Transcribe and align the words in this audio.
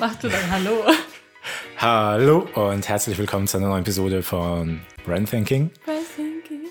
Mach 0.00 0.14
du 0.14 0.30
dann 0.30 0.50
Hallo. 0.50 0.82
Hallo 1.76 2.48
und 2.54 2.88
herzlich 2.88 3.18
willkommen 3.18 3.46
zu 3.46 3.58
einer 3.58 3.68
neuen 3.68 3.82
Episode 3.82 4.22
von 4.22 4.80
Brand 5.04 5.28
Thinking. 5.28 5.70
Brand 5.84 6.06
Thinking. 6.16 6.62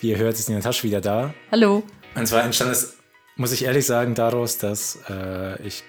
Wie 0.00 0.08
ihr 0.08 0.16
hört, 0.16 0.38
ist 0.38 0.48
Nina 0.48 0.62
Tasch 0.62 0.82
wieder 0.84 1.02
da. 1.02 1.34
Hallo. 1.52 1.82
Und 2.14 2.26
zwar 2.26 2.44
entstand 2.44 2.70
es, 2.70 2.96
muss 3.36 3.52
ich 3.52 3.66
ehrlich 3.66 3.84
sagen, 3.84 4.14
daraus, 4.14 4.56
dass 4.56 5.00
äh, 5.10 5.62
ich 5.62 5.84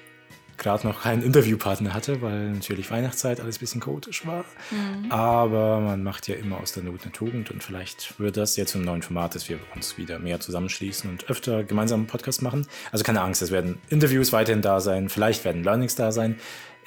gerade 0.59 0.85
noch 0.85 1.03
keinen 1.03 1.23
Interviewpartner 1.23 1.93
hatte, 1.93 2.21
weil 2.21 2.51
natürlich 2.51 2.91
Weihnachtszeit 2.91 3.39
alles 3.39 3.57
ein 3.57 3.59
bisschen 3.61 3.81
chaotisch 3.81 4.27
war. 4.27 4.43
Mhm. 4.69 5.09
Aber 5.09 5.79
man 5.79 6.03
macht 6.03 6.27
ja 6.27 6.35
immer 6.35 6.59
aus 6.59 6.73
der 6.73 6.83
Not 6.83 7.03
eine 7.03 7.13
Tugend 7.13 7.49
und 7.49 7.63
vielleicht 7.63 8.19
wird 8.19 8.37
das 8.37 8.57
jetzt 8.57 8.75
im 8.75 8.83
neuen 8.83 9.01
Format, 9.01 9.35
dass 9.35 9.49
wir 9.49 9.57
uns 9.73 9.97
wieder 9.97 10.19
mehr 10.19 10.41
zusammenschließen 10.41 11.09
und 11.09 11.29
öfter 11.29 11.63
gemeinsam 11.63 12.01
einen 12.01 12.07
Podcast 12.07 12.41
machen. 12.41 12.67
Also 12.91 13.03
keine 13.03 13.21
Angst, 13.21 13.41
es 13.41 13.51
werden 13.51 13.79
Interviews 13.89 14.33
weiterhin 14.33 14.61
da 14.61 14.81
sein, 14.81 15.09
vielleicht 15.09 15.45
werden 15.45 15.63
Learnings 15.63 15.95
da 15.95 16.11
sein. 16.11 16.35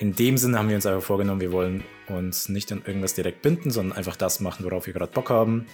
In 0.02 0.16
dem 0.16 0.36
Sinne 0.36 0.58
haben 0.58 0.68
wir 0.68 0.74
uns 0.74 0.84
einfach 0.84 1.00
vorgenommen, 1.00 1.40
wir 1.40 1.52
wollen 1.52 1.84
uns 2.08 2.48
nicht 2.48 2.72
an 2.72 2.82
irgendwas 2.84 3.14
direkt 3.14 3.40
binden, 3.40 3.70
sondern 3.70 3.96
einfach 3.96 4.16
das 4.16 4.40
machen, 4.40 4.64
worauf 4.64 4.88
wir 4.88 4.92
gerade 4.92 5.12
Bock 5.12 5.30
haben. 5.30 5.66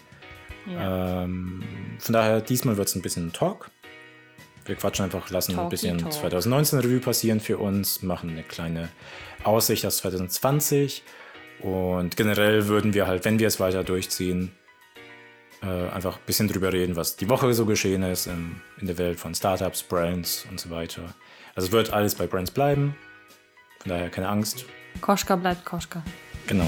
Ja. 0.67 1.23
Ähm, 1.25 1.63
von 1.99 2.13
daher, 2.13 2.43
diesmal 2.43 2.77
wird 2.77 2.89
es 2.89 2.95
ein 2.95 3.01
bisschen 3.01 3.33
Talk. 3.33 3.71
Wir 4.67 4.75
quatschen 4.75 5.07
einfach, 5.07 5.31
lassen 5.31 5.53
Talky 5.53 5.65
ein 5.65 5.71
bisschen 5.71 5.97
Talk. 5.97 6.13
2019 6.13 6.81
Revue 6.81 7.01
passieren 7.01 7.41
für 7.41 7.57
uns, 7.57 8.03
machen 8.03 8.29
eine 8.29 8.43
kleine 8.43 8.91
Aussicht 9.45 9.87
aus 9.87 9.97
2020 9.97 11.05
und 11.63 12.19
generell 12.19 12.69
würden 12.69 12.93
wir 12.93 13.07
halt, 13.07 13.25
wenn 13.25 13.39
wir 13.39 13.47
es 13.47 13.59
weiter 13.61 13.83
durchziehen, 13.83 14.53
äh, 15.63 15.89
einfach 15.89 16.19
ein 16.19 16.27
bisschen 16.27 16.49
drüber 16.49 16.71
reden, 16.71 16.97
was 16.97 17.17
die 17.17 17.31
Woche 17.31 17.55
so 17.55 17.65
geschehen 17.65 18.03
ist 18.03 18.27
in, 18.27 18.57
in 18.79 18.89
der 18.89 18.99
Welt 18.99 19.19
von 19.19 19.35
Startups, 19.35 19.85
Brands 19.85 20.47
und 20.51 20.61
so 20.61 20.69
weiter. 20.69 21.15
Also 21.55 21.73
wird 21.73 21.95
alles 21.95 22.15
bei 22.15 22.27
Brands 22.27 22.51
bleiben. 22.51 22.95
Von 23.81 23.91
daher 23.91 24.11
keine 24.11 24.29
Angst. 24.29 24.65
Koschka 25.01 25.37
bleibt 25.37 25.65
Koschka. 25.65 26.03
Genau. 26.47 26.67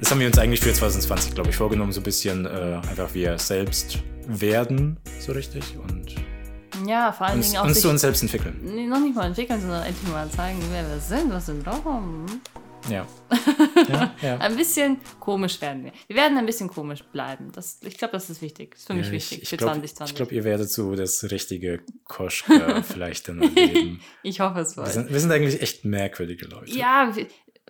Das 0.00 0.10
haben 0.10 0.20
wir 0.20 0.26
uns 0.26 0.38
eigentlich 0.38 0.60
für 0.60 0.72
2020, 0.72 1.34
glaube 1.34 1.50
ich, 1.50 1.56
vorgenommen, 1.56 1.92
so 1.92 2.00
ein 2.00 2.04
bisschen 2.04 2.46
äh, 2.46 2.80
einfach 2.88 3.12
wir 3.14 3.38
selbst 3.38 3.98
werden, 4.26 4.98
so 5.20 5.32
richtig. 5.32 5.76
Und 5.76 6.14
ja, 6.86 7.12
vor 7.12 7.26
allen 7.26 7.38
uns, 7.38 7.50
Dingen 7.50 7.62
auch. 7.62 7.66
Uns 7.66 7.80
zu 7.80 7.88
uns 7.88 8.00
selbst 8.00 8.22
entwickeln. 8.22 8.58
Nee, 8.62 8.86
noch 8.86 9.00
nicht 9.00 9.14
mal 9.14 9.26
entwickeln, 9.26 9.60
sondern 9.60 9.82
endlich 9.82 10.10
mal 10.10 10.28
zeigen, 10.30 10.58
wer 10.70 10.88
wir 10.88 11.00
sind, 11.00 11.32
was 11.32 11.48
wir 11.48 11.54
drauf 11.54 11.84
haben. 11.84 12.26
Ja. 12.90 13.06
ja, 13.88 14.14
ja. 14.22 14.36
ein 14.40 14.56
bisschen 14.56 14.98
komisch 15.20 15.60
werden 15.60 15.84
wir. 15.84 15.92
Wir 16.06 16.16
werden 16.16 16.38
ein 16.38 16.46
bisschen 16.46 16.68
komisch 16.68 17.02
bleiben. 17.04 17.52
Das, 17.52 17.80
ich 17.82 17.98
glaube, 17.98 18.12
das 18.12 18.30
ist 18.30 18.42
wichtig. 18.42 18.72
Das 18.72 18.80
ist 18.80 18.86
für 18.86 18.94
mich 18.94 19.10
wichtig 19.10 19.42
ich, 19.42 19.48
für 19.48 19.56
glaub, 19.56 19.70
2020. 19.70 20.12
Ich 20.12 20.16
glaube, 20.16 20.34
ihr 20.34 20.44
werdet 20.44 20.70
so 20.70 20.94
das 20.94 21.30
richtige 21.30 21.82
Koschka 22.04 22.82
vielleicht 22.82 23.28
dann 23.28 23.42
erleben. 23.42 24.00
ich 24.22 24.40
hoffe 24.40 24.60
es 24.60 24.76
wohl. 24.76 24.84
Wir 24.84 24.92
sind, 24.92 25.12
wir 25.12 25.20
sind 25.20 25.32
eigentlich 25.32 25.60
echt 25.60 25.84
merkwürdige 25.84 26.46
Leute. 26.46 26.70
Ja, 26.70 27.12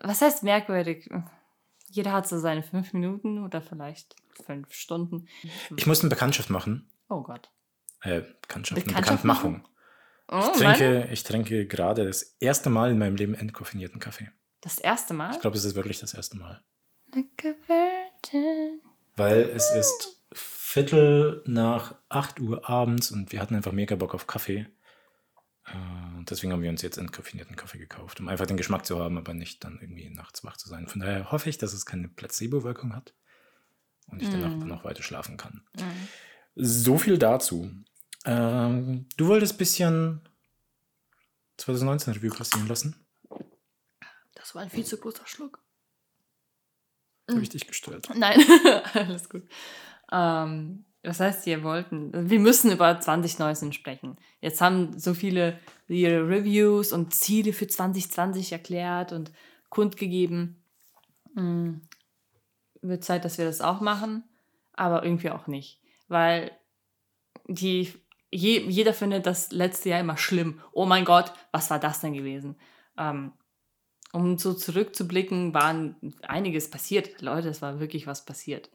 was 0.03 0.21
heißt 0.21 0.43
merkwürdig? 0.43 1.09
Jeder 1.89 2.13
hat 2.13 2.29
so 2.29 2.39
seine 2.39 2.63
fünf 2.63 2.93
Minuten 2.93 3.43
oder 3.45 3.63
vielleicht 3.63 4.17
fünf 4.45 4.73
Stunden. 4.73 5.29
Ich 5.77 5.87
muss 5.87 6.01
eine 6.01 6.11
Bekanntschaft 6.11 6.51
machen. 6.51 6.91
Oh 7.09 7.23
Gott. 7.23 7.51
Äh, 8.03 8.23
Bekanntschaft, 8.43 8.87
eine 8.87 9.01
Bekanntmachung. 9.01 9.67
Oh, 10.29 10.41
ich, 10.55 10.61
trinke, 10.61 11.09
ich 11.13 11.23
trinke 11.23 11.67
gerade 11.67 12.07
das 12.07 12.23
erste 12.41 12.71
Mal 12.71 12.91
in 12.91 12.99
meinem 12.99 13.17
Leben 13.17 13.35
entkoffinierten 13.35 14.01
Kaffee. 14.01 14.31
Das 14.65 14.79
erste 14.79 15.13
Mal? 15.13 15.31
Ich 15.35 15.41
glaube, 15.41 15.59
es 15.59 15.65
ist 15.67 15.75
wirklich 15.75 16.01
das 16.01 16.15
erste 16.15 16.39
Mal. 16.39 16.65
Weil 19.15 19.43
es 19.43 19.71
ist 19.73 20.23
Viertel 20.33 21.43
nach 21.45 21.97
8 22.09 22.41
Uhr 22.41 22.67
abends 22.67 23.11
und 23.11 23.31
wir 23.31 23.43
hatten 23.43 23.55
einfach 23.55 23.73
mega 23.73 23.95
Bock 23.95 24.15
auf 24.15 24.27
Kaffee. 24.27 24.67
Äh, 25.67 26.25
deswegen 26.31 26.51
haben 26.55 26.63
wir 26.63 26.71
uns 26.71 26.81
jetzt 26.81 26.97
entkoffinierten 26.97 27.57
Kaffee 27.57 27.77
gekauft, 27.77 28.21
um 28.21 28.29
einfach 28.29 28.47
den 28.47 28.57
Geschmack 28.57 28.87
zu 28.87 28.99
haben, 28.99 29.19
aber 29.19 29.35
nicht 29.35 29.63
dann 29.63 29.79
irgendwie 29.83 30.09
nachts 30.09 30.43
wach 30.45 30.57
zu 30.57 30.71
sein. 30.71 30.89
Von 30.89 31.03
daher 31.03 31.31
hoffe 31.31 31.51
ich, 31.51 31.59
dass 31.59 31.75
es 31.75 31.85
keine 31.85 32.09
Placebo-Wirkung 32.09 32.97
hat 32.97 33.15
und 34.07 34.23
ich 34.23 34.29
mm. 34.29 34.33
danach 34.33 34.57
noch 34.65 34.85
weiter 34.85 35.03
schlafen 35.03 35.37
kann. 35.37 35.63
Mm. 35.77 35.83
So 36.55 36.97
viel 36.97 37.19
dazu. 37.19 37.71
Ähm, 38.25 39.09
du 39.19 39.27
wolltest 39.27 39.55
ein 39.55 39.59
bisschen 39.59 40.29
2019 41.59 42.15
Review 42.15 42.35
passieren 42.35 42.67
lassen? 42.67 43.04
Das 44.45 44.55
war 44.55 44.61
ein 44.61 44.69
viel 44.69 44.85
zu 44.85 44.99
großer 44.99 45.27
Schluck. 45.27 45.59
Habe 47.31 47.41
ich 47.41 47.49
dich 47.49 47.67
gestört? 47.67 48.11
Nein, 48.15 48.39
alles 48.93 49.31
gut. 49.31 49.49
Ähm, 50.13 50.85
was 51.03 51.19
heißt, 51.19 51.47
wir 51.47 51.63
wollten, 51.63 52.29
wir 52.29 52.41
müssen 52.41 52.71
über 52.71 53.01
2019 53.01 53.73
sprechen. 53.73 54.19
Jetzt 54.43 54.61
haben 54.61 54.99
so 54.99 55.15
viele 55.15 55.59
ihre 55.89 56.29
Reviews 56.29 56.93
und 56.93 57.15
Ziele 57.15 57.55
für 57.55 57.67
2020 57.67 58.53
erklärt 58.53 59.13
und 59.13 59.33
kundgegeben. 59.71 60.63
Hm, 61.35 61.81
wird 62.83 63.03
Zeit, 63.03 63.25
dass 63.25 63.39
wir 63.39 63.47
das 63.47 63.63
auch 63.63 63.81
machen, 63.81 64.25
aber 64.75 65.05
irgendwie 65.05 65.31
auch 65.31 65.47
nicht. 65.47 65.81
Weil 66.09 66.51
die, 67.47 67.95
je, 68.31 68.59
jeder 68.69 68.93
findet 68.93 69.25
das 69.25 69.53
letzte 69.53 69.89
Jahr 69.89 70.01
immer 70.01 70.19
schlimm. 70.19 70.61
Oh 70.73 70.85
mein 70.85 71.07
Gott, 71.07 71.33
was 71.51 71.71
war 71.71 71.79
das 71.79 72.03
denn 72.03 72.13
gewesen? 72.13 72.57
Ähm, 72.99 73.33
um 74.15 74.39
so 74.39 74.55
zurückzublicken, 74.55 75.53
war 75.55 75.97
einiges 76.23 76.71
passiert. 76.71 77.21
Leute, 77.21 77.49
es 77.49 77.61
war 77.63 77.81
wirklich 77.81 78.07
was 78.07 78.25
passiert. 78.25 78.71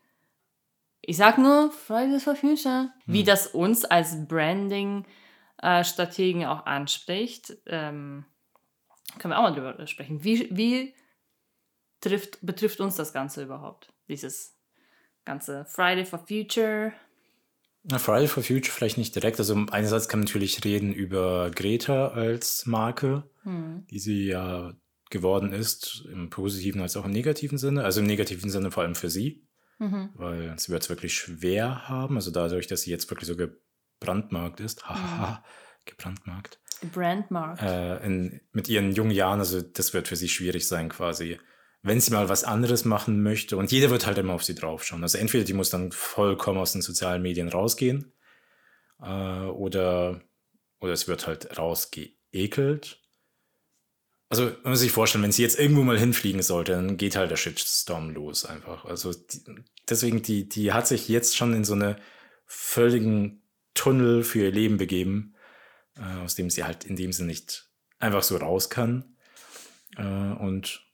Ich 1.01 1.15
sag 1.15 1.37
nur 1.37 1.71
Fridays 1.71 2.25
for 2.25 2.35
Future. 2.35 2.91
Hm. 3.05 3.13
Wie 3.13 3.23
das 3.23 3.47
uns 3.47 3.85
als 3.85 4.27
Branding-Strategen 4.27 6.45
auch 6.45 6.65
anspricht, 6.65 7.55
ähm, 7.67 8.25
können 9.17 9.33
wir 9.33 9.39
auch 9.39 9.43
mal 9.43 9.53
drüber 9.53 9.87
sprechen. 9.87 10.25
Wie, 10.25 10.49
wie 10.55 10.93
trifft, 12.01 12.39
betrifft 12.41 12.81
uns 12.81 12.97
das 12.97 13.13
Ganze 13.13 13.43
überhaupt? 13.43 13.93
Dieses 14.09 14.57
ganze 15.23 15.63
Friday 15.65 16.03
for 16.05 16.19
Future. 16.19 16.91
Na, 17.83 17.97
Friday 17.97 18.27
for 18.27 18.43
Future 18.43 18.73
vielleicht 18.73 18.97
nicht 18.97 19.15
direkt. 19.15 19.39
Also 19.39 19.55
einerseits 19.71 20.09
kann 20.09 20.19
man 20.19 20.25
natürlich 20.25 20.65
reden 20.65 20.93
über 20.93 21.49
Greta 21.49 22.09
als 22.09 22.65
Marke, 22.65 23.23
hm. 23.43 23.87
die 23.89 23.99
sie 23.99 24.27
ja 24.27 24.73
geworden 25.09 25.53
ist, 25.53 26.05
im 26.11 26.29
positiven 26.29 26.81
als 26.81 26.95
auch 26.97 27.05
im 27.05 27.11
negativen 27.11 27.57
Sinne. 27.57 27.83
Also 27.83 28.01
im 28.01 28.07
negativen 28.07 28.49
Sinne 28.49 28.71
vor 28.71 28.83
allem 28.83 28.95
für 28.95 29.09
sie 29.09 29.49
mhm. 29.79 30.09
weil 30.13 30.59
sie 30.59 30.71
wird 30.71 30.83
es 30.83 30.89
wirklich 30.89 31.15
schwer 31.15 31.87
haben. 31.87 32.15
Also 32.15 32.31
dadurch, 32.31 32.67
dass 32.67 32.81
sie 32.81 32.91
jetzt 32.91 33.09
wirklich 33.09 33.27
so 33.27 33.35
gebrandmarkt 33.35 34.59
ist, 34.59 34.87
haha, 34.87 35.39
mhm. 35.39 35.85
gebrandmarkt. 35.85 36.59
Gebrandmarkt. 36.81 37.61
Äh, 37.61 38.05
in, 38.05 38.41
mit 38.51 38.69
ihren 38.69 38.93
jungen 38.93 39.11
Jahren, 39.11 39.39
also 39.39 39.61
das 39.61 39.93
wird 39.93 40.07
für 40.07 40.15
sie 40.15 40.29
schwierig 40.29 40.67
sein 40.67 40.89
quasi. 40.89 41.39
Wenn 41.81 41.99
sie 41.99 42.11
mal 42.11 42.29
was 42.29 42.43
anderes 42.43 42.85
machen 42.85 43.23
möchte 43.23 43.57
und 43.57 43.71
jeder 43.71 43.89
wird 43.89 44.05
halt 44.05 44.17
immer 44.17 44.33
auf 44.33 44.43
sie 44.43 44.55
draufschauen. 44.55 45.01
Also 45.03 45.17
entweder 45.17 45.45
die 45.45 45.53
muss 45.53 45.69
dann 45.69 45.91
vollkommen 45.91 46.59
aus 46.59 46.73
den 46.73 46.81
sozialen 46.81 47.21
Medien 47.21 47.47
rausgehen 47.47 48.13
äh, 49.01 49.43
oder, 49.43 50.21
oder 50.79 50.91
es 50.91 51.07
wird 51.07 51.25
halt 51.25 51.57
rausgeekelt 51.57 52.98
also, 54.29 54.45
man 54.63 54.71
muss 54.71 54.79
sich 54.79 54.91
vorstellen, 54.91 55.23
wenn 55.23 55.31
sie 55.31 55.41
jetzt 55.41 55.59
irgendwo 55.59 55.81
mal 55.81 55.97
hinfliegen 55.97 56.43
sollte, 56.43 56.73
dann 56.73 56.97
geht 56.97 57.15
halt 57.15 57.31
der 57.31 57.35
Shitstorm 57.35 58.11
los 58.11 58.45
einfach. 58.45 58.85
Also, 58.85 59.11
die, 59.11 59.41
deswegen, 59.89 60.21
die, 60.21 60.47
die 60.47 60.71
hat 60.71 60.87
sich 60.87 61.09
jetzt 61.09 61.35
schon 61.35 61.53
in 61.53 61.63
so 61.63 61.73
eine 61.73 61.95
völligen 62.45 63.41
Tunnel 63.73 64.23
für 64.23 64.39
ihr 64.39 64.51
Leben 64.51 64.77
begeben, 64.77 65.33
äh, 65.97 66.23
aus 66.23 66.35
dem 66.35 66.51
sie 66.51 66.63
halt 66.63 66.83
in 66.83 66.95
dem 66.95 67.11
Sinne 67.11 67.29
nicht 67.29 67.69
einfach 67.97 68.21
so 68.21 68.37
raus 68.37 68.69
kann. 68.69 69.15
Äh, 69.97 70.03
und 70.03 70.85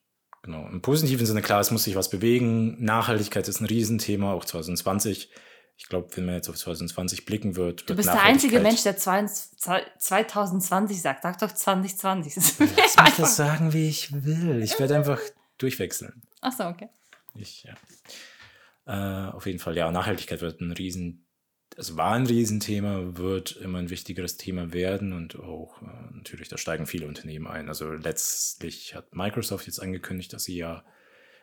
genau, 0.42 0.68
im 0.68 0.82
positiven 0.82 1.26
Sinne, 1.26 1.42
klar, 1.42 1.60
es 1.60 1.72
muss 1.72 1.84
sich 1.84 1.96
was 1.96 2.10
bewegen. 2.10 2.82
Nachhaltigkeit 2.84 3.48
ist 3.50 3.60
ein 3.60 3.66
Riesenthema, 3.66 4.32
auch 4.32 4.46
2020 4.46 5.30
ich 5.78 5.88
glaube, 5.88 6.10
wenn 6.16 6.26
man 6.26 6.36
jetzt 6.36 6.50
auf 6.50 6.58
2020 6.58 7.26
blicken 7.26 7.56
wird. 7.56 7.82
wird 7.82 7.90
du 7.90 7.96
bist 7.96 8.10
der 8.10 8.22
einzige 8.24 8.60
Mensch, 8.60 8.84
der 8.84 8.98
2020 8.98 11.02
sagt. 11.02 11.24
Sag 11.24 11.40
doch 11.40 11.52
2020. 11.52 12.36
Lass 12.36 12.60
mich 12.60 13.16
das 13.18 13.36
sagen, 13.36 13.74
wie 13.74 13.90
ich 13.90 14.24
will. 14.24 14.62
Ich 14.64 14.80
werde 14.80 14.96
einfach 14.96 15.20
durchwechseln. 15.58 16.22
Ach 16.42 16.54
so, 16.54 16.66
okay. 16.66 16.90
Ich, 17.36 17.64
ja. 17.64 17.74
Äh, 18.88 19.32
auf 19.32 19.46
jeden 19.46 19.60
Fall, 19.60 19.76
ja, 19.76 19.92
Nachhaltigkeit 19.92 20.42
wird 20.42 20.62
ein 20.62 20.72
Riesen, 20.72 21.26
also 21.76 21.98
war 21.98 22.14
ein 22.14 22.26
Riesenthema, 22.26 23.18
wird 23.18 23.58
immer 23.58 23.80
ein 23.80 23.90
wichtigeres 23.90 24.38
Thema 24.38 24.72
werden 24.72 25.12
und 25.12 25.38
auch 25.40 25.82
äh, 25.82 25.88
natürlich, 26.14 26.48
da 26.48 26.58
steigen 26.58 26.86
viele 26.86 27.08
Unternehmen 27.08 27.48
ein. 27.48 27.68
Also 27.68 27.92
letztlich 27.92 28.96
hat 28.96 29.14
Microsoft 29.14 29.68
jetzt 29.68 29.82
angekündigt, 29.82 30.32
dass 30.32 30.46
sie 30.46 30.56
ja 30.56 30.86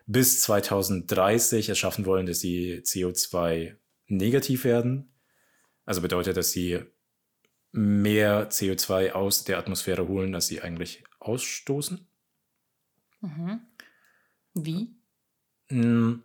bis 0.07 0.41
2030 0.41 1.69
es 1.69 1.79
schaffen 1.79 2.07
wollen, 2.07 2.25
dass 2.27 2.41
sie 2.41 2.81
CO2 2.85 3.77
negativ 4.13 4.65
werden. 4.65 5.13
Also 5.85 6.03
bedeutet, 6.03 6.37
dass 6.37 6.53
sie 6.53 6.81
mehr 7.73 8.51
CO2 8.51 9.13
aus 9.13 9.45
der 9.45 9.59
Atmosphäre 9.59 10.09
holen, 10.09 10.35
als 10.35 10.47
sie 10.49 10.63
eigentlich 10.63 11.05
ausstoßen. 11.21 12.09
Mhm. 13.21 13.61
Wie? 14.55 14.95
Hm, 15.71 16.23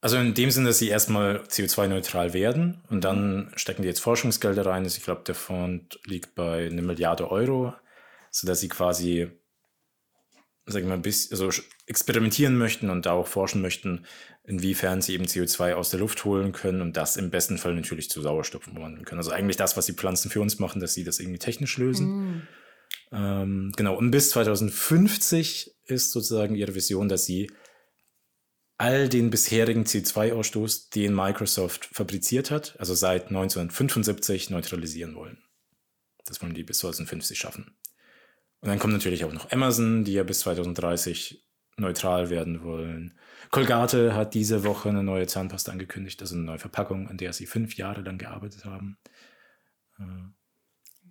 Also 0.00 0.18
in 0.18 0.34
dem 0.34 0.50
Sinne, 0.50 0.68
dass 0.68 0.78
sie 0.78 0.88
erstmal 0.88 1.42
CO2-neutral 1.48 2.32
werden 2.34 2.82
und 2.90 3.04
dann 3.04 3.52
stecken 3.56 3.82
die 3.82 3.88
jetzt 3.88 4.00
Forschungsgelder 4.00 4.66
rein. 4.66 4.84
Also 4.84 4.98
ich 4.98 5.04
glaube, 5.04 5.24
der 5.26 5.34
Fonds 5.34 5.98
liegt 6.06 6.34
bei 6.36 6.68
einer 6.68 6.82
Milliarde 6.82 7.30
Euro, 7.30 7.74
sodass 8.30 8.60
sie 8.60 8.68
quasi, 8.68 9.30
sag 10.68 10.82
ich 10.82 10.88
mal, 10.88 10.94
ein 10.94 11.02
bisschen, 11.02 11.32
also 11.32 11.62
experimentieren 11.86 12.56
möchten 12.56 12.90
und 12.90 13.06
da 13.06 13.12
auch 13.12 13.26
forschen 13.26 13.62
möchten, 13.62 14.04
inwiefern 14.44 15.02
sie 15.02 15.14
eben 15.14 15.24
CO2 15.24 15.74
aus 15.74 15.90
der 15.90 16.00
Luft 16.00 16.24
holen 16.24 16.52
können 16.52 16.80
und 16.80 16.96
das 16.96 17.16
im 17.16 17.30
besten 17.30 17.58
Fall 17.58 17.74
natürlich 17.74 18.10
zu 18.10 18.22
Sauerstoff 18.22 18.66
umwandeln 18.66 19.04
können. 19.04 19.18
Also 19.18 19.30
eigentlich 19.30 19.56
das, 19.56 19.76
was 19.76 19.86
die 19.86 19.92
Pflanzen 19.92 20.30
für 20.30 20.40
uns 20.40 20.58
machen, 20.58 20.80
dass 20.80 20.94
sie 20.94 21.04
das 21.04 21.20
irgendwie 21.20 21.38
technisch 21.38 21.76
lösen. 21.78 22.06
Mm. 22.06 22.48
Ähm, 23.12 23.72
genau, 23.76 23.96
und 23.96 24.10
bis 24.10 24.30
2050 24.30 25.74
ist 25.84 26.12
sozusagen 26.12 26.54
ihre 26.54 26.74
Vision, 26.74 27.08
dass 27.08 27.24
sie 27.24 27.50
all 28.78 29.08
den 29.08 29.30
bisherigen 29.30 29.84
CO2-Ausstoß, 29.84 30.90
den 30.94 31.14
Microsoft 31.14 31.88
fabriziert 31.92 32.50
hat, 32.50 32.76
also 32.78 32.94
seit 32.94 33.26
1975 33.26 34.50
neutralisieren 34.50 35.14
wollen. 35.16 35.42
Das 36.24 36.40
wollen 36.42 36.54
die 36.54 36.62
bis 36.62 36.78
2050 36.78 37.38
schaffen. 37.38 37.76
Und 38.60 38.68
dann 38.68 38.78
kommt 38.78 38.92
natürlich 38.92 39.24
auch 39.24 39.32
noch 39.32 39.50
Amazon, 39.52 40.04
die 40.04 40.14
ja 40.14 40.24
bis 40.24 40.40
2030 40.40 41.44
neutral 41.76 42.28
werden 42.30 42.62
wollen. 42.64 43.16
Colgate 43.50 44.14
hat 44.14 44.34
diese 44.34 44.64
Woche 44.64 44.88
eine 44.88 45.02
neue 45.02 45.26
Zahnpasta 45.26 45.72
angekündigt, 45.72 46.20
also 46.20 46.34
eine 46.34 46.44
neue 46.44 46.58
Verpackung, 46.58 47.08
an 47.08 47.16
der 47.16 47.32
sie 47.32 47.46
fünf 47.46 47.76
Jahre 47.76 48.00
lang 48.02 48.18
gearbeitet 48.18 48.64
haben. 48.64 48.98
Äh, 49.98 50.02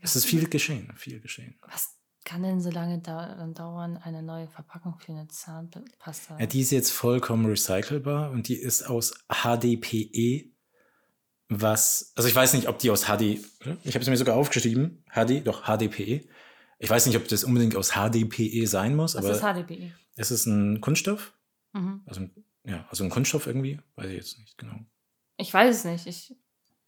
es 0.02 0.16
ist 0.16 0.26
viel 0.26 0.48
geschehen, 0.50 0.94
viel 0.96 1.20
geschehen. 1.20 1.58
Was 1.62 1.96
kann 2.24 2.44
denn 2.44 2.60
so 2.60 2.70
lange 2.70 3.00
da 3.00 3.48
dauern, 3.48 3.98
eine 3.98 4.22
neue 4.22 4.48
Verpackung 4.48 5.00
für 5.00 5.14
eine 5.14 5.28
Zahnpasta? 5.28 6.38
Ja, 6.40 6.46
die 6.46 6.62
ist 6.62 6.72
jetzt 6.72 6.92
vollkommen 6.92 7.46
recycelbar 7.46 8.32
und 8.32 8.50
die 8.50 8.58
ist 8.58 8.84
aus 8.84 9.14
HDPE, 9.30 10.52
was, 11.50 12.12
also 12.16 12.28
ich 12.28 12.36
weiß 12.36 12.54
nicht, 12.54 12.68
ob 12.68 12.80
die 12.80 12.92
aus 12.92 13.06
HD, 13.06 13.40
ich 13.84 13.96
habe 13.96 14.00
es 14.00 14.10
mir 14.10 14.18
sogar 14.18 14.36
aufgeschrieben, 14.36 15.04
HD, 15.10 15.48
doch 15.48 15.64
HDPE. 15.64 16.28
Ich 16.80 16.90
weiß 16.90 17.06
nicht, 17.08 17.18
ob 17.18 17.28
das 17.28 17.44
unbedingt 17.44 17.76
aus 17.76 17.92
HDPE 17.92 18.68
sein 18.68 18.96
muss, 18.96 19.16
was 19.16 19.26
aber 19.26 19.34
ist 19.34 19.68
HDPE? 19.68 19.92
es 20.16 20.32
ist 20.32 20.46
ein 20.46 20.82
Kunststoff. 20.82 21.34
Mhm. 21.74 22.02
Also, 22.06 22.30
ja, 22.66 22.86
also 22.90 23.04
ein 23.04 23.10
Kunststoff 23.10 23.48
irgendwie, 23.48 23.80
weiß 23.96 24.10
ich 24.10 24.18
jetzt 24.18 24.40
nicht 24.40 24.58
genau. 24.58 24.76
Ich 25.38 25.54
weiß 25.54 25.76
es 25.76 25.86
nicht. 25.86 26.08
Ich 26.08 26.36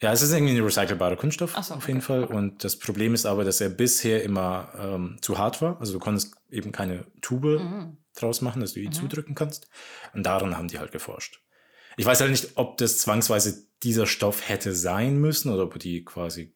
ja, 0.01 0.13
es 0.13 0.21
ist 0.21 0.31
irgendwie 0.31 0.55
ein 0.55 0.63
recycelbarer 0.63 1.17
Kunststoff 1.17 1.57
so, 1.61 1.73
auf 1.73 1.87
jeden 1.87 2.01
Fall. 2.01 2.23
Und 2.23 2.63
das 2.63 2.77
Problem 2.77 3.13
ist 3.13 3.25
aber, 3.25 3.43
dass 3.43 3.59
er 3.59 3.69
bisher 3.69 4.23
immer 4.23 4.71
ähm, 4.77 5.17
zu 5.21 5.37
hart 5.37 5.61
war. 5.61 5.79
Also 5.81 5.91
du 5.93 5.99
konntest 5.99 6.35
eben 6.49 6.71
keine 6.71 7.05
Tube 7.21 7.59
mhm. 7.59 7.97
draus 8.15 8.41
machen, 8.41 8.61
dass 8.61 8.73
du 8.73 8.79
ihn 8.79 8.87
mhm. 8.87 8.93
zudrücken 8.93 9.35
kannst. 9.35 9.67
Und 10.13 10.25
daran 10.25 10.57
haben 10.57 10.69
die 10.69 10.79
halt 10.79 10.93
geforscht. 10.93 11.41
Ich 11.97 12.05
weiß 12.05 12.21
halt 12.21 12.31
nicht, 12.31 12.51
ob 12.55 12.77
das 12.77 12.99
zwangsweise 12.99 13.67
dieser 13.83 14.05
Stoff 14.05 14.47
hätte 14.47 14.73
sein 14.73 15.17
müssen 15.17 15.51
oder 15.51 15.63
ob 15.63 15.77
die 15.79 16.05
quasi, 16.05 16.55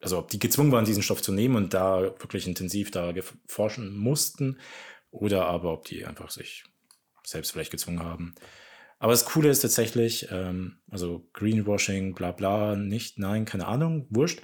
also 0.00 0.18
ob 0.18 0.28
die 0.28 0.38
gezwungen 0.38 0.72
waren, 0.72 0.84
diesen 0.84 1.02
Stoff 1.02 1.22
zu 1.22 1.32
nehmen 1.32 1.56
und 1.56 1.74
da 1.74 2.02
wirklich 2.02 2.46
intensiv 2.46 2.90
da 2.90 3.12
forschen 3.46 3.96
mussten 3.96 4.58
oder 5.10 5.46
aber 5.46 5.72
ob 5.72 5.84
die 5.84 6.04
einfach 6.06 6.30
sich 6.30 6.64
selbst 7.24 7.52
vielleicht 7.52 7.70
gezwungen 7.70 8.02
haben. 8.02 8.34
Aber 8.98 9.12
das 9.12 9.24
Coole 9.24 9.48
ist 9.48 9.60
tatsächlich, 9.60 10.28
ähm, 10.30 10.78
also 10.90 11.26
Greenwashing, 11.32 12.14
bla 12.14 12.32
bla, 12.32 12.76
nicht, 12.76 13.18
nein, 13.18 13.46
keine 13.46 13.66
Ahnung, 13.66 14.06
wurscht. 14.10 14.42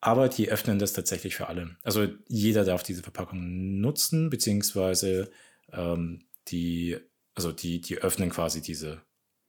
Aber 0.00 0.28
die 0.28 0.48
öffnen 0.48 0.78
das 0.78 0.92
tatsächlich 0.92 1.34
für 1.34 1.48
alle. 1.48 1.76
Also 1.82 2.06
jeder 2.28 2.64
darf 2.64 2.84
diese 2.84 3.02
Verpackung 3.02 3.80
nutzen, 3.80 4.30
beziehungsweise 4.30 5.30
ähm, 5.72 6.24
die, 6.48 6.96
also 7.34 7.50
die, 7.50 7.80
die 7.80 7.98
öffnen 7.98 8.30
quasi 8.30 8.62
diese 8.62 9.02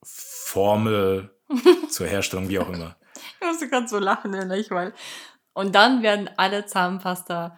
Formel 0.04 1.30
zur 1.90 2.08
Herstellung, 2.08 2.50
wie 2.50 2.58
auch 2.58 2.70
immer. 2.70 2.98
Ich 3.40 3.46
musste 3.46 3.70
gerade 3.70 3.88
so 3.88 4.00
lachen, 4.00 4.34
ehrlich, 4.34 4.72
weil. 4.72 4.94
Und 5.58 5.74
dann 5.74 6.04
werden 6.04 6.30
alle 6.38 6.68
Zahnpasta 6.68 7.58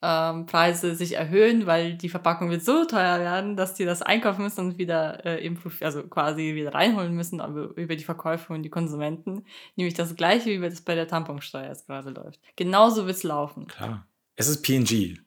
ähm, 0.00 0.46
Preise 0.46 0.94
sich 0.94 1.12
erhöhen, 1.12 1.66
weil 1.66 1.94
die 1.94 2.08
Verpackung 2.08 2.48
wird 2.48 2.64
so 2.64 2.86
teuer 2.86 3.20
werden, 3.20 3.54
dass 3.54 3.74
die 3.74 3.84
das 3.84 4.00
einkaufen 4.00 4.44
müssen 4.44 4.60
und 4.60 4.78
wieder 4.78 5.26
äh, 5.26 5.44
im 5.44 5.58
also 5.82 6.04
quasi 6.04 6.54
wieder 6.54 6.72
reinholen 6.72 7.14
müssen, 7.14 7.42
aber 7.42 7.76
über 7.76 7.96
die 7.96 8.04
Verkäufer 8.04 8.54
und 8.54 8.62
die 8.62 8.70
Konsumenten. 8.70 9.44
Nämlich 9.76 9.92
das 9.92 10.16
gleiche, 10.16 10.48
wie 10.48 10.58
das 10.58 10.80
bei 10.80 10.94
der 10.94 11.06
Tamponsteuer 11.06 11.68
jetzt 11.68 11.86
gerade 11.86 12.12
läuft. 12.12 12.40
Genauso 12.56 13.04
wird 13.04 13.16
es 13.16 13.24
laufen. 13.24 13.66
Klar. 13.66 14.08
Es 14.36 14.48
ist 14.48 14.62
PNG. 14.62 15.18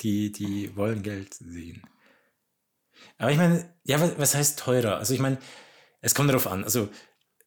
Die, 0.00 0.32
die 0.32 0.74
wollen 0.76 1.02
Geld 1.02 1.34
sehen. 1.34 1.82
Aber 3.18 3.32
ich 3.32 3.36
meine, 3.36 3.70
ja, 3.82 4.00
was, 4.00 4.18
was 4.18 4.34
heißt 4.34 4.58
teurer? 4.58 4.96
Also 4.96 5.12
ich 5.12 5.20
meine, 5.20 5.36
es 6.00 6.14
kommt 6.14 6.30
darauf 6.30 6.46
an. 6.46 6.64
Also 6.64 6.88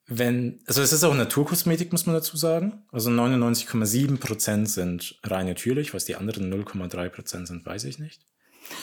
wenn, 0.07 0.59
also 0.65 0.81
es 0.81 0.93
ist 0.93 1.03
auch 1.03 1.13
Naturkosmetik, 1.13 1.91
muss 1.91 2.05
man 2.05 2.15
dazu 2.15 2.37
sagen. 2.37 2.85
Also 2.91 3.09
99,7% 3.09 4.65
sind 4.65 5.19
rein 5.23 5.47
natürlich, 5.47 5.93
was 5.93 6.05
die 6.05 6.15
anderen 6.15 6.51
0,3% 6.51 7.45
sind, 7.45 7.65
weiß 7.65 7.83
ich 7.83 7.99
nicht. 7.99 8.25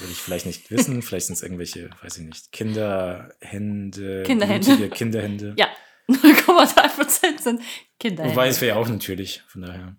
Würde 0.00 0.12
ich 0.12 0.18
vielleicht 0.18 0.44
nicht 0.44 0.70
wissen. 0.70 1.00
vielleicht 1.02 1.26
sind 1.26 1.36
es 1.36 1.42
irgendwelche, 1.42 1.88
weiß 2.02 2.18
ich 2.18 2.24
nicht, 2.24 2.52
Kinderhände, 2.52 4.22
Kinderhände. 4.24 4.90
Kinderhände. 4.90 5.54
Ja, 5.58 5.68
0,3% 6.08 7.40
sind 7.40 7.62
Kinderhände. 7.98 8.36
Wobei 8.36 8.48
es 8.48 8.60
wäre 8.60 8.76
auch 8.76 8.88
natürlich, 8.88 9.42
von 9.46 9.62
daher. 9.62 9.96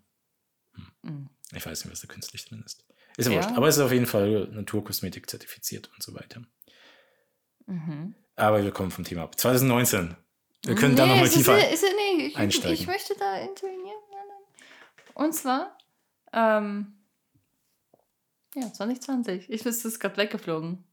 Hm. 1.04 1.30
Ich 1.56 1.66
weiß 1.66 1.86
nicht, 1.86 1.92
was 1.92 2.02
da 2.02 2.08
künstlich 2.08 2.46
drin 2.46 2.62
ist. 2.64 2.86
Ist 3.18 3.30
ja 3.30 3.36
wurscht. 3.36 3.52
Aber 3.56 3.68
es 3.68 3.78
ist 3.78 3.82
auf 3.82 3.92
jeden 3.92 4.06
Fall 4.06 4.48
Naturkosmetik 4.52 5.28
zertifiziert 5.28 5.90
und 5.96 6.04
so 6.04 6.14
weiter. 6.14 6.42
Mhm. 7.66 8.14
Aber 8.36 8.64
wir 8.64 8.72
kommen 8.72 8.92
vom 8.92 9.06
Thema 9.06 9.24
ab. 9.24 9.40
2019 9.40 10.16
wir 10.66 10.76
können 10.76 10.94
nee, 10.94 11.00
da 11.00 11.06
nochmal 11.06 11.30
tiefer 11.30 11.58
ist, 11.72 11.84
ist, 11.84 11.94
nee, 11.96 12.28
ich, 12.28 12.38
einsteigen. 12.38 12.74
Ich 12.74 12.88
möchte 12.88 13.16
da 13.18 13.38
intervenieren. 13.38 14.00
Und 15.14 15.34
zwar, 15.34 15.78
ähm, 16.34 16.94
ja, 18.54 18.72
2020. 18.72 19.50
Ich 19.50 19.66
wüsste, 19.66 19.88
es 19.88 19.96
ist 19.96 20.00
gerade 20.00 20.18
weggeflogen. 20.18 20.84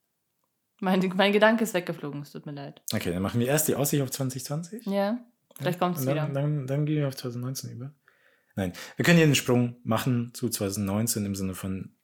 Mein, 0.81 1.13
mein 1.17 1.33
Gedanke 1.33 1.65
ist 1.65 1.75
weggeflogen, 1.75 2.23
es 2.23 2.33
tut 2.33 2.47
mir 2.47 2.53
leid. 2.53 2.83
Okay, 2.93 3.13
dann 3.13 3.23
machen 3.23 3.41
wir 3.41 3.47
erst 3.47 3.69
die 3.69 3.75
Aussicht 3.75 4.03
auf 4.03 4.11
2020. 4.11 4.87
Ja, 4.87 5.19
vielleicht 5.57 5.79
kommt 5.79 5.97
es 5.97 6.03
wieder. 6.03 6.29
Dann, 6.33 6.67
dann 6.67 6.87
gehen 6.87 6.97
wir 6.97 7.09
auf 7.09 7.17
2019 7.17 7.71
über. 7.71 7.93
Nein, 8.57 8.73
wir 8.97 9.05
können 9.05 9.17
hier 9.17 9.27
einen 9.27 9.35
Sprung 9.35 9.77
machen 9.85 10.35
zu 10.35 10.49
2019 10.49 11.25
im 11.25 11.35
Sinne 11.35 11.55
von, 11.55 11.95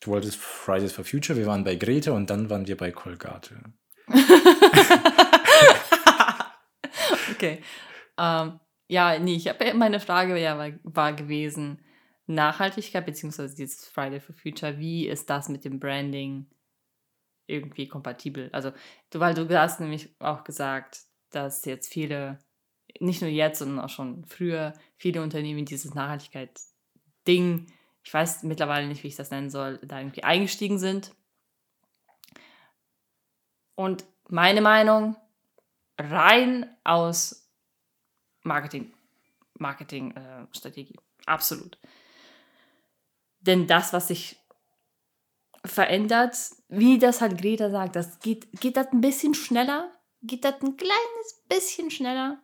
du 0.00 0.10
wolltest 0.10 0.36
Fridays 0.36 0.92
for 0.92 1.04
Future, 1.04 1.38
wir 1.38 1.46
waren 1.46 1.64
bei 1.64 1.76
Greta 1.76 2.12
und 2.12 2.30
dann 2.30 2.50
waren 2.50 2.66
wir 2.66 2.76
bei 2.76 2.90
Colgate. 2.90 3.54
Okay. 7.42 7.60
Ähm, 8.18 8.60
ja, 8.86 9.18
nee, 9.18 9.34
ich 9.34 9.48
habe 9.48 9.74
meine 9.74 9.98
Frage 9.98 10.38
ja 10.38 10.56
war, 10.58 10.70
war 10.84 11.12
gewesen, 11.12 11.84
Nachhaltigkeit 12.26 13.04
beziehungsweise 13.04 13.56
dieses 13.56 13.88
Friday 13.88 14.20
for 14.20 14.32
Future, 14.36 14.78
wie 14.78 15.08
ist 15.08 15.28
das 15.28 15.48
mit 15.48 15.64
dem 15.64 15.80
Branding 15.80 16.46
irgendwie 17.48 17.88
kompatibel? 17.88 18.48
Also, 18.52 18.70
du, 19.10 19.18
weil 19.18 19.34
du 19.34 19.48
hast 19.58 19.80
nämlich 19.80 20.14
auch 20.20 20.44
gesagt, 20.44 21.00
dass 21.30 21.64
jetzt 21.64 21.92
viele, 21.92 22.38
nicht 23.00 23.22
nur 23.22 23.30
jetzt, 23.30 23.58
sondern 23.58 23.84
auch 23.84 23.90
schon 23.90 24.24
früher, 24.26 24.72
viele 24.96 25.20
Unternehmen 25.20 25.64
dieses 25.64 25.94
Nachhaltigkeit-Ding, 25.96 27.66
ich 28.04 28.14
weiß 28.14 28.44
mittlerweile 28.44 28.86
nicht, 28.86 29.02
wie 29.02 29.08
ich 29.08 29.16
das 29.16 29.32
nennen 29.32 29.50
soll, 29.50 29.78
da 29.82 29.98
irgendwie 29.98 30.22
eingestiegen 30.22 30.78
sind. 30.78 31.12
Und 33.74 34.04
meine 34.28 34.60
Meinung, 34.60 35.16
rein 35.98 36.68
aus 36.84 37.48
Marketing, 38.42 38.92
Marketingstrategie. 39.58 40.94
Äh, 40.94 41.26
Absolut. 41.26 41.78
Denn 43.40 43.66
das, 43.66 43.92
was 43.92 44.08
sich 44.08 44.36
verändert, 45.64 46.36
wie 46.68 46.98
das 46.98 47.20
halt 47.20 47.40
Greta 47.40 47.70
sagt, 47.70 47.96
das 47.96 48.18
geht, 48.20 48.60
geht 48.60 48.76
das 48.76 48.88
ein 48.92 49.00
bisschen 49.00 49.34
schneller? 49.34 49.92
Geht 50.22 50.44
das 50.44 50.54
ein 50.62 50.76
kleines 50.76 51.42
bisschen 51.48 51.90
schneller? 51.90 52.40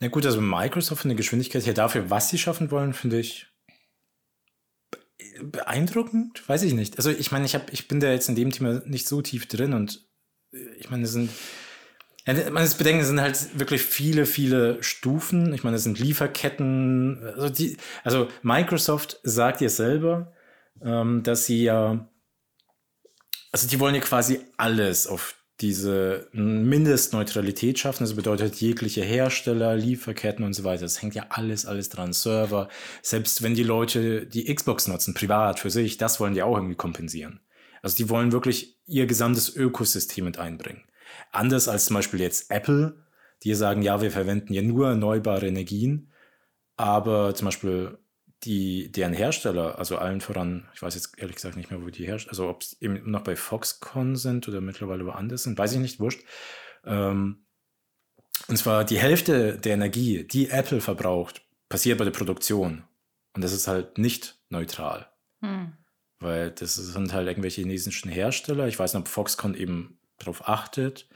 Na 0.00 0.08
gut, 0.08 0.26
also 0.26 0.40
Microsoft 0.40 1.02
von 1.02 1.08
der 1.08 1.16
Geschwindigkeit 1.16 1.64
her 1.64 1.74
dafür, 1.74 2.10
was 2.10 2.28
sie 2.28 2.38
schaffen 2.38 2.70
wollen, 2.70 2.94
finde 2.94 3.20
ich 3.20 3.46
beeindruckend. 5.40 6.46
Weiß 6.48 6.62
ich 6.62 6.74
nicht. 6.74 6.96
Also 6.98 7.10
ich 7.10 7.30
meine, 7.30 7.46
ich, 7.46 7.58
ich 7.70 7.88
bin 7.88 8.00
da 8.00 8.10
jetzt 8.10 8.28
in 8.28 8.34
dem 8.34 8.50
Thema 8.50 8.82
nicht 8.86 9.06
so 9.06 9.22
tief 9.22 9.46
drin 9.46 9.72
und 9.72 10.06
äh, 10.52 10.74
ich 10.78 10.90
meine, 10.90 11.04
es 11.04 11.12
sind 11.12 11.30
ja, 12.36 12.50
man 12.50 12.62
muss 12.62 12.74
bedenken, 12.74 13.00
es 13.00 13.08
sind 13.08 13.20
halt 13.20 13.58
wirklich 13.58 13.82
viele, 13.82 14.26
viele 14.26 14.82
Stufen. 14.82 15.54
Ich 15.54 15.64
meine, 15.64 15.76
es 15.76 15.84
sind 15.84 15.98
Lieferketten. 15.98 17.22
Also, 17.24 17.48
die, 17.48 17.76
also 18.04 18.28
Microsoft 18.42 19.20
sagt 19.22 19.60
ja 19.60 19.68
selber, 19.68 20.32
ähm, 20.82 21.22
dass 21.22 21.46
sie 21.46 21.64
ja, 21.64 22.08
also 23.50 23.66
die 23.66 23.80
wollen 23.80 23.94
ja 23.94 24.00
quasi 24.00 24.40
alles 24.56 25.06
auf 25.06 25.36
diese 25.60 26.28
Mindestneutralität 26.32 27.78
schaffen. 27.78 28.04
Das 28.04 28.14
bedeutet 28.14 28.56
jegliche 28.56 29.02
Hersteller, 29.02 29.74
Lieferketten 29.74 30.44
und 30.44 30.52
so 30.52 30.62
weiter. 30.62 30.82
Das 30.82 31.02
hängt 31.02 31.14
ja 31.14 31.26
alles, 31.30 31.66
alles 31.66 31.88
dran. 31.88 32.12
Server. 32.12 32.68
Selbst 33.02 33.42
wenn 33.42 33.54
die 33.54 33.64
Leute 33.64 34.26
die 34.26 34.54
Xbox 34.54 34.86
nutzen, 34.86 35.14
privat 35.14 35.58
für 35.58 35.70
sich, 35.70 35.96
das 35.96 36.20
wollen 36.20 36.34
die 36.34 36.42
auch 36.42 36.56
irgendwie 36.56 36.76
kompensieren. 36.76 37.40
Also 37.82 37.96
die 37.96 38.08
wollen 38.08 38.32
wirklich 38.32 38.78
ihr 38.86 39.06
gesamtes 39.06 39.54
Ökosystem 39.54 40.24
mit 40.24 40.38
einbringen. 40.38 40.84
Anders 41.32 41.68
als 41.68 41.86
zum 41.86 41.94
Beispiel 41.94 42.20
jetzt 42.20 42.50
Apple, 42.50 43.04
die 43.42 43.54
sagen, 43.54 43.82
ja, 43.82 44.00
wir 44.00 44.10
verwenden 44.10 44.52
ja 44.52 44.62
nur 44.62 44.88
erneuerbare 44.88 45.46
Energien, 45.46 46.12
aber 46.76 47.34
zum 47.34 47.46
Beispiel 47.46 47.98
die, 48.44 48.90
deren 48.92 49.12
Hersteller, 49.12 49.78
also 49.78 49.98
allen 49.98 50.20
voran, 50.20 50.68
ich 50.74 50.82
weiß 50.82 50.94
jetzt 50.94 51.18
ehrlich 51.18 51.36
gesagt 51.36 51.56
nicht 51.56 51.70
mehr, 51.70 51.82
wo 51.82 51.88
die 51.88 52.06
Hersteller, 52.06 52.30
also 52.30 52.48
ob 52.48 52.62
es 52.62 52.80
eben 52.80 53.10
noch 53.10 53.22
bei 53.22 53.36
Foxconn 53.36 54.16
sind 54.16 54.48
oder 54.48 54.60
mittlerweile 54.60 55.04
woanders 55.06 55.42
sind, 55.42 55.58
weiß 55.58 55.72
ich 55.72 55.80
nicht, 55.80 56.00
wurscht. 56.00 56.24
Ähm, 56.84 57.44
und 58.46 58.56
zwar 58.56 58.84
die 58.84 58.98
Hälfte 58.98 59.58
der 59.58 59.74
Energie, 59.74 60.24
die 60.24 60.50
Apple 60.50 60.80
verbraucht, 60.80 61.42
passiert 61.68 61.98
bei 61.98 62.04
der 62.04 62.12
Produktion. 62.12 62.84
Und 63.34 63.42
das 63.42 63.52
ist 63.52 63.68
halt 63.68 63.98
nicht 63.98 64.40
neutral. 64.48 65.08
Hm. 65.40 65.72
Weil 66.20 66.50
das 66.50 66.74
sind 66.74 67.12
halt 67.12 67.28
irgendwelche 67.28 67.60
chinesischen 67.60 68.10
Hersteller. 68.10 68.68
Ich 68.68 68.78
weiß 68.78 68.94
nicht, 68.94 69.00
ob 69.00 69.08
Foxconn 69.08 69.54
eben 69.54 69.97
darauf 70.18 70.48
achtet. 70.48 71.08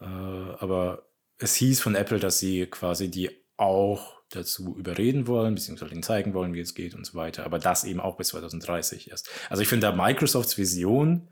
Äh, 0.00 0.04
aber 0.04 1.08
es 1.38 1.54
hieß 1.54 1.80
von 1.80 1.94
Apple, 1.94 2.18
dass 2.18 2.38
sie 2.38 2.66
quasi 2.66 3.10
die 3.10 3.30
auch 3.56 4.18
dazu 4.30 4.76
überreden 4.76 5.26
wollen, 5.26 5.54
beziehungsweise 5.54 5.92
ihnen 5.92 6.02
zeigen 6.02 6.34
wollen, 6.34 6.52
wie 6.52 6.60
es 6.60 6.74
geht 6.74 6.94
und 6.94 7.06
so 7.06 7.14
weiter. 7.14 7.44
Aber 7.44 7.58
das 7.58 7.84
eben 7.84 8.00
auch 8.00 8.16
bis 8.16 8.28
2030 8.28 9.10
erst. 9.10 9.30
Also 9.48 9.62
ich 9.62 9.68
finde 9.68 9.86
da 9.86 9.96
Microsofts 9.96 10.58
Vision 10.58 11.28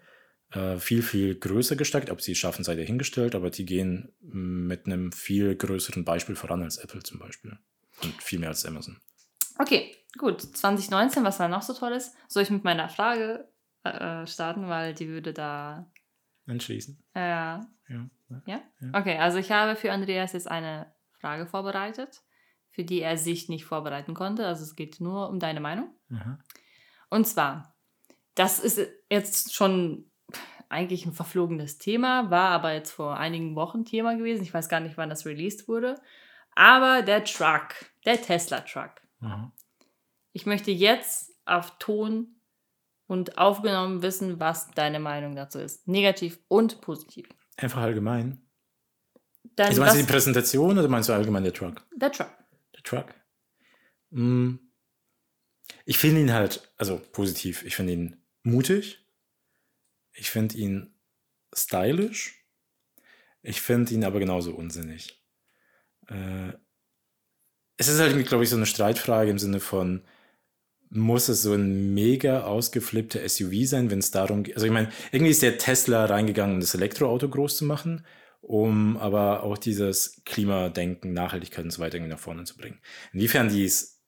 äh, 0.53 0.79
viel, 0.79 1.03
viel 1.03 1.35
größer 1.35 1.77
gesteckt. 1.77 2.11
Ob 2.11 2.21
sie 2.21 2.33
es 2.33 2.39
schaffen, 2.39 2.65
sei 2.65 2.75
dahingestellt, 2.75 3.35
aber 3.35 3.51
die 3.51 3.67
gehen 3.67 4.13
mit 4.21 4.87
einem 4.87 5.13
viel 5.13 5.57
größeren 5.57 6.05
Beispiel 6.05 6.37
voran 6.37 6.63
als 6.63 6.79
Apple 6.79 7.03
zum 7.03 7.19
Beispiel. 7.19 7.59
Und 8.03 8.23
viel 8.23 8.39
mehr 8.39 8.51
als 8.51 8.65
Amazon. 8.65 8.99
Okay, 9.59 9.95
gut. 10.19 10.41
2019, 10.41 11.25
was 11.25 11.39
war 11.39 11.49
noch 11.49 11.63
so 11.63 11.73
tolles? 11.73 12.13
Soll 12.29 12.43
ich 12.43 12.51
mit 12.51 12.65
meiner 12.65 12.89
Frage 12.89 13.49
äh, 13.85 14.27
starten, 14.27 14.69
weil 14.69 14.95
die 14.95 15.09
würde 15.09 15.33
da 15.33 15.91
entschließen. 16.47 17.03
Äh, 17.15 17.21
ja. 17.21 17.61
Ja? 17.89 18.11
ja. 18.47 18.61
Okay, 18.93 19.19
also 19.19 19.39
ich 19.39 19.53
habe 19.53 19.77
für 19.77 19.93
Andreas 19.93 20.33
jetzt 20.33 20.51
eine 20.51 20.93
Frage 21.13 21.47
vorbereitet 21.47 22.23
für 22.77 22.85
die 22.85 23.01
er 23.01 23.17
sich 23.17 23.49
nicht 23.49 23.65
vorbereiten 23.65 24.13
konnte. 24.13 24.47
Also 24.47 24.63
es 24.63 24.77
geht 24.77 25.01
nur 25.01 25.31
um 25.31 25.39
deine 25.39 25.61
Meinung. 25.61 25.95
Mhm. 26.09 26.39
Und 27.09 27.27
zwar, 27.27 27.75
das 28.35 28.59
ist 28.59 28.79
jetzt 29.11 29.55
schon 29.55 30.11
eigentlich 30.69 31.07
ein 31.07 31.15
verflogenes 31.15 31.79
Thema, 31.79 32.31
war 32.31 32.51
aber 32.51 32.75
jetzt 32.75 32.91
vor 32.91 33.17
einigen 33.17 33.57
Wochen 33.57 33.87
Thema 33.87 34.15
gewesen. 34.15 34.43
Ich 34.43 34.53
weiß 34.53 34.69
gar 34.69 34.81
nicht, 34.81 34.99
wann 34.99 35.09
das 35.09 35.25
released 35.25 35.69
wurde. 35.69 35.99
Aber 36.55 37.01
der 37.01 37.25
Truck, 37.25 37.69
der 38.05 38.21
Tesla-Truck. 38.21 38.91
Ich 40.35 40.45
möchte 40.45 40.71
jetzt 40.71 41.35
auf 41.47 41.79
Ton 41.79 42.36
und 43.07 43.39
aufgenommen 43.39 44.03
wissen, 44.03 44.41
was 44.41 44.71
deine 44.73 45.01
Meinung 45.01 45.37
dazu 45.37 45.59
ist. 45.59 45.87
Negativ 45.87 46.39
und 46.49 46.81
positiv. 46.81 47.29
Einfach 47.57 47.83
allgemein. 47.83 48.43
Dann 49.55 49.69
also 49.69 49.81
meinst 49.81 49.97
du 49.97 50.01
die 50.01 50.11
Präsentation 50.11 50.79
oder 50.79 50.89
meinst 50.89 51.09
du 51.09 51.13
allgemein 51.13 51.45
der 51.45 51.55
Truck? 51.55 51.87
Der 51.97 52.13
Truck. 52.13 52.31
Truck. 52.85 53.15
Mm. 54.11 54.57
Ich 55.85 55.99
finde 55.99 56.21
ihn 56.21 56.33
halt, 56.33 56.73
also 56.77 57.01
positiv, 57.13 57.65
ich 57.65 57.77
finde 57.77 57.93
ihn 57.93 58.17
mutig. 58.43 59.05
Ich 60.13 60.31
finde 60.31 60.57
ihn 60.57 60.95
stylisch. 61.55 62.45
Ich 63.43 63.61
finde 63.61 63.95
ihn 63.95 64.05
aber 64.05 64.19
genauso 64.19 64.55
unsinnig. 64.55 65.23
Äh, 66.09 66.53
es 67.77 67.89
ist 67.89 68.01
halt, 68.01 68.27
glaube 68.27 68.45
ich, 68.45 68.51
so 68.51 68.57
eine 68.57 68.67
Streitfrage 68.67 69.31
im 69.31 69.39
Sinne 69.39 69.61
von, 69.61 70.05
muss 70.91 71.29
es 71.29 71.43
so 71.43 71.53
ein 71.53 71.95
mega 71.95 72.45
ausgeflippter 72.45 73.29
SUV 73.29 73.67
sein, 73.67 73.91
wenn 73.91 73.99
es 73.99 74.11
darum 74.11 74.45
geht? 74.45 74.55
Also 74.55 74.67
ich 74.67 74.73
meine, 74.73 74.91
irgendwie 75.13 75.33
ist 75.33 75.43
der 75.43 75.59
Tesla 75.59 76.07
reingegangen, 76.07 76.57
um 76.57 76.61
das 76.61 76.75
Elektroauto 76.75 77.29
groß 77.29 77.57
zu 77.59 77.65
machen 77.65 78.05
um 78.47 78.97
aber 78.99 79.43
auch 79.43 79.59
dieses 79.59 80.23
Klimadenken, 80.25 81.13
Nachhaltigkeit 81.13 81.65
und 81.65 81.73
so 81.73 81.81
weiter 81.81 81.97
irgendwie 81.97 82.13
nach 82.13 82.21
vorne 82.21 82.45
zu 82.45 82.57
bringen. 82.57 82.81
Inwiefern 83.13 83.49
die 83.49 83.65
es 83.65 84.05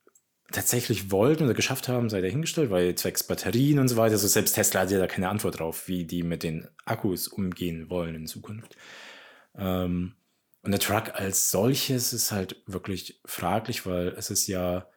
tatsächlich 0.52 1.10
wollten 1.10 1.44
oder 1.44 1.54
geschafft 1.54 1.88
haben, 1.88 2.08
sei 2.08 2.20
dahingestellt, 2.20 2.70
weil 2.70 2.94
zwecks 2.94 3.24
Batterien 3.24 3.80
und 3.80 3.88
so 3.88 3.96
weiter, 3.96 4.12
also 4.12 4.28
selbst 4.28 4.54
Tesla 4.54 4.82
hat 4.82 4.92
ja 4.92 4.98
da 4.98 5.08
keine 5.08 5.28
Antwort 5.28 5.58
drauf, 5.58 5.88
wie 5.88 6.04
die 6.04 6.22
mit 6.22 6.44
den 6.44 6.68
Akkus 6.84 7.26
umgehen 7.26 7.90
wollen 7.90 8.14
in 8.14 8.26
Zukunft. 8.26 8.76
Ähm, 9.56 10.14
und 10.62 10.70
der 10.70 10.80
Truck 10.80 11.14
als 11.14 11.50
solches 11.50 12.12
ist 12.12 12.30
halt 12.30 12.62
wirklich 12.66 13.20
fraglich, 13.24 13.86
weil 13.86 14.08
es 14.08 14.30
ist 14.30 14.46
ja, 14.46 14.88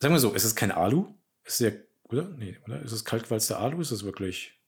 sagen 0.00 0.14
wir 0.14 0.18
so, 0.18 0.34
es 0.34 0.44
ist 0.44 0.56
kein 0.56 0.72
Alu, 0.72 1.14
es 1.44 1.60
ist 1.60 1.72
ja, 1.72 1.78
oder? 2.04 2.24
Nee, 2.36 2.58
oder? 2.66 2.82
Ist 2.82 2.92
es 2.92 3.04
kaltgewalzter 3.04 3.60
Alu? 3.60 3.80
Ist 3.80 3.92
es 3.92 4.04
wirklich 4.04 4.60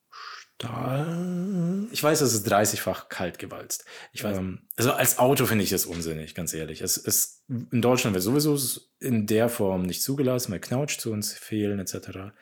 Stahl. 0.63 1.87
Ich 1.91 2.03
weiß, 2.03 2.21
es 2.21 2.33
ist 2.33 2.47
30-fach 2.51 3.09
kalt 3.09 3.39
gewalzt. 3.39 3.85
Ich 4.11 4.23
weiß, 4.23 4.37
ähm, 4.37 4.61
also 4.75 4.93
als 4.93 5.19
Auto 5.19 5.45
finde 5.45 5.63
ich 5.63 5.69
das 5.69 5.85
unsinnig, 5.85 6.35
ganz 6.35 6.53
ehrlich. 6.53 6.81
Es 6.81 6.97
ist 6.97 7.43
in 7.49 7.81
Deutschland 7.81 8.13
wäre 8.13 8.21
sowieso 8.21 8.57
in 8.99 9.27
der 9.27 9.49
Form 9.49 9.83
nicht 9.83 10.01
zugelassen, 10.01 10.51
weil 10.51 10.59
Knautsch 10.59 10.99
zu 10.99 11.11
uns 11.11 11.33
fehlen, 11.33 11.79
etc. 11.79 12.33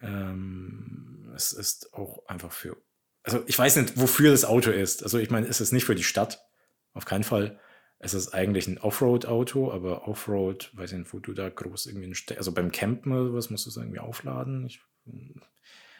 Ähm, 0.00 1.32
es 1.34 1.52
ist 1.52 1.92
auch 1.94 2.26
einfach 2.26 2.52
für. 2.52 2.76
Also 3.22 3.42
ich 3.46 3.58
weiß 3.58 3.76
nicht, 3.76 3.98
wofür 3.98 4.30
das 4.30 4.44
Auto 4.44 4.70
ist. 4.70 5.02
Also 5.02 5.18
ich 5.18 5.30
meine, 5.30 5.46
es 5.48 5.60
ist 5.60 5.72
nicht 5.72 5.84
für 5.84 5.94
die 5.94 6.04
Stadt, 6.04 6.46
auf 6.92 7.04
keinen 7.04 7.24
Fall. 7.24 7.58
Es 8.00 8.14
ist 8.14 8.32
eigentlich 8.32 8.68
ein 8.68 8.78
Offroad-Auto, 8.78 9.72
aber 9.72 10.06
Offroad, 10.06 10.70
weiß 10.74 10.92
ich 10.92 10.98
nicht, 10.98 11.12
wo 11.12 11.18
du 11.18 11.32
da 11.32 11.48
groß 11.48 11.86
irgendwie, 11.86 12.14
also 12.36 12.52
beim 12.52 12.70
Campen 12.70 13.12
oder 13.12 13.34
was 13.34 13.50
musst 13.50 13.66
du 13.66 13.70
es 13.70 13.76
irgendwie 13.76 13.98
aufladen. 13.98 14.66
Ich, 14.66 14.80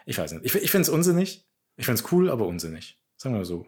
ich 0.06 0.16
weiß 0.16 0.32
nicht. 0.32 0.44
Ich, 0.44 0.54
ich 0.54 0.70
finde 0.70 0.82
es 0.82 0.88
unsinnig. 0.88 1.44
Ich 1.76 1.86
finde 1.86 2.02
es 2.02 2.12
cool, 2.12 2.30
aber 2.30 2.46
unsinnig. 2.46 3.00
Sagen 3.16 3.34
wir 3.34 3.44
so. 3.44 3.66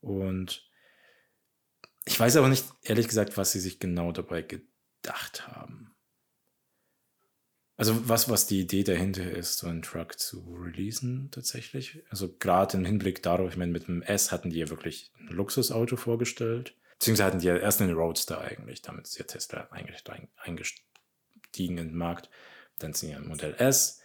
Und 0.00 0.68
ich 2.04 2.18
weiß 2.18 2.36
aber 2.36 2.48
nicht, 2.48 2.64
ehrlich 2.82 3.08
gesagt, 3.08 3.36
was 3.36 3.52
sie 3.52 3.60
sich 3.60 3.78
genau 3.78 4.12
dabei 4.12 4.42
gedacht 4.42 5.46
haben. 5.48 5.94
Also 7.76 8.08
was, 8.08 8.28
was 8.28 8.46
die 8.46 8.60
Idee 8.60 8.82
dahinter 8.82 9.30
ist, 9.30 9.58
so 9.58 9.68
einen 9.68 9.82
Truck 9.82 10.18
zu 10.18 10.54
releasen 10.54 11.30
tatsächlich. 11.30 12.02
Also 12.10 12.34
gerade 12.38 12.76
im 12.76 12.84
Hinblick 12.84 13.22
darauf, 13.22 13.52
ich 13.52 13.56
meine, 13.56 13.72
mit 13.72 13.86
dem 13.86 14.02
S 14.02 14.32
hatten 14.32 14.50
die 14.50 14.58
ja 14.58 14.68
wirklich 14.68 15.12
ein 15.20 15.28
Luxusauto 15.28 15.96
vorgestellt. 15.96 16.74
Beziehungsweise 16.98 17.26
hatten 17.26 17.38
die 17.38 17.46
ja 17.46 17.56
erst 17.56 17.80
einen 17.80 17.94
Roadster 17.94 18.40
eigentlich. 18.40 18.82
Damit 18.82 19.06
ist 19.06 19.18
ja 19.18 19.24
Tesla 19.24 19.68
eingestiegen 19.70 20.28
in 21.52 21.76
den 21.76 21.96
Markt. 21.96 22.28
Dann 22.78 22.92
sind 22.92 23.10
ja 23.10 23.18
ein 23.18 23.28
Modell 23.28 23.54
S. 23.58 24.00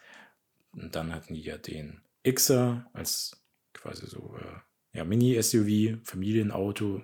Und 0.72 0.96
dann 0.96 1.14
hatten 1.14 1.34
die 1.34 1.42
ja 1.42 1.58
den 1.58 2.02
Xer 2.24 2.90
als 2.94 3.44
quasi 3.74 4.08
so 4.08 4.36
äh, 4.38 4.98
ja, 4.98 5.04
Mini-SUV, 5.04 6.00
Familienauto, 6.04 7.02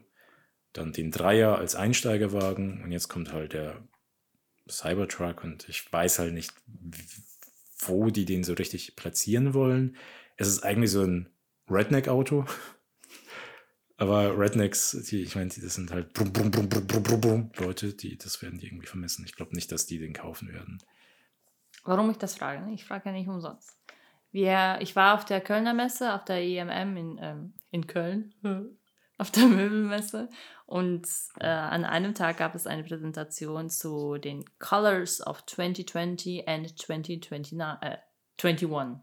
dann 0.74 0.94
den 0.94 1.12
Dreier 1.12 1.58
als 1.58 1.76
Einsteigerwagen 1.76 2.84
und 2.84 2.92
jetzt 2.92 3.08
kommt 3.10 3.34
halt 3.34 3.54
der 3.54 3.84
Cybertruck 4.70 5.44
und 5.44 5.68
ich 5.68 5.92
weiß 5.92 6.20
halt 6.20 6.34
nicht, 6.34 6.54
wo 7.80 8.10
die 8.12 8.26
den 8.26 8.44
so 8.44 8.54
richtig 8.54 8.96
platzieren 8.96 9.54
wollen. 9.54 9.98
Es 10.38 10.48
ist 10.48 10.64
eigentlich 10.64 10.92
so 10.92 11.04
ein 11.04 11.30
Redneck-Auto. 11.70 12.46
Aber 14.00 14.40
Rednecks, 14.40 14.92
die, 15.10 15.24
ich 15.24 15.36
meine, 15.36 15.50
das 15.50 15.76
sind 15.76 15.92
halt 15.92 16.14
brumm, 16.14 16.32
brumm, 16.32 16.52
brumm, 16.52 17.52
Leute, 17.58 17.94
die, 17.94 18.18
das 18.18 18.42
werden 18.42 18.58
die 18.58 18.68
irgendwie 18.68 18.88
vermessen. 18.88 19.26
Ich 19.26 19.36
glaube 19.36 19.54
nicht, 19.54 19.74
dass 19.74 19.88
die 19.88 20.00
den 20.00 20.14
kaufen 20.14 20.48
werden. 20.54 20.82
Warum 21.84 22.10
ich 22.10 22.16
das 22.18 22.36
frage? 22.36 22.66
Ne? 22.66 22.74
Ich 22.74 22.86
frage 22.86 23.10
ja 23.10 23.12
nicht 23.12 23.28
umsonst. 23.28 23.78
Wir, 24.32 24.78
ich 24.80 24.96
war 24.96 25.16
auf 25.16 25.26
der 25.26 25.42
Kölner 25.42 25.74
Messe, 25.74 26.14
auf 26.14 26.24
der 26.24 26.38
EMM 26.42 26.96
in, 26.96 27.20
ähm, 27.22 27.54
in 27.72 27.88
Köln, 27.88 28.34
auf 29.18 29.32
der 29.32 29.48
Möbelmesse. 29.48 30.30
Und 30.66 31.06
äh, 31.42 31.48
an 31.48 31.84
einem 31.84 32.14
Tag 32.14 32.38
gab 32.38 32.56
es 32.56 32.68
eine 32.68 32.86
Präsentation 32.86 33.70
zu 33.70 34.18
den 34.18 34.46
Colors 34.60 35.20
of 35.28 35.46
2020 35.46 36.48
and 36.48 36.80
2021. 36.80 37.60
Äh, 37.60 37.98
21. 38.42 39.02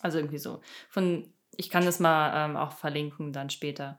Also 0.00 0.18
irgendwie 0.18 0.38
so. 0.38 0.60
Von, 0.90 1.32
ich 1.56 1.70
kann 1.70 1.86
das 1.86 2.00
mal 2.00 2.44
ähm, 2.44 2.56
auch 2.58 2.72
verlinken 2.72 3.32
dann 3.32 3.48
später. 3.48 3.96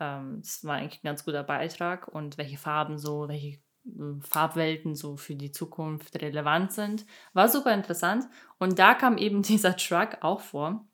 Ähm, 0.00 0.40
das 0.42 0.64
war 0.64 0.76
eigentlich 0.76 1.02
ein 1.04 1.08
ganz 1.08 1.24
guter 1.24 1.44
Beitrag 1.44 2.08
und 2.08 2.38
welche 2.38 2.58
Farben 2.58 2.98
so, 2.98 3.28
welche 3.28 3.60
Farbwelten 4.20 4.94
so 4.94 5.16
für 5.16 5.34
die 5.34 5.52
Zukunft 5.52 6.20
relevant 6.20 6.72
sind. 6.72 7.06
War 7.32 7.48
super 7.48 7.72
interessant. 7.72 8.26
Und 8.58 8.78
da 8.78 8.94
kam 8.94 9.18
eben 9.18 9.42
dieser 9.42 9.76
Truck 9.76 10.18
auch 10.22 10.40
vor. 10.40 10.84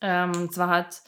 Ähm, 0.00 0.32
und 0.34 0.54
zwar 0.54 0.68
hat, 0.68 1.02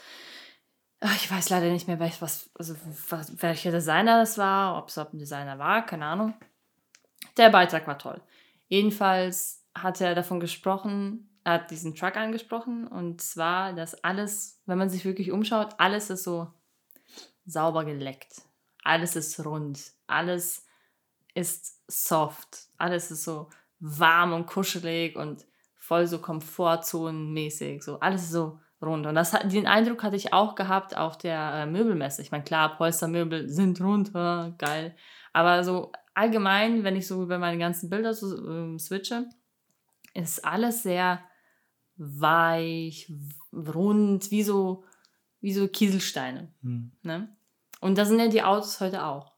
ich 1.17 1.31
weiß 1.31 1.51
leider 1.51 1.71
nicht 1.71 1.89
mehr, 1.89 1.99
welch, 1.99 2.23
was, 2.23 2.51
also 2.55 2.75
was, 3.09 3.43
welcher 3.43 3.71
Designer 3.71 4.21
das 4.21 4.39
war, 4.39 4.79
ob 4.79 4.89
es 4.89 4.99
ein 4.99 5.19
Designer 5.19 5.59
war, 5.59 5.85
keine 5.85 6.07
Ahnung. 6.07 6.35
Der 7.37 7.51
Beitrag 7.51 7.87
war 7.87 7.99
toll. 7.99 8.21
Jedenfalls 8.69 9.67
hat 9.75 10.01
er 10.01 10.15
davon 10.15 10.41
gesprochen, 10.41 11.29
er 11.43 11.55
hat 11.55 11.71
diesen 11.71 11.95
Truck 11.95 12.17
angesprochen 12.17 12.87
und 12.87 13.21
zwar, 13.21 13.73
dass 13.73 14.03
alles, 14.03 14.63
wenn 14.67 14.79
man 14.79 14.89
sich 14.89 15.05
wirklich 15.05 15.31
umschaut, 15.31 15.75
alles 15.79 16.09
ist 16.11 16.25
so 16.25 16.51
sauber 17.47 17.85
geleckt. 17.85 18.43
Alles 18.83 19.17
ist 19.17 19.45
rund. 19.45 19.81
Alles 20.07 20.65
ist 21.35 21.83
soft. 21.89 22.69
Alles 22.79 23.11
ist 23.11 23.25
so 23.25 23.49
warm 23.81 24.33
und 24.33 24.47
kuschelig 24.47 25.17
und 25.17 25.45
voll 25.77 26.07
so 26.07 26.19
Komfortzonenmäßig. 26.19 27.83
So 27.83 28.01
alles 28.01 28.31
so 28.31 28.61
rund. 28.81 29.07
Und 29.07 29.15
das, 29.15 29.33
den 29.33 29.67
Eindruck 29.67 30.03
hatte 30.03 30.17
ich 30.17 30.33
auch 30.33 30.55
gehabt 30.55 30.97
auf 30.97 31.19
der 31.19 31.53
äh, 31.55 31.67
Möbelmesse. 31.67 32.23
Ich 32.23 32.31
meine, 32.31 32.45
klar, 32.45 32.77
Polstermöbel 32.77 33.49
sind 33.49 33.81
rund, 33.81 34.13
geil. 34.13 34.97
Aber 35.33 35.65
so 35.65 35.93
allgemein, 36.15 36.85
wenn 36.85 36.97
ich 36.97 37.07
so 37.07 37.23
über 37.23 37.39
meine 37.39 37.59
ganzen 37.59 37.91
Bilder 37.91 38.15
so, 38.15 38.75
äh, 38.75 38.79
switche, 38.79 39.27
ist 40.15 40.45
alles 40.45 40.83
sehr 40.83 41.21
weich, 41.97 43.13
rund, 43.53 44.31
wie 44.31 44.43
so, 44.43 44.85
wie 45.45 45.53
so 45.53 45.69
Kieselsteine. 45.69 46.49
Mhm. 46.63 46.91
Ne? 47.03 47.29
Und 47.81 47.99
da 47.99 48.07
sind 48.07 48.19
ja 48.19 48.29
die 48.29 48.43
Autos 48.43 48.81
heute 48.81 49.05
auch. 49.05 49.33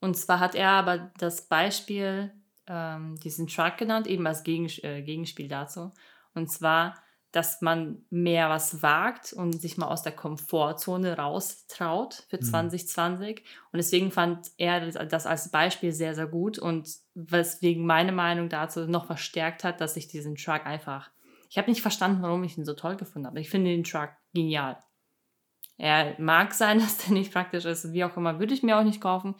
Und 0.00 0.16
zwar 0.16 0.40
hat 0.40 0.54
er 0.54 0.70
aber 0.70 1.12
das 1.18 1.42
Beispiel, 1.42 2.32
ähm, 2.66 3.20
diesen 3.20 3.46
Truck 3.46 3.76
genannt, 3.76 4.06
eben 4.06 4.26
als 4.26 4.42
Gegen, 4.42 4.70
äh, 4.82 5.02
Gegenspiel 5.02 5.48
dazu. 5.48 5.92
Und 6.34 6.50
zwar, 6.50 6.94
dass 7.30 7.60
man 7.60 8.02
mehr 8.08 8.48
was 8.48 8.82
wagt 8.82 9.34
und 9.34 9.60
sich 9.60 9.76
mal 9.76 9.88
aus 9.88 10.02
der 10.02 10.12
Komfortzone 10.12 11.18
raustraut 11.18 12.24
für 12.30 12.38
mhm. 12.38 12.42
2020. 12.42 13.44
Und 13.70 13.76
deswegen 13.76 14.10
fand 14.10 14.50
er 14.56 14.90
das 15.04 15.26
als 15.26 15.50
Beispiel 15.50 15.92
sehr, 15.92 16.14
sehr 16.14 16.26
gut 16.26 16.58
und 16.58 16.88
weswegen 17.14 17.84
meine 17.84 18.12
Meinung 18.12 18.48
dazu 18.48 18.86
noch 18.86 19.04
verstärkt 19.04 19.62
hat, 19.62 19.82
dass 19.82 19.98
ich 19.98 20.08
diesen 20.08 20.36
Truck 20.36 20.64
einfach. 20.64 21.10
Ich 21.50 21.58
habe 21.58 21.68
nicht 21.68 21.82
verstanden, 21.82 22.22
warum 22.22 22.44
ich 22.44 22.56
ihn 22.56 22.64
so 22.64 22.72
toll 22.72 22.96
gefunden 22.96 23.26
habe. 23.26 23.40
Ich 23.40 23.50
finde 23.50 23.70
den 23.70 23.84
Truck 23.84 24.10
genial. 24.32 24.78
Er 25.80 26.14
mag 26.20 26.52
sein, 26.52 26.78
dass 26.80 26.98
der 26.98 27.12
nicht 27.12 27.32
praktisch 27.32 27.64
ist, 27.64 27.92
wie 27.92 28.04
auch 28.04 28.16
immer, 28.16 28.38
würde 28.38 28.54
ich 28.54 28.62
mir 28.62 28.78
auch 28.78 28.84
nicht 28.84 29.00
kaufen. 29.00 29.34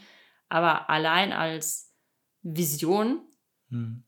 Aber 0.48 0.88
allein 0.90 1.32
als 1.32 1.94
Vision, 2.42 3.20
hm. 3.68 4.04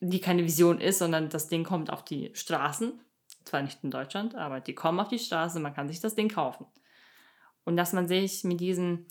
die 0.00 0.20
keine 0.20 0.44
Vision 0.44 0.80
ist, 0.80 0.98
sondern 0.98 1.28
das 1.28 1.48
Ding 1.48 1.64
kommt 1.64 1.92
auf 1.92 2.04
die 2.04 2.30
Straßen, 2.34 3.00
zwar 3.44 3.62
nicht 3.62 3.84
in 3.84 3.90
Deutschland, 3.90 4.34
aber 4.34 4.60
die 4.60 4.74
kommen 4.74 4.98
auf 4.98 5.08
die 5.08 5.18
Straße, 5.18 5.60
man 5.60 5.74
kann 5.74 5.88
sich 5.88 6.00
das 6.00 6.14
Ding 6.14 6.28
kaufen. 6.28 6.66
Und 7.64 7.76
dass 7.76 7.92
man 7.92 8.08
sich 8.08 8.44
mit 8.44 8.60
diesem 8.60 9.06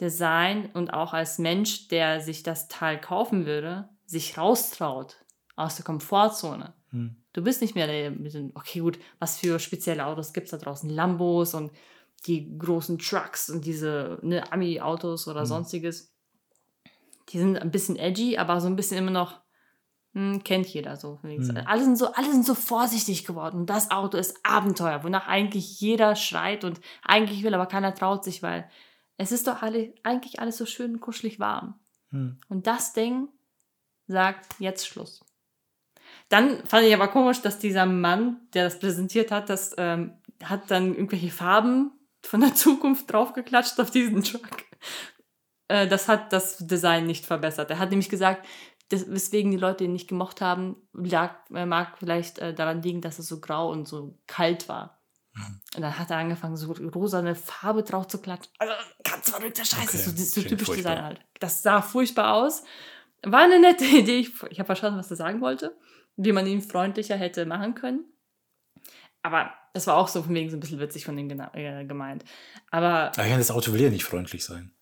Design 0.00 0.70
und 0.72 0.92
auch 0.92 1.12
als 1.12 1.38
Mensch, 1.38 1.88
der 1.88 2.20
sich 2.20 2.42
das 2.42 2.68
Teil 2.68 3.00
kaufen 3.00 3.46
würde, 3.46 3.88
sich 4.04 4.36
raustraut 4.36 5.16
aus 5.54 5.76
der 5.76 5.84
Komfortzone. 5.84 6.74
Hm. 6.90 7.16
Du 7.32 7.42
bist 7.42 7.62
nicht 7.62 7.76
mehr 7.76 7.86
der 7.86 8.10
mit 8.10 8.34
den, 8.34 8.50
okay, 8.56 8.80
gut, 8.80 8.98
was 9.20 9.38
für 9.38 9.60
spezielle 9.60 10.04
Autos 10.04 10.32
gibt 10.32 10.46
es 10.46 10.50
da 10.50 10.56
draußen? 10.56 10.90
Lambos 10.90 11.54
und 11.54 11.70
die 12.26 12.58
großen 12.58 12.98
Trucks 12.98 13.48
und 13.50 13.64
diese 13.64 14.18
ne, 14.22 14.52
Ami-Autos 14.52 15.28
oder 15.28 15.40
hm. 15.40 15.46
sonstiges. 15.46 16.12
Die 17.30 17.38
sind 17.38 17.58
ein 17.58 17.70
bisschen 17.70 17.96
edgy, 17.96 18.36
aber 18.36 18.60
so 18.60 18.66
ein 18.66 18.76
bisschen 18.76 18.98
immer 18.98 19.10
noch, 19.10 19.40
hm, 20.12 20.42
kennt 20.42 20.66
jeder 20.66 20.96
so. 20.96 21.20
Mhm. 21.22 21.62
Alle, 21.66 21.84
sind 21.84 21.96
so. 21.96 22.12
alle 22.12 22.30
sind 22.30 22.44
so 22.44 22.54
vorsichtig 22.54 23.24
geworden. 23.24 23.60
Und 23.60 23.70
das 23.70 23.90
Auto 23.90 24.18
ist 24.18 24.36
Abenteuer, 24.42 25.04
wonach 25.04 25.28
eigentlich 25.28 25.80
jeder 25.80 26.16
schreit 26.16 26.64
und 26.64 26.80
eigentlich 27.04 27.44
will, 27.44 27.54
aber 27.54 27.66
keiner 27.66 27.94
traut 27.94 28.24
sich, 28.24 28.42
weil 28.42 28.68
es 29.16 29.32
ist 29.32 29.46
doch 29.46 29.62
alle, 29.62 29.94
eigentlich 30.02 30.40
alles 30.40 30.56
so 30.56 30.66
schön 30.66 30.98
kuschelig 30.98 31.38
warm. 31.38 31.78
Mhm. 32.10 32.38
Und 32.48 32.66
das 32.66 32.92
Ding 32.92 33.28
sagt 34.08 34.56
jetzt 34.58 34.86
Schluss. 34.86 35.24
Dann 36.28 36.64
fand 36.66 36.86
ich 36.86 36.94
aber 36.94 37.08
komisch, 37.08 37.40
dass 37.40 37.60
dieser 37.60 37.86
Mann, 37.86 38.40
der 38.54 38.64
das 38.64 38.80
präsentiert 38.80 39.30
hat, 39.30 39.48
das 39.48 39.74
ähm, 39.78 40.14
hat 40.42 40.70
dann 40.70 40.94
irgendwelche 40.94 41.30
Farben 41.30 41.92
von 42.22 42.40
der 42.40 42.54
Zukunft 42.54 43.12
draufgeklatscht 43.12 43.78
auf 43.80 43.90
diesen 43.90 44.22
Truck. 44.22 44.64
Äh, 45.68 45.86
das 45.86 46.08
hat 46.08 46.32
das 46.32 46.58
Design 46.58 47.06
nicht 47.06 47.26
verbessert. 47.26 47.70
Er 47.70 47.78
hat 47.78 47.90
nämlich 47.90 48.08
gesagt, 48.08 48.46
das, 48.88 49.08
weswegen 49.08 49.50
die 49.50 49.56
Leute 49.56 49.84
ihn 49.84 49.92
nicht 49.92 50.08
gemocht 50.08 50.40
haben, 50.40 50.76
lag, 50.92 51.36
äh, 51.54 51.64
mag 51.64 51.98
vielleicht 51.98 52.38
äh, 52.38 52.52
daran 52.52 52.82
liegen, 52.82 53.00
dass 53.00 53.18
es 53.18 53.28
so 53.28 53.40
grau 53.40 53.70
und 53.70 53.86
so 53.86 54.18
kalt 54.26 54.68
war. 54.68 55.00
Mhm. 55.32 55.60
Und 55.76 55.82
dann 55.82 55.98
hat 55.98 56.10
er 56.10 56.18
angefangen, 56.18 56.56
so 56.56 56.72
rosane 56.72 57.36
Farbe 57.36 57.84
drauf 57.84 58.08
zu 58.08 58.20
klatschen. 58.20 58.52
Also, 58.58 58.74
ganz 59.04 59.30
verrückter 59.30 59.64
Scheiß. 59.64 59.88
Okay. 59.88 59.96
So, 59.98 60.40
so 60.40 60.48
typisch 60.48 60.66
furchtbar. 60.66 60.90
Design 60.90 61.04
halt. 61.04 61.20
Das 61.38 61.62
sah 61.62 61.82
furchtbar 61.82 62.34
aus. 62.34 62.64
War 63.22 63.42
eine 63.42 63.60
nette 63.60 63.84
Idee. 63.96 64.18
Ich, 64.18 64.42
ich 64.50 64.58
habe 64.58 64.66
verstanden, 64.66 64.98
was 64.98 65.10
er 65.10 65.16
sagen 65.16 65.40
wollte. 65.40 65.78
Wie 66.16 66.32
man 66.32 66.46
ihn 66.46 66.60
freundlicher 66.60 67.16
hätte 67.16 67.46
machen 67.46 67.74
können. 67.74 68.04
Aber 69.22 69.52
das 69.72 69.86
war 69.86 69.96
auch 69.96 70.08
so 70.08 70.22
von 70.22 70.34
wegen 70.34 70.50
so 70.50 70.56
ein 70.56 70.60
bisschen 70.60 70.80
witzig 70.80 71.04
von 71.04 71.16
ihm 71.16 71.30
äh, 71.54 71.84
gemeint. 71.84 72.24
Aber. 72.70 73.12
Aber 73.16 73.26
ja, 73.26 73.36
das 73.36 73.50
Auto 73.50 73.72
will 73.72 73.80
ja 73.80 73.90
nicht 73.90 74.04
freundlich 74.04 74.44
sein. 74.44 74.72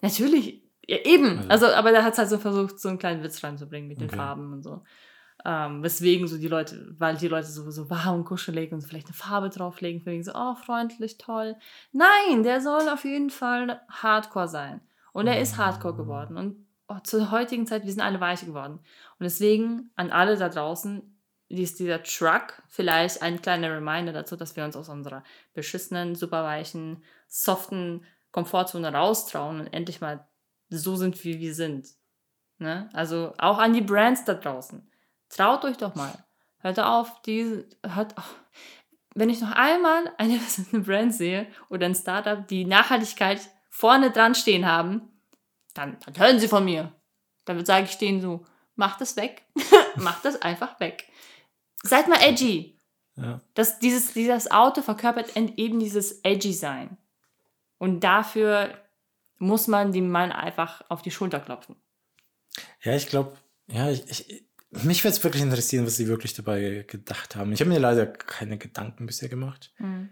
Natürlich, 0.00 0.62
ja, 0.86 0.98
eben. 1.04 1.38
Also, 1.48 1.66
also 1.66 1.76
aber 1.76 1.92
da 1.92 2.04
hat 2.04 2.12
es 2.12 2.18
halt 2.18 2.28
so 2.28 2.38
versucht, 2.38 2.78
so 2.78 2.88
einen 2.88 2.98
kleinen 2.98 3.22
Witz 3.22 3.42
reinzubringen 3.42 3.88
mit 3.88 4.00
den 4.00 4.08
okay. 4.08 4.16
Farben 4.16 4.52
und 4.52 4.62
so. 4.62 4.82
Ähm, 5.46 5.82
weswegen 5.82 6.26
so 6.26 6.38
die 6.38 6.48
Leute, 6.48 6.94
weil 6.98 7.16
die 7.16 7.28
Leute 7.28 7.48
so, 7.48 7.70
so 7.70 7.90
warm 7.90 8.20
und 8.20 8.24
kuschelig 8.24 8.72
und 8.72 8.80
so 8.80 8.88
vielleicht 8.88 9.08
eine 9.08 9.14
Farbe 9.14 9.50
drauflegen, 9.50 10.04
wegen 10.06 10.22
so, 10.22 10.32
oh, 10.34 10.54
freundlich, 10.54 11.18
toll. 11.18 11.56
Nein, 11.92 12.42
der 12.42 12.60
soll 12.60 12.88
auf 12.88 13.04
jeden 13.04 13.30
Fall 13.30 13.80
Hardcore 13.90 14.48
sein. 14.48 14.80
Und 15.12 15.26
er 15.26 15.40
ist 15.40 15.58
Hardcore 15.58 15.96
geworden. 15.96 16.36
Und 16.36 16.66
oh, 16.88 16.98
zur 17.02 17.30
heutigen 17.30 17.66
Zeit, 17.66 17.84
wir 17.84 17.92
sind 17.92 18.00
alle 18.00 18.20
weich 18.20 18.44
geworden. 18.44 18.74
Und 19.18 19.24
deswegen 19.24 19.90
an 19.96 20.10
alle 20.10 20.36
da 20.36 20.48
draußen, 20.48 21.13
ist 21.48 21.78
dieser 21.78 22.02
Truck 22.02 22.62
vielleicht 22.68 23.22
ein 23.22 23.40
kleiner 23.40 23.70
Reminder 23.70 24.12
dazu, 24.12 24.36
dass 24.36 24.56
wir 24.56 24.64
uns 24.64 24.76
aus 24.76 24.88
unserer 24.88 25.22
beschissenen, 25.52 26.14
superweichen, 26.14 27.02
soften 27.28 28.04
Komfortzone 28.32 28.92
raustrauen 28.92 29.60
und 29.60 29.72
endlich 29.72 30.00
mal 30.00 30.26
so 30.70 30.96
sind, 30.96 31.22
wie 31.24 31.38
wir 31.38 31.54
sind. 31.54 31.88
Ne? 32.58 32.88
Also 32.92 33.34
auch 33.38 33.58
an 33.58 33.72
die 33.72 33.80
Brands 33.80 34.24
da 34.24 34.34
draußen. 34.34 34.90
Traut 35.28 35.64
euch 35.64 35.76
doch 35.76 35.94
mal. 35.94 36.12
Hört 36.58 36.80
auf, 36.80 37.22
die, 37.22 37.64
hört, 37.84 38.14
oh, 38.18 38.22
wenn 39.14 39.28
ich 39.28 39.40
noch 39.40 39.52
einmal 39.52 40.12
eine, 40.18 40.40
eine 40.72 40.82
Brand 40.82 41.14
sehe 41.14 41.46
oder 41.68 41.86
ein 41.86 41.94
Startup, 41.94 42.46
die 42.46 42.64
Nachhaltigkeit 42.64 43.40
vorne 43.70 44.10
dran 44.10 44.34
stehen 44.34 44.66
haben, 44.66 45.02
dann, 45.74 45.98
dann 46.04 46.18
hören 46.18 46.40
sie 46.40 46.48
von 46.48 46.64
mir. 46.64 46.92
Dann 47.44 47.64
sage 47.64 47.86
ich 47.86 47.98
denen 47.98 48.20
so, 48.20 48.46
macht 48.76 49.00
das 49.00 49.16
weg. 49.16 49.42
macht 49.96 50.24
das 50.24 50.40
einfach 50.40 50.80
weg. 50.80 51.08
Seid 51.84 52.08
mal 52.08 52.18
edgy. 52.22 52.80
Ja. 53.16 53.40
Das, 53.54 53.78
dieses, 53.78 54.12
dieses 54.14 54.50
Auto 54.50 54.82
verkörpert 54.82 55.36
eben 55.36 55.78
dieses 55.78 56.20
edgy 56.22 56.52
sein. 56.52 56.96
Und 57.78 58.00
dafür 58.00 58.76
muss 59.38 59.68
man 59.68 59.92
dem 59.92 60.10
Mann 60.10 60.32
einfach 60.32 60.82
auf 60.88 61.02
die 61.02 61.10
Schulter 61.10 61.40
klopfen. 61.40 61.76
Ja, 62.82 62.96
ich 62.96 63.06
glaube, 63.08 63.36
ja, 63.68 63.90
ich, 63.90 64.08
ich, 64.08 64.46
mich 64.70 65.04
würde 65.04 65.16
es 65.16 65.22
wirklich 65.22 65.42
interessieren, 65.42 65.86
was 65.86 65.96
sie 65.96 66.08
wirklich 66.08 66.34
dabei 66.34 66.84
gedacht 66.88 67.36
haben. 67.36 67.52
Ich 67.52 67.60
habe 67.60 67.70
mir 67.70 67.78
leider 67.78 68.06
keine 68.06 68.58
Gedanken 68.58 69.06
bisher 69.06 69.28
gemacht. 69.28 69.72
Mhm. 69.78 70.10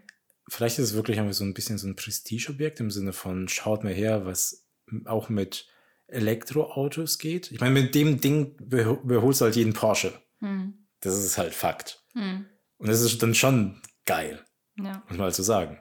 Vielleicht 0.48 0.78
ist 0.78 0.90
es 0.90 0.94
wirklich 0.94 1.18
einfach 1.18 1.32
so 1.32 1.44
ein 1.44 1.54
bisschen 1.54 1.78
so 1.78 1.86
ein 1.86 1.96
Prestigeobjekt 1.96 2.80
im 2.80 2.90
Sinne 2.90 3.12
von, 3.12 3.48
schaut 3.48 3.84
mal 3.84 3.94
her, 3.94 4.26
was 4.26 4.66
auch 5.06 5.30
mit 5.30 5.68
Elektroautos 6.08 7.18
geht. 7.18 7.50
Ich 7.52 7.60
meine, 7.60 7.80
mit 7.80 7.94
dem 7.94 8.20
Ding 8.20 8.56
überholst 8.58 9.40
du 9.40 9.46
halt 9.46 9.56
jeden 9.56 9.72
Porsche. 9.72 10.12
Mhm. 10.40 10.81
Das 11.02 11.14
ist 11.14 11.38
halt 11.38 11.54
Fakt. 11.54 12.02
Mhm. 12.14 12.46
Und 12.78 12.88
das 12.88 13.00
ist 13.00 13.22
dann 13.22 13.34
schon 13.34 13.80
geil, 14.06 14.44
ja. 14.76 15.02
muss 15.08 15.18
man 15.18 15.22
halt 15.22 15.34
so 15.34 15.42
sagen. 15.42 15.80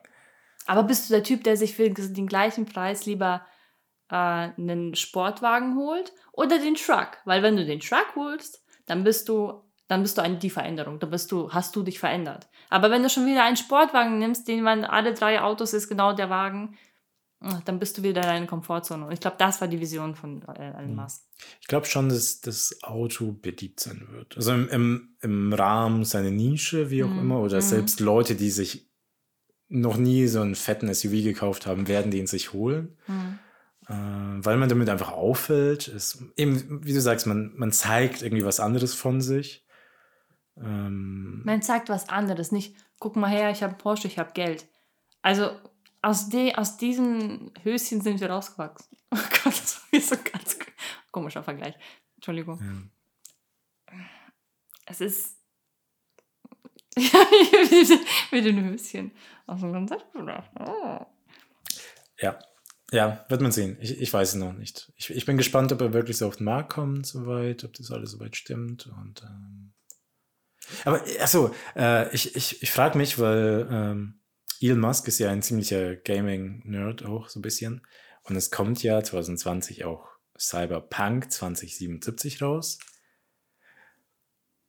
Aber 0.68 0.84
bist 0.84 1.10
du 1.10 1.14
der 1.14 1.24
Typ, 1.24 1.44
der 1.44 1.58
sich 1.58 1.76
für 1.76 1.90
den 1.90 2.28
gleichen 2.28 2.66
Preis 2.66 3.06
lieber 3.06 3.46
äh, 4.10 4.16
einen 4.16 4.96
Sportwagen 4.96 5.76
holt 5.76 6.14
oder 6.32 6.60
den 6.60 6.76
Truck? 6.76 7.18
Weil 7.26 7.42
wenn 7.42 7.58
du 7.58 7.66
den 7.66 7.80
Truck 7.80 8.16
holst, 8.16 8.64
dann 8.86 9.04
bist 9.04 9.30
du 9.30 9.64
dann 9.92 10.04
bist 10.04 10.18
du 10.18 10.22
eine, 10.22 10.38
die 10.38 10.50
Veränderung. 10.50 11.00
Da 11.00 11.08
bist 11.08 11.34
du, 11.34 11.52
hast 11.52 11.76
du 11.76 11.84
dich 11.84 12.00
verändert. 12.00 12.48
Aber 12.70 12.92
wenn 12.92 13.04
du 13.04 13.10
schon 13.10 13.26
wieder 13.26 13.44
einen 13.44 13.58
Sportwagen 13.58 14.20
nimmst, 14.20 14.48
den 14.48 14.64
man 14.64 14.86
alle 14.86 15.14
drei 15.14 15.42
Autos 15.42 15.74
ist 15.74 15.90
genau 15.90 16.14
der 16.14 16.30
Wagen, 16.30 16.78
dann 17.66 17.80
bist 17.80 17.98
du 17.98 18.04
wieder 18.04 18.22
in 18.22 18.28
deiner 18.28 18.46
Komfortzone. 18.46 19.06
Und 19.06 19.14
ich 19.14 19.20
glaube, 19.20 19.38
das 19.40 19.62
war 19.62 19.68
die 19.68 19.80
Vision 19.80 20.16
von 20.16 20.44
äh, 20.44 20.70
Elon 20.70 20.90
hm. 20.90 20.96
Musk. 20.96 21.24
Ich 21.60 21.68
glaube 21.68 21.88
schon, 21.88 22.10
dass 22.10 22.42
das 22.42 22.78
Auto 22.84 23.32
beliebt 23.32 23.80
sein 23.80 24.08
wird. 24.12 24.38
Also 24.38 24.54
im, 24.54 24.70
im, 24.70 25.16
im 25.22 25.54
Rahmen 25.54 26.06
seiner 26.06 26.30
Nische, 26.30 26.92
wie 26.92 27.04
auch 27.04 27.10
mhm. 27.10 27.20
immer, 27.20 27.40
oder 27.40 27.58
mhm. 27.58 27.62
selbst 27.62 28.00
Leute, 28.00 28.36
die 28.36 28.52
sich 28.52 28.92
noch 29.70 29.98
nie 29.98 30.28
so 30.28 30.42
einen 30.42 30.56
fetten 30.56 30.94
SUV 30.94 31.24
gekauft 31.24 31.66
haben, 31.66 31.88
werden 31.88 32.12
den 32.12 32.28
sich 32.28 32.54
holen. 32.54 32.98
Mhm. 33.08 33.40
Äh, 33.88 34.46
weil 34.46 34.58
man 34.58 34.70
damit 34.70 34.90
einfach 34.90 35.12
auffällt. 35.12 35.88
Ist, 35.88 36.24
eben, 36.36 36.86
wie 36.86 36.94
du 36.94 37.02
sagst, 37.02 37.26
man, 37.26 37.54
man 37.56 37.72
zeigt 37.72 38.22
irgendwie 38.22 38.46
was 38.46 38.60
anderes 38.60 38.94
von 38.94 39.20
sich. 39.20 39.66
Ähm, 40.58 41.42
man 41.44 41.62
zeigt 41.64 41.90
was 41.90 42.10
anderes, 42.10 42.52
nicht, 42.52 42.76
guck 43.00 43.16
mal 43.16 43.30
her, 43.30 43.50
ich 43.50 43.64
habe 43.64 43.76
Porsche, 43.76 44.08
ich 44.08 44.20
habe 44.20 44.34
Geld. 44.34 44.68
Also 45.22 45.50
aus, 46.02 46.30
de, 46.30 46.54
aus 46.56 46.78
diesem 46.78 47.52
Höschen 47.64 48.02
sind 48.02 48.20
wir 48.20 48.30
rausgewachsen. 48.30 48.98
Oh 49.14 49.18
Gott, 49.18 49.54
das 49.54 49.82
war 49.92 50.00
so 50.00 50.16
ein 50.16 50.24
ganz 50.24 50.58
komischer 51.12 51.44
Vergleich. 51.44 51.76
Entschuldigung. 52.16 52.92
Ja. 53.90 53.98
Es 54.86 55.02
ist. 55.02 55.38
Ja, 56.98 57.26
mit 58.32 58.46
den 58.46 58.64
Höschen 58.64 59.12
aus 59.48 59.60
dem 59.62 59.72
Konzept 59.74 60.06
Oh. 60.16 61.06
Ja, 62.20 62.40
ja, 62.92 63.26
wird 63.30 63.42
man 63.42 63.52
sehen. 63.52 63.78
Ich, 63.80 64.00
ich 64.00 64.12
weiß 64.14 64.30
es 64.30 64.36
noch 64.36 64.54
nicht. 64.54 64.92
Ich, 64.98 65.10
ich 65.10 65.26
bin 65.26 65.38
gespannt, 65.38 65.72
ob 65.72 65.80
er 65.82 65.94
wirklich 65.94 66.18
so 66.18 66.28
auf 66.28 66.38
den 66.38 66.46
Markt 66.46 66.74
kommt, 66.74 67.06
soweit, 67.06 67.64
ob 67.64 67.74
das 67.74 67.92
alles 67.92 68.12
soweit 68.12 68.36
stimmt. 68.36 68.88
Und 68.88 69.24
ähm, 69.24 69.74
Aber 70.84 71.02
achso, 71.20 71.54
äh, 71.76 72.14
ich, 72.14 72.36
ich, 72.36 72.62
ich 72.62 72.72
frage 72.72 72.98
mich, 72.98 73.18
weil 73.18 73.68
ähm, 73.72 74.21
Elon 74.62 74.80
Musk 74.80 75.08
ist 75.08 75.20
ja 75.20 75.32
ein 75.32 75.42
ziemlicher 75.42 75.96
Gaming-Nerd 75.96 77.04
auch 77.04 77.30
so 77.30 77.40
ein 77.40 77.42
bisschen. 77.42 77.82
Und 78.24 78.36
es 78.36 78.52
kommt 78.52 78.84
ja 78.84 79.04
2020 79.04 79.86
auch 79.86 80.08
Cyberpunk 80.38 81.32
2077 81.32 82.42
raus. 82.42 82.80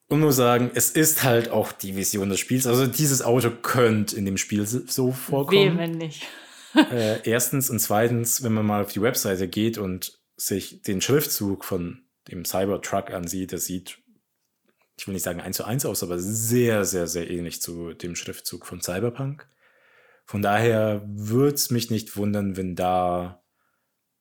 Und 0.09 0.21
nur 0.21 0.33
sagen, 0.33 0.71
es 0.75 0.91
ist 0.91 1.23
halt 1.23 1.51
auch 1.51 1.73
die 1.73 1.97
Vision 1.97 2.31
des 2.31 2.41
Spiels. 2.41 2.67
Also 2.67 2.87
dieses 2.87 3.23
Auto 3.23 3.51
könnte 3.51 4.17
in 4.17 4.25
dem 4.25 4.37
Spiel 4.37 4.67
so 4.67 5.13
vorkommen. 5.13 5.75
Weh, 5.75 5.79
wenn 5.79 5.93
nicht. 5.93 6.27
äh, 6.75 7.21
erstens 7.29 7.71
und 7.71 7.79
zweitens, 7.79 8.43
wenn 8.43 8.53
man 8.53 8.65
mal 8.65 8.83
auf 8.83 8.93
die 8.93 9.03
Webseite 9.03 9.49
geht 9.49 9.79
und 9.79 10.21
sich 10.37 10.83
den 10.83 11.01
Schriftzug 11.01 11.65
von 11.65 12.03
dem 12.29 12.45
Cybertruck 12.45 13.11
ansieht, 13.11 13.53
das 13.53 13.67
sieht, 13.67 13.99
ich 14.97 15.07
will 15.07 15.15
nicht 15.15 15.23
sagen 15.23 15.41
eins 15.41 15.57
zu 15.57 15.65
eins 15.65 15.85
aus, 15.85 16.03
aber 16.03 16.19
sehr, 16.19 16.85
sehr, 16.85 17.07
sehr 17.07 17.31
ähnlich 17.31 17.61
zu 17.61 17.93
dem 17.93 18.15
Schriftzug 18.15 18.67
von 18.67 18.81
Cyberpunk. 18.81 19.49
Von 20.25 20.43
daher 20.43 21.03
würde 21.07 21.55
es 21.55 21.71
mich 21.71 21.91
nicht 21.91 22.17
wundern, 22.17 22.57
wenn 22.57 22.75
da 22.75 23.43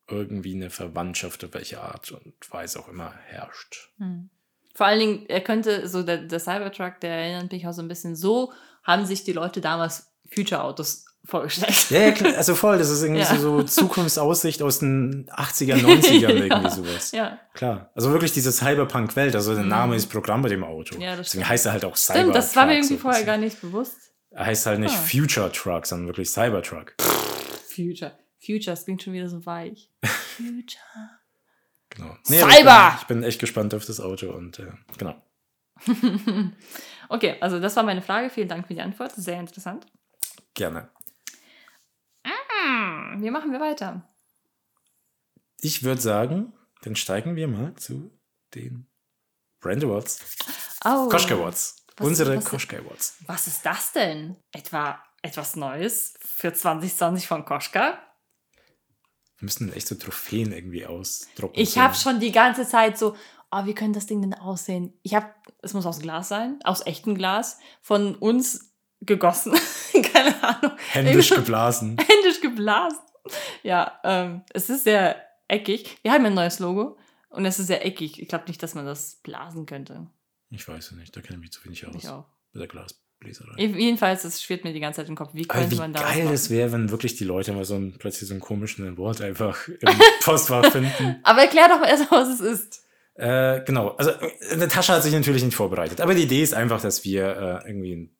irgendwie 0.08 0.54
eine 0.54 0.70
Verwandtschaft 0.70 1.44
auf 1.44 1.54
welche 1.54 1.80
Art 1.80 2.12
und 2.12 2.34
Weise 2.50 2.80
auch 2.80 2.88
immer 2.88 3.14
herrscht. 3.26 3.90
Hm. 3.98 4.30
Vor 4.74 4.86
allen 4.86 5.00
Dingen, 5.00 5.26
er 5.28 5.40
könnte, 5.40 5.88
so 5.88 6.02
der, 6.02 6.18
der 6.18 6.40
Cybertruck, 6.40 7.00
der 7.00 7.10
erinnert 7.10 7.52
mich 7.52 7.66
auch 7.66 7.72
so 7.72 7.82
ein 7.82 7.88
bisschen, 7.88 8.16
so 8.16 8.52
haben 8.82 9.06
sich 9.06 9.24
die 9.24 9.32
Leute 9.32 9.60
damals 9.60 10.12
Future-Autos 10.34 11.06
vorgestellt. 11.24 11.90
Ja, 11.90 12.00
ja 12.00 12.10
klar, 12.12 12.36
also 12.36 12.54
voll, 12.54 12.78
das 12.78 12.90
ist 12.90 13.02
irgendwie 13.02 13.20
ja. 13.20 13.36
so 13.36 13.62
Zukunftsaussicht 13.62 14.62
aus 14.62 14.80
den 14.80 15.30
80er, 15.30 15.76
90ern, 15.76 16.12
ja. 16.18 16.30
irgendwie 16.30 16.70
sowas. 16.70 17.12
Ja. 17.12 17.38
Klar. 17.54 17.90
Also 17.94 18.10
wirklich 18.10 18.32
diese 18.32 18.50
Cyberpunk-Welt, 18.50 19.34
also 19.34 19.54
der 19.54 19.64
Name 19.64 19.92
mhm. 19.92 19.98
ist 19.98 20.06
Programm 20.06 20.42
bei 20.42 20.48
dem 20.48 20.64
Auto. 20.64 20.98
Ja, 20.98 21.16
das 21.16 21.28
Deswegen 21.28 21.48
heißt 21.48 21.66
er 21.66 21.72
halt 21.72 21.84
auch 21.84 21.96
Cybertruck. 21.96 22.22
Stimmt, 22.22 22.36
das 22.36 22.56
war 22.56 22.66
mir 22.66 22.74
irgendwie 22.74 22.94
so 22.94 23.00
vorher 23.00 23.24
gar 23.24 23.36
nicht 23.36 23.60
bewusst. 23.60 24.11
Heißt 24.36 24.66
halt 24.66 24.80
nicht 24.80 24.94
ah. 24.94 24.98
Future 24.98 25.52
Truck, 25.52 25.86
sondern 25.86 26.08
wirklich 26.08 26.30
Cybertruck. 26.30 26.94
Future. 27.68 28.18
Future, 28.38 28.72
das 28.72 28.84
klingt 28.84 29.02
schon 29.02 29.12
wieder 29.12 29.28
so 29.28 29.44
weich. 29.46 29.90
Future. 30.04 31.20
genau. 31.90 32.16
Nee, 32.28 32.40
Cyber! 32.40 32.96
Ich 33.00 33.06
bin, 33.06 33.18
ich 33.18 33.22
bin, 33.22 33.22
echt 33.22 33.40
gespannt 33.40 33.74
auf 33.74 33.84
das 33.84 34.00
Auto 34.00 34.30
und 34.32 34.58
äh, 34.58 34.72
genau. 34.98 35.14
okay, 37.08 37.36
also 37.40 37.60
das 37.60 37.76
war 37.76 37.82
meine 37.82 38.02
Frage. 38.02 38.30
Vielen 38.30 38.48
Dank 38.48 38.66
für 38.66 38.74
die 38.74 38.80
Antwort. 38.80 39.12
Sehr 39.14 39.38
interessant. 39.38 39.86
Gerne. 40.54 40.90
Ah, 42.24 43.14
wie 43.18 43.30
machen 43.30 43.52
wir 43.52 43.60
weiter? 43.60 44.08
Ich 45.60 45.82
würde 45.82 46.00
sagen, 46.00 46.52
dann 46.82 46.96
steigen 46.96 47.36
wir 47.36 47.48
mal 47.48 47.74
zu 47.76 48.10
den 48.54 48.86
Brand 49.60 49.84
Awards. 49.84 50.36
Oh. 50.84 51.08
Koschka 51.08 51.34
Awards. 51.34 51.81
Was, 51.96 52.06
Unsere 52.06 52.38
Koschka 52.40 52.78
Awards. 52.78 53.16
Was 53.26 53.46
ist 53.46 53.64
das 53.66 53.92
denn? 53.92 54.36
Etwa 54.52 55.02
etwas 55.22 55.56
Neues 55.56 56.14
für 56.20 56.52
2020 56.52 57.26
von 57.26 57.44
Koschka? 57.44 57.98
Wir 59.38 59.46
müssen 59.46 59.72
echt 59.72 59.88
so 59.88 59.94
Trophäen 59.94 60.52
irgendwie 60.52 60.86
ausdrucken. 60.86 61.58
Ich 61.58 61.78
habe 61.78 61.94
schon 61.94 62.20
die 62.20 62.32
ganze 62.32 62.66
Zeit 62.66 62.98
so, 62.98 63.16
oh, 63.50 63.66
wie 63.66 63.74
könnte 63.74 63.98
das 63.98 64.06
Ding 64.06 64.20
denn 64.20 64.34
aussehen? 64.34 64.98
Ich 65.02 65.14
habe, 65.14 65.28
es 65.62 65.74
muss 65.74 65.86
aus 65.86 66.00
Glas 66.00 66.28
sein, 66.28 66.58
aus 66.64 66.86
echtem 66.86 67.14
Glas, 67.14 67.58
von 67.80 68.14
uns 68.16 68.72
gegossen. 69.00 69.52
Keine 70.12 70.42
Ahnung. 70.42 70.76
Händisch 70.90 71.30
geblasen. 71.30 71.96
Händisch 72.08 72.40
geblasen. 72.40 73.00
Ja, 73.62 74.00
ähm, 74.04 74.42
es 74.52 74.70
ist 74.70 74.84
sehr 74.84 75.22
eckig. 75.48 75.98
Wir 76.02 76.12
haben 76.12 76.24
ein 76.24 76.34
neues 76.34 76.58
Logo 76.58 76.96
und 77.28 77.44
es 77.44 77.58
ist 77.58 77.66
sehr 77.66 77.84
eckig. 77.84 78.20
Ich 78.20 78.28
glaube 78.28 78.46
nicht, 78.46 78.62
dass 78.62 78.74
man 78.74 78.86
das 78.86 79.16
blasen 79.22 79.66
könnte. 79.66 80.08
Ich 80.52 80.68
weiß 80.68 80.92
es 80.92 80.92
nicht, 80.92 81.16
da 81.16 81.20
kenne 81.20 81.36
ich 81.36 81.40
mich 81.40 81.52
zu 81.52 81.64
wenig 81.64 81.86
aus. 81.86 81.94
Ich 81.96 82.08
auch. 82.08 82.26
Mit 82.52 82.60
der 82.60 82.68
Glasbläserei. 82.68 83.54
Jedenfalls, 83.58 84.24
es 84.24 84.42
schwirrt 84.42 84.64
mir 84.64 84.74
die 84.74 84.80
ganze 84.80 85.00
Zeit 85.00 85.08
im 85.08 85.16
Kopf. 85.16 85.30
Wie 85.32 85.46
könnte 85.46 85.72
wie 85.72 85.76
man 85.76 85.92
da 85.94 86.02
geil 86.02 86.28
es 86.30 86.50
wäre, 86.50 86.72
wenn 86.72 86.90
wirklich 86.90 87.16
die 87.16 87.24
Leute 87.24 87.52
mal 87.52 87.64
so 87.64 87.74
ein, 87.74 87.96
plötzlich 87.98 88.28
so 88.28 88.34
einen 88.34 88.42
komischen 88.42 88.96
Wort 88.98 89.22
einfach 89.22 89.66
im 89.68 89.98
Postfach 90.20 90.70
finden. 90.70 91.16
Aber 91.22 91.40
erklär 91.40 91.68
doch 91.68 91.82
erst 91.86 92.10
mal, 92.10 92.22
was 92.22 92.40
es 92.40 92.40
ist. 92.40 92.86
Äh, 93.14 93.62
genau, 93.64 93.90
also 93.90 94.10
äh, 94.10 94.56
Natascha 94.56 94.94
hat 94.94 95.02
sich 95.02 95.12
natürlich 95.12 95.44
nicht 95.44 95.54
vorbereitet. 95.54 96.00
Aber 96.00 96.14
die 96.14 96.22
Idee 96.24 96.42
ist 96.42 96.54
einfach, 96.54 96.80
dass 96.80 97.04
wir 97.04 97.62
äh, 97.64 97.68
irgendwie 97.68 98.10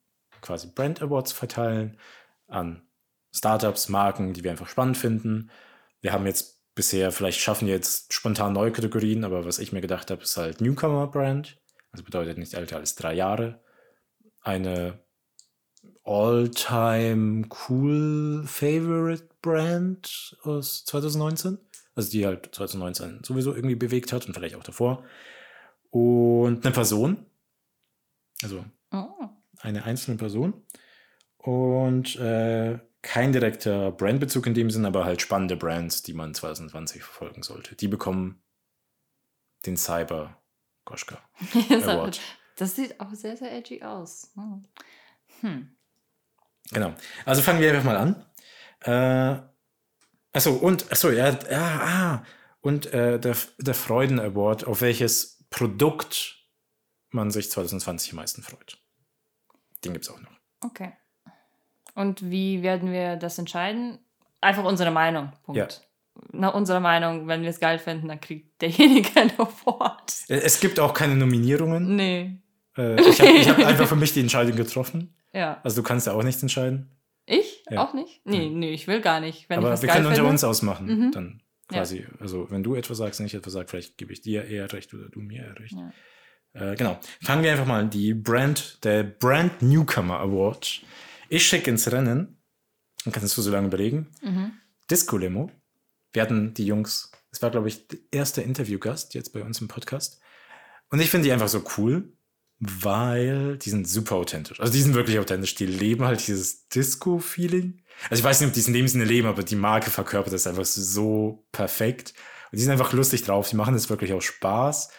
quasi 0.41 0.69
Brand 0.75 1.03
Awards 1.03 1.33
verteilen 1.33 1.99
an 2.49 2.83
Startups, 3.35 3.89
Marken, 3.89 4.33
die 4.33 4.45
wir 4.45 4.51
einfach 4.51 4.69
spannend 4.69 4.97
finden. 4.97 5.51
Wir 6.01 6.13
haben 6.13 6.27
jetzt 6.27 6.63
bisher, 6.75 7.13
vielleicht 7.13 7.41
schaffen 7.41 7.67
wir 7.67 7.75
jetzt 7.75 8.13
spontan 8.13 8.53
neue 8.53 8.73
Kategorien, 8.73 9.25
aber 9.25 9.45
was 9.45 9.59
ich 9.59 9.73
mir 9.73 9.81
gedacht 9.81 10.11
habe, 10.11 10.23
ist 10.23 10.37
halt 10.37 10.61
Newcomer 10.61 11.07
Brand. 11.07 11.62
Also 11.93 12.05
bedeutet 12.05 12.39
nicht 12.39 12.55
älter 12.55 12.77
als 12.77 12.95
drei 12.95 13.15
Jahre. 13.15 13.61
Eine 14.41 14.99
All-Time 16.05 17.47
Cool 17.69 18.45
Favorite 18.47 19.29
Brand 19.41 20.37
aus 20.43 20.85
2019. 20.85 21.59
Also 21.95 22.11
die 22.11 22.27
halt 22.27 22.55
2019 22.55 23.23
sowieso 23.23 23.55
irgendwie 23.55 23.75
bewegt 23.75 24.13
hat 24.13 24.27
und 24.27 24.35
vielleicht 24.35 24.55
auch 24.57 24.65
davor. 24.65 25.05
Und 25.91 26.65
eine 26.65 26.73
Person. 26.73 27.27
Also 28.43 28.65
oh. 28.93 29.29
eine 29.61 29.85
einzelne 29.85 30.17
Person. 30.17 30.55
Und 31.37 32.17
äh, 32.17 32.79
kein 33.03 33.33
direkter 33.33 33.91
Brandbezug 33.93 34.47
in 34.47 34.55
dem 34.55 34.71
Sinn, 34.71 34.87
aber 34.87 35.05
halt 35.05 35.21
spannende 35.21 35.57
Brands, 35.57 36.03
die 36.03 36.15
man 36.15 36.35
2020 36.35 37.03
verfolgen 37.03 37.43
sollte. 37.43 37.75
Die 37.75 37.89
bekommen 37.89 38.43
den 39.67 39.77
Cyber 39.77 40.42
Koschka 40.85 41.19
Award. 41.71 42.21
das 42.57 42.77
sieht 42.77 43.01
auch 43.01 43.13
sehr, 43.13 43.37
sehr 43.37 43.53
edgy 43.53 43.83
aus. 43.83 44.31
Hm. 44.35 44.65
hm. 45.41 45.77
Genau. 46.71 46.95
Also 47.25 47.43
fangen 47.43 47.61
wir 47.61 47.71
einfach 47.71 47.85
mal 47.85 47.97
an. 47.97 48.27
Äh, 48.81 49.43
achso, 50.33 50.53
und, 50.55 50.91
achso, 50.91 51.11
ja, 51.11 51.31
ja, 51.51 51.81
ah, 51.81 52.25
und 52.61 52.87
äh, 52.93 53.19
der, 53.19 53.37
der 53.59 53.75
Freuden 53.75 54.21
Award, 54.21 54.67
auf 54.67 54.81
welches 54.81 55.45
Produkt 55.51 56.47
man 57.11 57.31
sich 57.31 57.51
2020 57.51 58.13
am 58.13 58.17
meisten 58.17 58.43
freut. 58.43 58.79
Den 59.85 59.93
gibt 59.93 60.05
es 60.05 60.11
auch 60.11 60.21
noch. 60.21 60.33
Okay. 60.61 60.93
Und 61.95 62.31
wie 62.31 62.63
werden 62.63 62.93
wir 62.93 63.17
das 63.17 63.39
entscheiden? 63.39 63.99
Einfach 64.41 64.65
unsere 64.65 64.91
Meinung. 64.91 65.33
Punkt. 65.43 65.59
Ja. 65.59 65.69
Nach 66.33 66.55
unserer 66.55 66.81
Meinung, 66.81 67.27
wenn 67.27 67.43
wir 67.43 67.51
es 67.51 67.61
geil 67.61 67.79
finden, 67.79 68.09
dann 68.09 68.21
kriegt 68.21 68.61
derjenige 68.61 69.09
ein 69.21 69.31
Award. 69.39 70.13
Es 70.29 70.61
gibt 70.61 70.81
auch 70.81 70.95
keine 70.95 71.17
Nominierungen. 71.17 71.97
Nee. 71.97 72.39
Äh, 72.77 73.01
ich 73.01 73.21
habe 73.21 73.45
hab 73.45 73.59
einfach 73.67 73.89
für 73.89 73.97
mich 73.97 74.13
die 74.13 74.21
Entscheidung 74.21 74.57
getroffen. 74.57 75.15
Ja. 75.33 75.61
Also 75.63 75.83
du 75.83 75.87
kannst 75.87 76.07
ja 76.07 76.13
auch 76.13 76.23
nichts 76.23 76.43
entscheiden. 76.43 76.91
Ich? 77.25 77.65
Ja. 77.71 77.85
Auch 77.85 77.95
nicht? 77.95 78.21
Nee, 78.25 78.49
mhm. 78.49 78.59
nee, 78.59 78.73
ich 78.73 78.89
will 78.89 79.01
gar 79.01 79.21
nicht. 79.21 79.49
Wenn 79.49 79.59
Aber 79.59 79.81
wir 79.81 79.89
können 79.89 80.07
unter 80.07 80.27
uns 80.27 80.45
ausmachen. 80.45 80.87
Mhm. 80.87 81.13
Dann 81.13 81.43
quasi. 81.69 82.01
Ja. 82.01 82.09
Also 82.21 82.51
wenn 82.51 82.63
du 82.63 82.75
etwas 82.75 82.99
sagst 82.99 83.21
und 83.21 83.27
ich 83.27 83.35
etwas 83.35 83.53
sage, 83.53 83.69
vielleicht 83.69 83.97
gebe 83.97 84.13
ich 84.13 84.21
dir 84.21 84.45
eher 84.45 84.71
recht 84.73 84.93
oder 84.93 85.09
du 85.09 85.21
mir 85.21 85.43
eher 85.43 85.59
recht. 85.59 85.77
Ja. 86.55 86.73
Äh, 86.73 86.77
genau. 86.77 86.99
Fangen 87.23 87.43
wir 87.43 87.53
einfach 87.53 87.67
mal 87.67 87.81
an. 87.81 87.91
Die 87.91 88.13
Brand, 88.13 88.85
der 88.85 89.05
Brand 89.05 89.63
Newcomer 89.63 90.21
Award 90.21 90.83
ich 91.33 91.47
schicke 91.47 91.71
ins 91.71 91.91
Rennen, 91.91 92.37
dann 93.05 93.13
kannst 93.15 93.39
du 93.39 93.41
so 93.41 93.51
lange 93.51 93.69
überlegen, 93.69 94.09
mhm. 94.21 94.53
Disco 94.91 95.17
Limo. 95.17 95.51
Wir 96.13 96.23
hatten 96.23 96.55
die 96.55 96.67
Jungs, 96.67 97.11
das 97.31 97.43
war, 97.43 97.51
glaube 97.51 97.69
ich, 97.69 97.89
der 97.89 97.99
erste 98.11 98.43
Interviewgast 98.43 99.15
jetzt 99.15 99.33
bei 99.33 99.43
uns 99.43 99.61
im 99.61 99.69
Podcast. 99.69 100.21
Und 100.91 101.01
ich 101.01 101.11
finde 101.11 101.27
die 101.27 101.33
einfach 101.33 101.49
so 101.49 101.65
cool, 101.79 102.13
weil 102.59 103.57
die 103.59 103.71
sind 103.71 103.89
super 103.89 104.17
authentisch. 104.17 104.61
Also 104.61 104.73
die 104.73 104.83
sind 104.83 104.95
wirklich 104.95 105.19
authentisch. 105.19 105.55
Die 105.55 105.67
leben 105.67 106.05
halt 106.05 106.27
dieses 106.27 106.69
Disco-Feeling. 106.69 107.83
Also 108.09 108.21
ich 108.21 108.25
weiß 108.25 108.41
nicht, 108.41 108.49
ob 108.49 108.55
die 108.55 108.61
es 108.61 108.69
in 108.69 108.75
dem 108.75 108.87
Sinne 108.87 109.05
leben, 109.05 109.27
aber 109.27 109.43
die 109.43 109.57
Marke 109.57 109.91
verkörpert 109.91 110.33
das 110.33 110.47
einfach 110.47 110.65
so 110.65 111.47
perfekt. 111.51 112.15
Und 112.51 112.59
die 112.59 112.63
sind 112.63 112.73
einfach 112.73 112.93
lustig 112.93 113.25
drauf. 113.25 113.49
Die 113.49 113.57
machen 113.57 113.75
das 113.75 113.91
wirklich 113.91 114.13
auch 114.13 114.23
Spaß. 114.23 114.91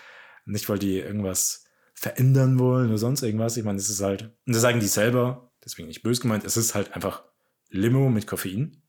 Nicht, 0.46 0.68
weil 0.68 0.80
die 0.80 0.98
irgendwas 0.98 1.64
verändern 1.94 2.60
wollen 2.60 2.90
oder 2.90 2.98
sonst 2.98 3.22
irgendwas. 3.22 3.56
Ich 3.56 3.64
meine, 3.64 3.78
es 3.78 3.90
ist 3.90 4.02
halt, 4.02 4.24
und 4.46 4.54
das 4.54 4.62
sagen 4.62 4.82
die 4.82 4.88
selber, 4.88 5.52
deswegen 5.64 5.88
nicht 5.88 6.04
böse 6.04 6.22
gemeint, 6.22 6.44
es 6.44 6.58
ist 6.58 6.76
halt 6.76 6.94
einfach 6.94 7.24
Limo 7.70 8.10
mit 8.10 8.28
Koffein. 8.28 8.83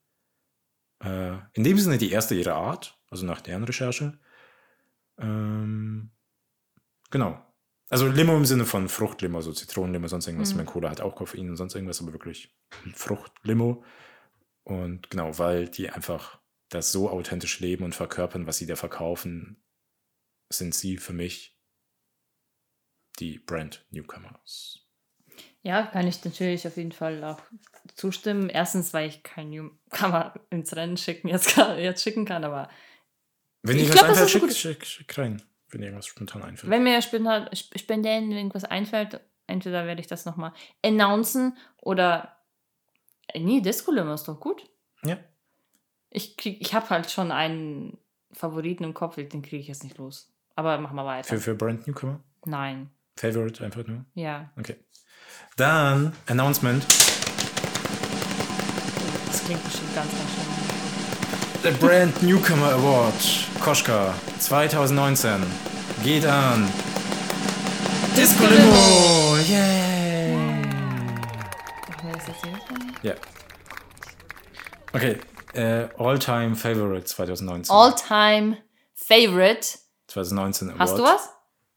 Äh, 1.02 1.36
in 1.52 1.64
dem 1.64 1.78
Sinne 1.78 1.98
die 1.98 2.10
erste 2.10 2.34
ihrer 2.34 2.54
Art, 2.54 2.98
also 3.10 3.26
nach 3.26 3.40
deren 3.40 3.64
Recherche. 3.64 4.18
Ähm, 5.18 6.10
genau. 7.10 7.44
Also 7.90 8.08
Limo 8.08 8.36
im 8.36 8.46
Sinne 8.46 8.64
von 8.64 8.88
Fruchtlimo, 8.88 9.40
so 9.40 9.52
Zitronenlimo, 9.52 10.08
sonst 10.08 10.26
irgendwas. 10.26 10.52
Mhm. 10.52 10.58
Mein 10.58 10.66
Cola 10.66 10.90
hat 10.90 11.00
auch 11.00 11.14
Koffein 11.14 11.50
und 11.50 11.56
sonst 11.56 11.74
irgendwas, 11.74 12.00
aber 12.00 12.12
wirklich 12.12 12.56
Fruchtlimo. 12.94 13.84
Und 14.64 15.10
genau, 15.10 15.38
weil 15.38 15.68
die 15.68 15.90
einfach 15.90 16.40
das 16.70 16.90
so 16.90 17.10
authentisch 17.10 17.60
leben 17.60 17.84
und 17.84 17.94
verkörpern, 17.94 18.46
was 18.46 18.56
sie 18.56 18.66
da 18.66 18.76
verkaufen, 18.76 19.62
sind 20.50 20.74
sie 20.74 20.96
für 20.96 21.12
mich 21.12 21.58
die 23.18 23.38
Brand 23.38 23.86
Newcomers. 23.90 24.83
Ja, 25.66 25.82
kann 25.86 26.06
ich 26.06 26.22
natürlich 26.24 26.66
auf 26.66 26.76
jeden 26.76 26.92
Fall 26.92 27.24
auch 27.24 27.40
zustimmen. 27.96 28.50
Erstens, 28.50 28.92
weil 28.92 29.08
ich 29.08 29.22
kein 29.22 29.48
Newcomer 29.50 30.34
ins 30.50 30.76
Rennen 30.76 30.96
schicken, 30.98 31.28
jetzt, 31.28 31.56
jetzt 31.56 32.02
schicken 32.02 32.26
kann, 32.26 32.44
aber. 32.44 32.68
Wenn 33.62 33.78
dir 33.78 33.88
was 33.88 33.94
glaub, 33.96 34.08
einfällt, 34.10 34.30
schick, 34.30 34.52
schick, 34.54 34.84
schick 34.86 35.18
rein. 35.18 35.42
Wenn 35.70 35.80
dir 35.80 35.86
irgendwas 35.86 36.06
spontan 36.06 36.42
einfällt. 36.42 36.70
Wenn 36.70 36.82
mir 36.82 37.00
spontan, 37.00 37.48
spontan 37.54 38.30
irgendwas 38.30 38.64
einfällt, 38.64 39.20
entweder 39.46 39.86
werde 39.86 40.02
ich 40.02 40.06
das 40.06 40.26
nochmal 40.26 40.52
announcen 40.84 41.56
oder. 41.80 42.36
Äh, 43.28 43.40
Nee, 43.40 43.60
Disco 43.62 43.90
Limo 43.90 44.12
ist 44.12 44.28
doch 44.28 44.38
gut. 44.38 44.68
Ja. 45.02 45.16
Ich, 46.10 46.36
krieg- 46.36 46.60
ich 46.60 46.74
habe 46.74 46.90
halt 46.90 47.10
schon 47.10 47.32
einen 47.32 47.96
Favoriten 48.32 48.84
im 48.84 48.92
Kopf, 48.94 49.16
den 49.16 49.40
kriege 49.42 49.56
ich 49.56 49.68
jetzt 49.68 49.82
nicht 49.82 49.96
los. 49.96 50.30
Aber 50.56 50.76
machen 50.78 50.94
wir 50.96 51.06
weiter. 51.06 51.26
Für, 51.28 51.40
für 51.40 51.54
Brand 51.54 51.86
Newcomer? 51.86 52.22
Nein. 52.44 52.90
Favorite 53.16 53.64
einfach 53.64 53.86
nur? 53.86 54.04
Ja. 54.14 54.50
Okay. 54.58 54.76
Dann 55.56 56.12
Announcement. 56.26 56.84
Das 59.26 59.44
klingt 59.44 59.62
bestimmt 59.64 59.94
ganz, 59.94 60.10
ganz 60.10 60.30
schlimm. 60.32 61.62
Der 61.62 61.70
Brand 61.72 62.22
Newcomer 62.22 62.72
Award 62.72 63.14
Koschka 63.60 64.12
2019 64.40 65.42
geht 66.02 66.26
an 66.26 66.68
Disco 68.16 68.44
Limo. 68.44 69.36
Yay! 69.48 70.36
Machen 70.36 72.08
wir 72.08 72.12
das 72.12 72.26
jetzt 72.26 72.44
jedes 72.44 72.70
Mal? 72.70 72.78
Ja. 73.02 73.14
Okay. 74.92 75.18
Äh, 75.54 75.88
All-Time 75.96 76.56
Favorite 76.56 77.04
2019. 77.04 77.74
All-time 77.74 78.58
Favorite. 78.94 79.78
2019 80.08 80.68
Award. 80.68 80.80
Hast 80.80 80.98
du 80.98 81.02
was? 81.04 81.30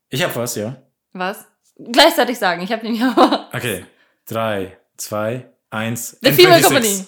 Ich 0.09 0.23
hab 0.23 0.35
was, 0.35 0.55
ja. 0.55 0.77
Was? 1.17 1.45
Gleichzeitig 1.77 2.37
sagen. 2.37 2.61
Ich 2.61 2.71
habe 2.71 2.83
nämlich 2.83 3.03
aber. 3.03 3.49
Okay. 3.53 3.85
3, 4.25 4.77
2, 4.97 5.53
1. 5.69 6.17
The 6.21 6.31
Female 6.31 6.61
Company. 6.61 7.05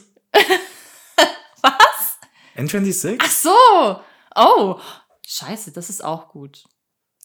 Was? 1.62 2.18
N26? 2.56 3.18
Ach 3.20 3.32
so. 3.32 4.02
Oh. 4.36 4.80
Scheiße, 5.26 5.72
das 5.72 5.90
ist 5.90 6.04
auch 6.04 6.30
gut. 6.30 6.64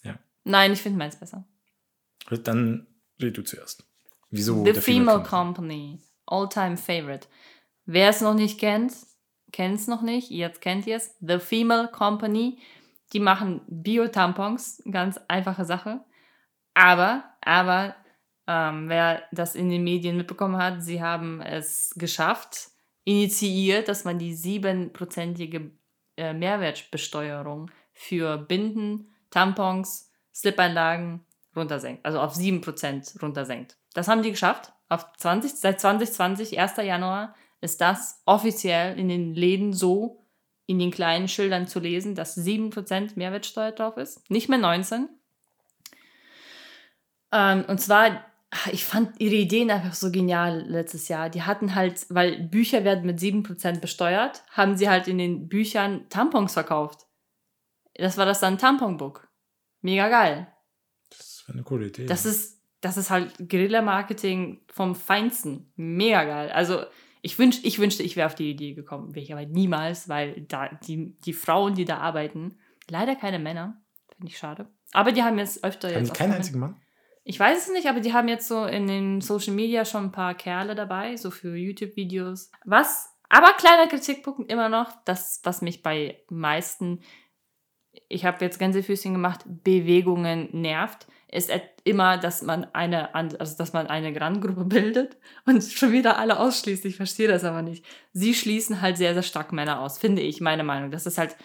Ja. 0.03 0.18
Nein, 0.44 0.73
ich 0.73 0.83
finde 0.83 0.99
meins 0.99 1.18
besser. 1.18 1.44
Dann 2.29 2.87
red 3.20 3.37
du 3.37 3.42
zuerst. 3.42 3.85
Wieso 4.31 4.64
The 4.64 4.73
der 4.73 4.83
Female 4.83 5.23
Company. 5.23 6.01
All-time 6.27 6.77
Favorite. 6.77 7.29
Wer 7.85 8.09
es 8.09 8.20
noch 8.20 8.35
nicht 8.35 8.59
kennt, 8.59 8.94
kennt 9.53 9.79
es 9.79 9.87
noch 9.87 10.03
nicht. 10.03 10.31
Jetzt 10.31 10.61
kennt 10.61 10.87
ihr 10.87 10.97
es. 10.97 11.14
The 11.20 11.38
Female 11.38 11.88
Company. 11.88 12.59
Die 13.12 13.20
machen 13.20 13.61
Bio-Tampons. 13.68 14.83
Ganz 14.90 15.20
einfache 15.29 15.64
Sache. 15.64 16.05
Aber, 16.75 17.25
aber, 17.41 17.95
ähm, 18.47 18.89
wer 18.89 19.23
das 19.33 19.55
in 19.55 19.71
den 19.71 19.85
Medien 19.85 20.17
mitbekommen 20.17 20.57
hat, 20.57 20.83
sie 20.83 21.03
haben 21.03 21.41
es 21.41 21.95
geschafft, 21.97 22.69
initiiert, 23.05 23.89
dass 23.89 24.05
man 24.05 24.19
die 24.19 24.35
siebenprozentige 24.35 25.71
äh, 26.17 26.33
Mehrwertbesteuerung 26.33 27.71
für 27.93 28.39
Binden, 28.39 29.15
Tampons, 29.31 30.11
Slip-Einlagen 30.35 31.25
runtersenkt. 31.55 32.05
Also 32.05 32.21
auf 32.21 32.35
7% 32.35 33.21
runtersenkt. 33.21 33.79
Das 33.95 34.09
haben 34.09 34.23
die 34.23 34.31
geschafft. 34.31 34.73
Auf 34.89 35.07
20, 35.17 35.53
seit 35.53 35.81
2020, 35.81 36.59
1. 36.59 36.77
Januar, 36.79 37.35
ist 37.61 37.81
das 37.81 38.21
offiziell 38.27 38.99
in 38.99 39.09
den 39.09 39.35
Läden 39.35 39.73
so 39.73 40.21
in 40.67 40.79
den 40.79 40.91
kleinen 40.91 41.29
Schildern 41.29 41.67
zu 41.67 41.79
lesen, 41.79 42.15
dass 42.15 42.37
7% 42.37 43.13
Mehrwertsteuer 43.17 43.73
drauf 43.73 43.97
ist. 43.97 44.29
Nicht 44.31 44.49
mehr 44.49 44.59
19. 44.59 45.09
Ähm, 47.35 47.64
und 47.66 47.81
zwar, 47.81 48.25
ich 48.70 48.85
fand 48.85 49.20
ihre 49.20 49.35
Ideen 49.35 49.70
einfach 49.70 49.94
so 49.94 50.11
genial 50.11 50.64
letztes 50.68 51.09
Jahr. 51.09 51.29
Die 51.29 51.42
hatten 51.42 51.75
halt, 51.75 52.07
weil 52.09 52.40
Bücher 52.44 52.85
werden 52.85 53.05
mit 53.05 53.18
7% 53.18 53.81
besteuert, 53.81 54.44
haben 54.53 54.77
sie 54.77 54.88
halt 54.88 55.09
in 55.09 55.18
den 55.18 55.49
Büchern 55.49 56.09
Tampons 56.09 56.53
verkauft. 56.53 57.07
Das 57.94 58.16
war 58.16 58.25
das 58.25 58.40
dann 58.40 58.59
Tamponbook. 58.59 59.29
Mega 59.83 60.09
geil. 60.09 60.47
Das 61.11 61.44
wäre 61.47 61.59
eine 61.59 61.64
coole 61.64 61.88
Idee. 61.88 62.07
Das 62.07 62.25
ist, 62.25 62.62
das 62.81 62.97
ist 62.97 63.11
halt 63.11 63.33
Guerilla-Marketing 63.49 64.62
vom 64.68 64.94
Feinsten. 64.94 65.73
Mega 65.77 66.25
geil. 66.25 66.51
Also 66.51 66.85
ich, 67.23 67.38
wünsch, 67.38 67.61
ich 67.64 67.79
wünschte, 67.79 68.03
ich 68.03 68.16
wäre 68.16 68.27
auf 68.27 68.35
die 68.35 68.51
Idee 68.51 68.75
gekommen. 68.75 69.14
Wäre 69.14 69.25
ich 69.25 69.33
aber 69.33 69.44
niemals, 69.44 70.09
weil 70.09 70.42
da 70.42 70.68
die, 70.68 71.18
die 71.20 71.33
Frauen, 71.33 71.75
die 71.75 71.85
da 71.85 71.99
arbeiten, 71.99 72.59
leider 72.88 73.16
keine 73.16 73.38
Männer. 73.38 73.83
Finde 74.16 74.31
ich 74.31 74.38
schade. 74.38 74.68
Aber 74.92 75.11
die 75.11 75.23
haben 75.23 75.38
jetzt 75.38 75.64
öfter 75.64 75.88
Haben 75.88 75.99
jetzt. 75.99 76.12
die 76.12 76.18
keinen 76.18 76.33
einzigen 76.33 76.61
Mann? 76.61 76.77
Ich 77.25 77.41
weiß 77.41 77.67
es 77.67 77.73
nicht, 77.73 77.89
aber 77.89 78.01
die 78.01 78.13
haben 78.13 78.29
jetzt 78.29 78.47
so 78.47 78.67
in 78.67 78.87
den 78.87 79.21
Social 79.23 79.55
Media 79.55 79.87
schon 79.87 80.05
ein 80.05 80.13
paar 80.13 80.35
Kerle 80.35 80.75
dabei, 80.75 81.17
so 81.17 81.31
für 81.31 81.57
YouTube-Videos. 81.57 82.51
Was, 82.67 83.17
aber 83.31 83.55
kleiner 83.55 83.87
Kritikpunkt 83.87 84.53
immer 84.53 84.69
noch, 84.69 84.93
das, 85.07 85.41
was 85.43 85.63
mich 85.63 85.83
bei 85.83 86.23
meisten, 86.29 87.01
ich 88.09 88.27
habe 88.27 88.45
jetzt 88.45 88.59
Gänsefüßchen 88.59 89.15
gemacht, 89.15 89.41
Bewegungen 89.47 90.51
nervt, 90.53 91.07
ist 91.33 91.51
immer, 91.83 92.19
dass 92.19 92.43
man 92.43 92.65
eine, 92.75 93.15
also 93.15 93.57
dass 93.57 93.73
man 93.73 93.87
eine 93.87 94.19
Randgruppe 94.21 94.65
bildet 94.67 95.17
und 95.47 95.65
schon 95.65 95.93
wieder 95.93 96.19
alle 96.19 96.39
ausschließt. 96.39 96.85
Ich 96.85 96.97
verstehe 96.97 97.29
das 97.29 97.43
aber 97.43 97.63
nicht. 97.63 97.87
Sie 98.13 98.35
schließen 98.35 98.83
halt 98.83 98.99
sehr, 98.99 99.15
sehr 99.15 99.23
stark 99.23 99.51
Männer 99.51 99.81
aus, 99.81 99.99
finde 99.99 100.21
ich, 100.21 100.43
meine 100.43 100.63
Meinung. 100.63 100.91
Das 100.91 101.07
ist 101.07 101.17
halt, 101.17 101.37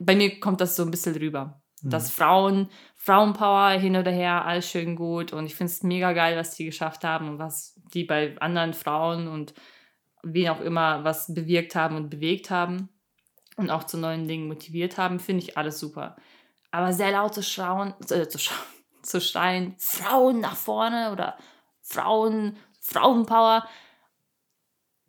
bei 0.00 0.16
mir 0.16 0.40
kommt 0.40 0.60
das 0.60 0.74
so 0.74 0.82
ein 0.82 0.90
bisschen 0.90 1.14
rüber. 1.14 1.62
Dass 1.86 2.10
Frauen, 2.10 2.70
Frauenpower 3.04 3.78
hin 3.78 3.96
oder 3.96 4.10
her, 4.10 4.46
alles 4.46 4.66
schön 4.66 4.96
gut. 4.96 5.34
Und 5.34 5.44
ich 5.44 5.54
finde 5.54 5.70
es 5.70 5.82
mega 5.82 6.14
geil, 6.14 6.38
was 6.38 6.54
die 6.54 6.64
geschafft 6.64 7.04
haben 7.04 7.28
und 7.28 7.38
was 7.38 7.78
die 7.92 8.04
bei 8.04 8.34
anderen 8.40 8.72
Frauen 8.72 9.28
und 9.28 9.52
wen 10.22 10.48
auch 10.48 10.60
immer 10.60 11.04
was 11.04 11.34
bewirkt 11.34 11.74
haben 11.74 11.96
und 11.96 12.08
bewegt 12.08 12.48
haben 12.48 12.88
und 13.58 13.68
auch 13.68 13.84
zu 13.84 13.98
neuen 13.98 14.26
Dingen 14.26 14.48
motiviert 14.48 14.96
haben, 14.96 15.20
finde 15.20 15.42
ich 15.42 15.58
alles 15.58 15.78
super. 15.78 16.16
Aber 16.70 16.94
sehr 16.94 17.10
laut 17.10 17.34
zu 17.34 17.42
schreien, 17.42 17.92
äh, 18.08 18.26
zu, 18.26 18.38
scha 18.38 18.54
zu 19.02 19.20
schreien, 19.20 19.74
Frauen 19.76 20.40
nach 20.40 20.56
vorne 20.56 21.12
oder 21.12 21.36
Frauen, 21.82 22.56
Frauenpower, 22.80 23.68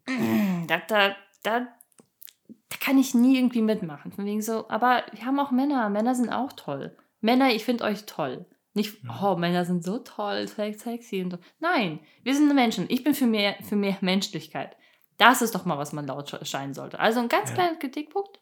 mm, 0.05 0.67
da, 0.67 0.79
da, 0.79 1.15
da, 1.43 1.59
da 1.59 2.77
kann 2.81 2.97
ich 2.97 3.15
nie 3.15 3.37
irgendwie 3.37 3.61
mitmachen. 3.61 4.11
Von 4.11 4.25
wegen 4.25 4.41
so, 4.41 4.67
aber 4.67 5.05
wir 5.13 5.25
haben 5.25 5.39
auch 5.39 5.51
Männer. 5.51 5.89
Männer 5.89 6.13
sind 6.13 6.29
auch 6.29 6.51
toll. 6.51 6.97
Männer, 7.25 7.49
ich 7.53 7.65
finde 7.65 7.83
euch 7.83 8.05
toll. 8.05 8.45
Nicht, 8.73 8.97
oh, 9.21 9.35
Männer 9.35 9.65
sind 9.65 9.83
so 9.83 9.99
toll, 9.99 10.47
sex- 10.47 10.83
sexy 10.83 11.21
und 11.23 11.31
so. 11.31 11.37
Nein, 11.59 11.99
wir 12.23 12.35
sind 12.35 12.53
Menschen. 12.53 12.85
Ich 12.89 13.03
bin 13.03 13.13
für 13.15 13.25
mehr, 13.25 13.55
für 13.67 13.75
mehr 13.75 13.97
Menschlichkeit. 14.01 14.75
Das 15.17 15.41
ist 15.41 15.55
doch 15.55 15.65
mal, 15.65 15.77
was 15.77 15.93
man 15.93 16.05
laut 16.05 16.29
sch- 16.29 16.45
schreien 16.45 16.73
sollte. 16.73 16.99
Also 16.99 17.19
ein 17.21 17.29
ganz 17.29 17.49
Ja. 17.49 17.55
kleiner 17.55 17.77
Kritikpunkt. 17.77 18.41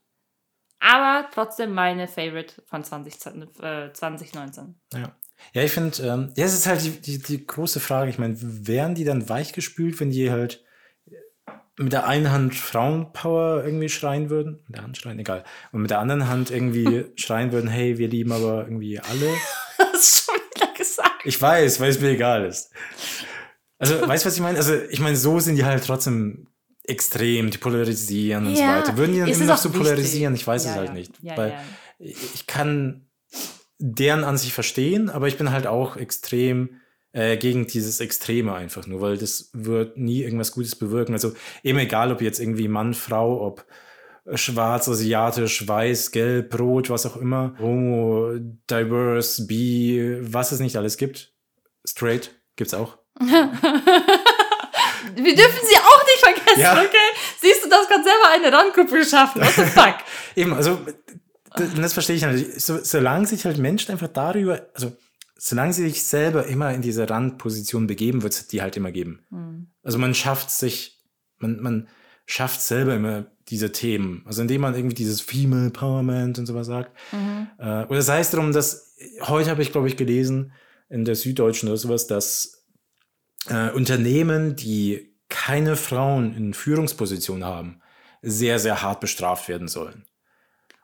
Aber 0.80 1.30
trotzdem 1.32 1.74
meine 1.74 2.08
Favorite 2.08 2.62
von 2.66 2.84
20, 2.84 3.14
äh, 3.62 3.94
2019. 3.94 4.76
Ja. 4.94 5.16
Ja, 5.54 5.62
ich 5.62 5.72
finde, 5.72 5.98
ähm, 6.04 6.34
ja, 6.36 6.46
es 6.46 6.54
ist 6.54 6.68
halt 6.68 6.84
die, 6.84 7.00
die, 7.02 7.20
die 7.22 7.46
große 7.46 7.80
Frage. 7.80 8.10
Ich 8.10 8.18
meine, 8.20 8.36
wären 8.40 8.96
die 8.96 9.04
dann 9.04 9.30
weichgespült, 9.30 10.00
wenn 10.00 10.10
die 10.12 10.30
halt 10.32 10.64
mit 11.78 11.92
der 11.94 12.06
einen 12.08 12.32
Hand 12.32 12.56
Frauenpower 12.56 13.64
irgendwie 13.66 13.90
schreien 13.90 14.30
würden? 14.30 14.60
Mit 14.68 14.78
der 14.78 14.84
Hand 14.84 14.98
schreien, 14.98 15.20
egal. 15.20 15.44
Und 15.72 15.82
mit 15.82 15.92
der 15.92 16.00
anderen 16.00 16.28
Hand 16.28 16.52
irgendwie 16.52 17.06
schreien 17.16 17.52
würden, 17.52 17.70
hey, 17.70 17.98
wir 17.98 18.08
lieben 18.08 18.32
aber 18.32 18.64
irgendwie 18.66 19.00
alle. 19.00 19.30
Das 19.78 20.02
ist 20.04 20.26
schon 20.26 20.36
wieder 20.56 20.74
gesagt. 20.74 21.22
Ich 21.26 21.42
weiß, 21.42 21.80
weil 21.80 21.90
es 21.90 22.00
mir 22.00 22.10
egal 22.10 22.46
ist. 22.46 22.72
Also, 23.80 24.08
weißt 24.08 24.24
du, 24.24 24.28
was 24.28 24.36
ich 24.36 24.42
meine? 24.42 24.58
Also, 24.58 24.76
ich 24.76 25.00
meine, 25.00 25.16
so 25.16 25.40
sind 25.40 25.56
die 25.56 25.66
halt 25.66 25.84
trotzdem 25.86 26.48
extrem, 26.84 27.50
die 27.50 27.58
polarisieren 27.58 28.46
und 28.48 28.56
so 28.56 28.62
Ja, 28.62 28.78
weiter. 28.80 28.98
Würden 28.98 29.14
die 29.14 29.20
dann 29.20 29.30
es 29.30 29.38
immer 29.38 29.46
ist 29.46 29.50
noch 29.50 29.58
so 29.58 29.70
wichtig. 29.70 29.84
polarisieren? 29.88 30.36
Ich 30.36 30.46
weiß 30.46 30.66
Ja, 30.66 30.72
es 30.72 30.78
halt 30.78 30.88
ja. 30.90 30.94
nicht. 30.94 31.12
Weil 31.24 31.60
ich 32.00 32.46
kann 32.48 33.08
deren 33.80 34.24
an 34.24 34.38
sich 34.38 34.54
verstehen, 34.54 35.10
aber 35.10 35.28
ich 35.28 35.38
bin 35.38 35.52
halt 35.52 35.68
auch 35.68 35.98
extrem 35.98 36.80
äh, 37.14 37.38
gegen 37.38 37.66
dieses 37.68 38.00
Extreme 38.02 38.54
einfach 38.54 38.86
nur, 38.88 39.00
weil 39.02 39.18
das 39.18 39.50
wird 39.54 39.98
nie 39.98 40.22
irgendwas 40.24 40.52
Gutes 40.52 40.76
bewirken. 40.76 41.14
Also 41.14 41.34
eben 41.64 41.80
egal, 41.80 42.12
ob 42.12 42.22
jetzt 42.22 42.40
irgendwie 42.40 42.68
Mann, 42.68 42.94
Frau, 42.94 43.40
ob 43.46 43.66
schwarz, 44.36 44.88
asiatisch, 44.88 45.68
weiß, 45.68 46.12
gelb, 46.12 46.58
rot, 46.60 46.90
was 46.90 47.06
auch 47.06 47.18
immer, 47.18 47.56
homo, 47.60 48.34
diverse, 48.70 49.46
bi, 49.48 50.18
was 50.22 50.52
es 50.52 50.60
nicht 50.60 50.76
alles 50.78 50.98
gibt. 50.98 51.34
Straight 51.86 52.34
gibt's 52.56 52.74
auch. 52.74 52.98
Wir 55.16 55.36
dürfen 55.36 55.60
sie 55.68 55.78
auch 55.78 56.04
nicht 56.06 56.20
vergessen, 56.24 56.62
Ja. 56.62 56.74
okay? 56.82 56.98
Siehst 57.42 57.66
du, 57.66 57.70
das 57.70 57.88
kann 57.88 58.04
selber 58.04 58.30
eine 58.32 58.52
Randgruppe 58.52 58.98
geschaffen. 59.00 59.42
What 59.42 59.54
the 59.54 59.64
fuck? 59.64 59.96
Eben, 60.36 60.54
also 60.54 60.76
d- 61.60 61.82
das 61.82 61.94
verstehe 61.94 62.16
ich 62.16 62.22
natürlich. 62.22 62.64
So, 62.64 62.80
solange 62.82 63.26
sich 63.28 63.46
halt 63.46 63.58
Menschen 63.58 63.92
einfach 63.92 64.08
darüber, 64.08 64.66
also 64.74 64.94
solange 65.46 65.74
sie 65.74 65.84
sich 65.90 66.04
selber 66.04 66.46
immer 66.46 66.74
in 66.74 66.82
diese 66.82 67.10
Randposition 67.10 67.86
begeben, 67.86 68.24
wird 68.24 68.32
es 68.32 68.48
die 68.48 68.62
halt 68.62 68.78
immer 68.78 68.94
geben. 68.94 69.26
Hm. 69.30 69.68
Also 69.84 69.98
man 69.98 70.16
schafft 70.16 70.50
sich, 70.50 71.04
man, 71.38 71.60
man 71.60 71.90
schafft 72.26 72.62
selber 72.62 72.96
immer 72.96 73.26
diese 73.50 73.74
Themen. 73.74 74.24
Also 74.26 74.42
indem 74.42 74.62
man 74.62 74.74
irgendwie 74.74 74.96
dieses 74.96 75.20
Female 75.20 75.66
Empowerment 75.66 76.40
und 76.40 76.46
sowas 76.46 76.68
sagt. 76.68 76.98
Mhm. 77.12 77.50
Äh, 77.58 77.84
oder 77.88 78.02
sei 78.02 78.22
es 78.22 78.32
darum, 78.32 78.54
dass 78.54 78.96
heute 79.24 79.50
habe 79.50 79.62
ich, 79.62 79.74
glaube 79.74 79.90
ich, 79.90 79.98
gelesen 79.98 80.54
in 80.88 81.04
der 81.04 81.16
Süddeutschen 81.16 81.68
oder 81.68 81.78
sowas, 81.78 82.08
dass 82.08 82.66
äh, 83.50 83.70
Unternehmen, 83.72 84.56
die 84.56 85.14
keine 85.28 85.76
Frauen 85.76 86.34
in 86.38 86.54
Führungspositionen 86.54 87.44
haben, 87.44 87.82
sehr, 88.22 88.60
sehr 88.60 88.82
hart 88.82 89.02
bestraft 89.02 89.50
werden 89.50 89.68
sollen. 89.68 90.06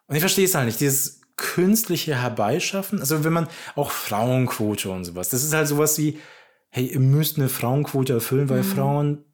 Und 0.08 0.16
ich 0.16 0.22
verstehe 0.22 0.44
es 0.44 0.56
halt 0.56 0.66
nicht, 0.66 0.82
dieses 0.82 1.19
künstliche 1.40 2.22
Herbeischaffen, 2.22 3.00
also 3.00 3.24
wenn 3.24 3.34
man 3.34 3.48
auch 3.76 3.92
Frauenquote 3.92 4.90
und 4.92 5.06
sowas, 5.06 5.30
das 5.30 5.44
ist 5.44 5.54
halt 5.54 5.68
sowas 5.68 5.98
wie, 5.98 6.20
hey, 6.70 6.86
ihr 6.88 7.00
müsst 7.00 7.38
eine 7.38 7.50
Frauenquote 7.50 8.14
erfüllen, 8.14 8.50
weil 8.50 8.60
mhm. 8.60 8.64
Frauen 8.64 9.26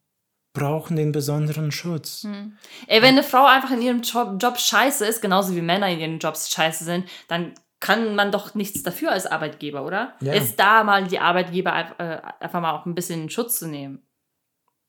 brauchen 0.54 0.96
den 0.96 1.12
besonderen 1.12 1.72
Schutz. 1.72 2.24
Mhm. 2.24 2.58
Ey, 2.88 3.02
wenn 3.02 3.10
eine 3.10 3.24
Frau 3.24 3.46
einfach 3.46 3.72
in 3.72 3.82
ihrem 3.82 4.02
Job, 4.02 4.38
Job 4.40 4.58
scheiße 4.58 5.06
ist, 5.06 5.22
genauso 5.22 5.56
wie 5.56 5.62
Männer 5.62 5.90
in 5.90 6.00
ihren 6.00 6.20
Jobs 6.20 6.50
scheiße 6.50 6.86
sind, 6.86 7.10
dann 7.28 7.54
kann 7.80 8.16
man 8.16 8.32
doch 8.32 8.56
nichts 8.56 8.82
dafür 8.82 9.12
als 9.12 9.28
Arbeitgeber, 9.28 9.86
oder? 9.86 10.16
Ja. 10.22 10.34
Ist 10.34 10.56
da 10.56 10.84
mal 10.84 11.06
die 11.06 11.20
Arbeitgeber 11.20 11.96
äh, 12.00 12.44
einfach 12.44 12.62
mal 12.62 12.72
auch 12.72 12.86
ein 12.86 12.96
bisschen 12.96 13.24
in 13.24 13.30
Schutz 13.30 13.60
zu 13.60 13.68
nehmen. 13.68 14.08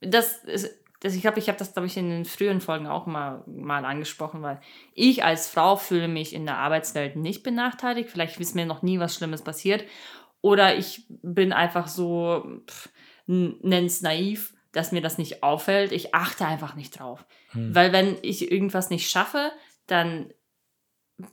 Das 0.01 0.45
ist, 0.45 0.71
das, 1.01 1.15
ich 1.15 1.21
glaube, 1.21 1.39
ich 1.39 1.49
habe 1.49 1.59
das, 1.59 1.73
glaube 1.73 1.87
ich, 1.87 1.97
in 1.97 2.09
den 2.09 2.25
früheren 2.25 2.61
Folgen 2.61 2.87
auch 2.87 3.07
mal, 3.07 3.43
mal 3.47 3.85
angesprochen, 3.85 4.43
weil 4.43 4.61
ich 4.95 5.25
als 5.25 5.49
Frau 5.49 5.77
fühle 5.77 6.09
mich 6.09 6.35
in 6.35 6.47
der 6.47 6.59
Arbeitswelt 6.59 7.17
nicht 7.17 7.43
benachteiligt. 7.43 8.11
Vielleicht 8.11 8.41
ist 8.41 8.55
mir 8.55 8.67
noch 8.67 8.83
nie 8.83 8.99
was 8.99 9.15
Schlimmes 9.15 9.43
passiert. 9.43 9.85
Oder 10.41 10.77
ich 10.77 11.05
bin 11.09 11.53
einfach 11.53 11.89
so, 11.89 12.63
nenn's 13.27 14.01
naiv, 14.01 14.55
dass 14.73 14.93
mir 14.93 15.03
das 15.03 15.19
nicht 15.19 15.43
auffällt. 15.43 15.93
Ich 15.93 16.15
achte 16.15 16.47
einfach 16.47 16.77
nicht 16.77 16.99
drauf. 16.99 17.27
Hm. 17.51 17.75
Weil 17.75 17.93
wenn 17.93 18.17
ich 18.23 18.51
irgendwas 18.51 18.91
nicht 18.91 19.11
schaffe, 19.11 19.53
dann 19.87 20.33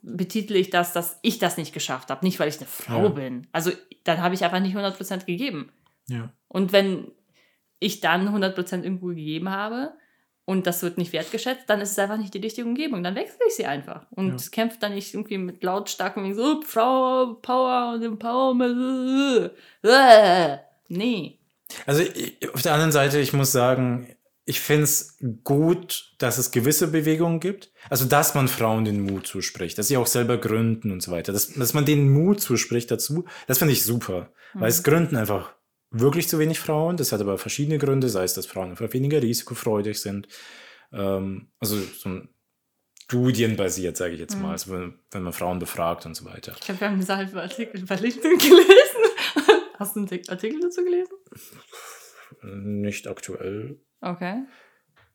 betitle 0.02 0.58
ich 0.58 0.70
das, 0.70 0.94
dass 0.94 1.20
ich 1.22 1.40
das 1.40 1.58
nicht 1.58 1.74
geschafft 1.74 2.10
habe. 2.10 2.26
Nicht, 2.26 2.40
weil 2.40 2.48
ich 2.48 2.58
eine 2.58 2.68
Frau 2.68 3.04
ja. 3.04 3.10
bin. 3.10 3.48
Also 3.52 3.72
dann 4.04 4.22
habe 4.22 4.36
ich 4.36 4.44
einfach 4.44 4.62
nicht 4.62 4.76
100% 4.76 5.26
gegeben. 5.26 5.72
Ja. 6.08 6.32
Und 6.48 6.72
wenn 6.72 7.12
ich 7.80 8.00
dann 8.02 8.30
100% 8.30 8.84
irgendwo 8.84 9.08
gegeben 9.08 9.50
habe 9.50 9.94
und 10.46 10.68
das 10.68 10.84
wird 10.84 10.98
nicht 10.98 11.14
wertgeschätzt, 11.14 11.64
dann 11.68 11.80
ist 11.82 11.92
es 11.92 12.00
einfach 12.00 12.18
nicht 12.18 12.34
die 12.34 12.40
richtige 12.40 12.68
Umgebung. 12.68 13.04
Dann 13.04 13.16
wechsle 13.16 13.40
ich 13.48 13.56
sie 13.56 13.66
einfach 13.66 14.06
und 14.12 14.42
ja. 14.42 14.50
kämpfe 14.52 14.78
dann 14.80 14.94
nicht 14.94 15.14
irgendwie 15.14 15.38
mit 15.38 15.64
lautstarken 15.64 16.36
so 16.36 16.62
Frau, 16.62 17.36
Power 17.42 17.94
und 17.96 18.04
Empowerment. 18.04 19.52
Nee. 20.90 21.40
Also 21.86 22.04
auf 22.54 22.62
der 22.62 22.74
anderen 22.74 22.92
Seite, 22.92 23.20
ich 23.20 23.34
muss 23.34 23.52
sagen, 23.52 24.16
ich 24.46 24.60
finde 24.60 24.84
es 24.84 25.18
gut, 25.44 26.14
dass 26.18 26.38
es 26.38 26.52
gewisse 26.52 26.88
Bewegungen 26.88 27.40
gibt. 27.40 27.72
Also, 27.90 28.06
dass 28.06 28.36
man 28.36 28.50
Frauen 28.50 28.84
den 28.84 29.02
Mut 29.02 29.26
zuspricht, 29.26 29.78
dass 29.78 29.88
sie 29.88 29.98
auch 29.98 30.08
selber 30.08 30.38
gründen 30.38 30.92
und 30.92 31.02
so 31.02 31.12
weiter. 31.12 31.32
Dass, 31.32 31.54
dass 31.54 31.74
man 31.74 31.86
den 31.86 32.10
Mut 32.10 32.42
zuspricht 32.42 32.92
dazu, 32.92 33.26
das 33.48 33.60
finde 33.60 33.74
ich 33.74 33.84
super. 33.84 34.32
Mhm. 34.54 34.62
Weil 34.62 34.70
es 34.70 34.84
gründen 34.84 35.16
einfach 35.16 35.54
wirklich 35.94 36.28
zu 36.28 36.40
wenig 36.40 36.60
Frauen. 36.60 36.98
Das 36.98 37.12
hat 37.12 37.22
aber 37.22 37.38
verschiedene 37.38 37.78
Gründe, 37.78 38.10
sei 38.10 38.24
es, 38.24 38.34
dass 38.34 38.46
Frauen 38.46 38.72
einfach 38.72 38.92
weniger 38.92 39.22
risikofreudig 39.22 40.02
sind. 40.02 40.28
Ähm, 40.92 41.48
also 41.60 41.78
so 41.78 42.22
studienbasiert, 43.04 43.96
sage 43.96 44.14
ich 44.14 44.20
jetzt 44.20 44.36
mal, 44.36 44.48
mhm. 44.48 44.52
also 44.52 44.72
wenn, 44.72 45.00
wenn, 45.12 45.24
man 45.24 45.34
Frauen 45.34 45.60
befragt 45.60 46.06
und 46.06 46.16
so 46.16 46.26
weiter. 46.26 46.56
Ich 46.60 46.66
glaube, 46.66 46.82
wir 46.82 46.90
haben 46.90 47.00
diese 47.00 47.16
halbe 47.16 47.42
Artikel 47.42 47.86
bei 47.86 47.96
LinkedIn 47.96 48.38
gelesen. 48.38 49.02
Hast 49.78 49.96
du 49.96 50.00
einen 50.02 50.30
Artikel 50.30 50.60
dazu 50.62 50.84
gelesen? 50.84 51.14
Nicht 52.42 53.08
aktuell. 53.08 53.80
Okay. 54.02 54.44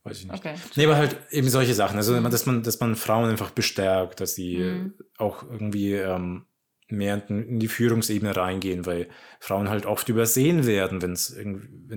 Weiß 0.04 0.20
ich 0.20 0.26
nicht. 0.26 0.34
Okay. 0.34 0.54
Nee, 0.76 0.86
aber 0.86 0.96
halt 0.96 1.16
eben 1.30 1.48
solche 1.48 1.74
Sachen. 1.74 1.96
Also, 1.96 2.18
dass 2.20 2.46
man, 2.46 2.62
dass 2.62 2.78
man 2.78 2.94
Frauen 2.94 3.30
einfach 3.30 3.50
bestärkt, 3.50 4.20
dass 4.20 4.34
sie 4.34 4.58
mhm. 4.58 4.94
auch 5.16 5.42
irgendwie 5.42 5.94
ähm, 5.94 6.46
mehr 6.88 7.28
in 7.28 7.60
die 7.60 7.68
Führungsebene 7.68 8.36
reingehen, 8.36 8.86
weil 8.86 9.08
Frauen 9.40 9.68
halt 9.68 9.86
oft 9.86 10.08
übersehen 10.08 10.66
werden, 10.66 11.02
wenn 11.02 11.12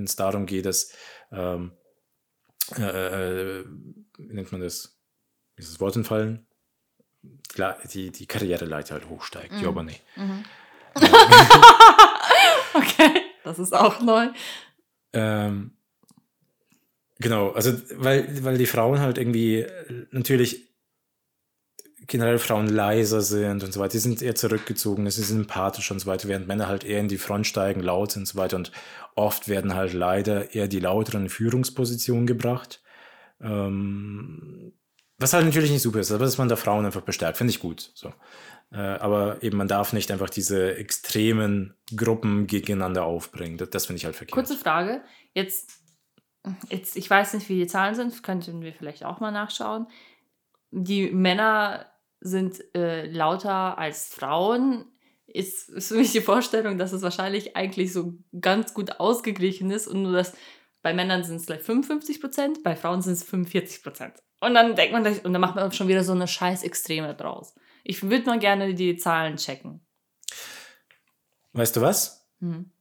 es 0.04 0.16
darum 0.16 0.46
geht, 0.46 0.66
dass 0.66 0.94
ähm, 1.32 1.72
äh, 2.78 3.60
äh, 3.60 3.66
wie 4.18 4.34
nennt 4.34 4.52
man 4.52 4.62
das? 4.62 4.98
Wie 5.56 5.64
ist 5.64 5.72
das 5.72 5.80
Wort 5.80 5.96
entfallen? 5.96 6.46
Klar, 7.50 7.78
die, 7.94 8.12
die 8.12 8.26
Karriereleiter 8.26 8.96
halt 8.96 9.10
hochsteigt, 9.10 9.54
mhm. 9.54 9.62
ja, 9.62 9.68
aber 9.68 9.84
nee. 9.84 10.00
Mhm. 10.16 10.44
okay, 12.74 13.22
das 13.44 13.60
ist 13.60 13.74
auch 13.74 14.02
neu. 14.02 14.28
Ähm, 15.14 15.72
Genau, 17.22 17.52
also 17.52 17.74
weil, 17.98 18.44
weil 18.44 18.58
die 18.58 18.66
Frauen 18.66 19.00
halt 19.00 19.20
irgendwie 19.20 19.66
natürlich 20.10 20.71
generell 22.12 22.38
Frauen 22.38 22.68
leiser 22.68 23.22
sind 23.22 23.64
und 23.64 23.74
so 23.74 23.80
weiter, 23.80 23.94
die 23.94 24.00
sind 24.00 24.22
eher 24.22 24.36
zurückgezogen, 24.36 25.10
sie 25.10 25.24
sind 25.24 25.42
empathisch 25.42 25.90
und 25.92 26.00
so 26.00 26.08
weiter, 26.08 26.28
während 26.28 26.48
Männer 26.48 26.68
halt 26.68 26.84
eher 26.84 27.00
in 27.00 27.08
die 27.08 27.18
Front 27.18 27.48
steigen, 27.48 27.82
laut 27.82 28.12
sind 28.12 28.24
und 28.24 28.26
so 28.28 28.38
weiter 28.38 28.58
und 28.58 28.72
oft 29.16 29.48
werden 29.48 29.74
halt 29.74 29.94
leider 29.94 30.54
eher 30.54 30.68
die 30.68 30.80
lauteren 30.80 31.30
Führungspositionen 31.30 32.28
gebracht. 32.28 32.84
Ähm, 33.42 34.74
was 35.18 35.34
halt 35.34 35.46
natürlich 35.46 35.72
nicht 35.72 35.82
super 35.82 36.00
ist, 36.00 36.12
aber 36.12 36.26
dass 36.26 36.38
man 36.38 36.50
da 36.50 36.56
Frauen 36.56 36.86
einfach 36.86 37.02
bestärkt, 37.02 37.38
finde 37.38 37.52
ich 37.52 37.60
gut. 37.60 37.92
So. 37.96 38.14
Äh, 38.72 38.78
aber 38.78 39.42
eben 39.42 39.58
man 39.58 39.68
darf 39.68 39.94
nicht 39.94 40.12
einfach 40.12 40.30
diese 40.30 40.76
extremen 40.76 41.76
Gruppen 41.96 42.48
gegeneinander 42.48 43.06
aufbringen. 43.06 43.58
Das, 43.58 43.70
das 43.70 43.86
finde 43.86 43.98
ich 43.98 44.06
halt 44.06 44.16
verkehrt. 44.16 44.36
Kurze 44.36 44.58
Frage. 44.58 45.02
Jetzt 45.34 45.82
jetzt, 46.70 46.96
ich 46.96 47.10
weiß 47.10 47.34
nicht, 47.34 47.50
wie 47.50 47.60
die 47.60 47.68
Zahlen 47.68 47.96
sind, 47.96 48.24
könnten 48.24 48.62
wir 48.62 48.74
vielleicht 48.74 49.06
auch 49.06 49.20
mal 49.20 49.32
nachschauen. 49.32 49.88
Die 50.72 51.12
Männer 51.12 51.91
sind 52.22 52.64
äh, 52.76 53.08
lauter 53.08 53.78
als 53.78 54.08
Frauen. 54.08 54.86
Ist, 55.28 55.70
ist 55.70 55.90
für 55.90 55.96
mich 55.96 56.12
die 56.12 56.22
Vorstellung, 56.22 56.78
dass 56.78 56.92
es 56.92 57.02
wahrscheinlich 57.02 57.56
eigentlich 57.56 57.94
so 57.94 58.14
ganz 58.40 58.74
gut 58.74 59.00
ausgeglichen 59.00 59.72
ist 59.72 59.88
und 59.88 60.04
nur 60.04 60.14
das 60.14 60.34
bei 60.82 60.94
Männern 60.94 61.24
sind 61.24 61.38
es 61.38 61.46
gleich 61.46 61.62
55 61.62 62.22
Prozent, 62.22 62.64
bei 62.64 62.76
Frauen 62.76 63.02
sind 63.02 63.14
es 63.14 63.24
45 63.24 63.84
Prozent. 63.84 64.14
Und 64.40 64.56
dann 64.56 64.76
denkt 64.76 64.94
man 64.94 65.04
gleich, 65.04 65.24
und 65.24 65.34
dann 65.34 65.42
macht 65.42 65.56
man 65.56 65.72
schon 65.72 65.88
wieder 65.88 66.04
so 66.04 66.14
eine 66.14 66.28
scheiß 66.28 66.64
Extreme 66.64 67.14
draus. 67.16 67.54
Ich 67.84 68.02
würde 68.04 68.26
mal 68.26 68.40
gerne 68.40 68.74
die 68.74 68.98
Zahlen 68.98 69.38
checken. 69.38 69.82
Weißt 71.54 71.76
du 71.76 71.82
was? 71.82 72.28
Hm. 72.40 72.72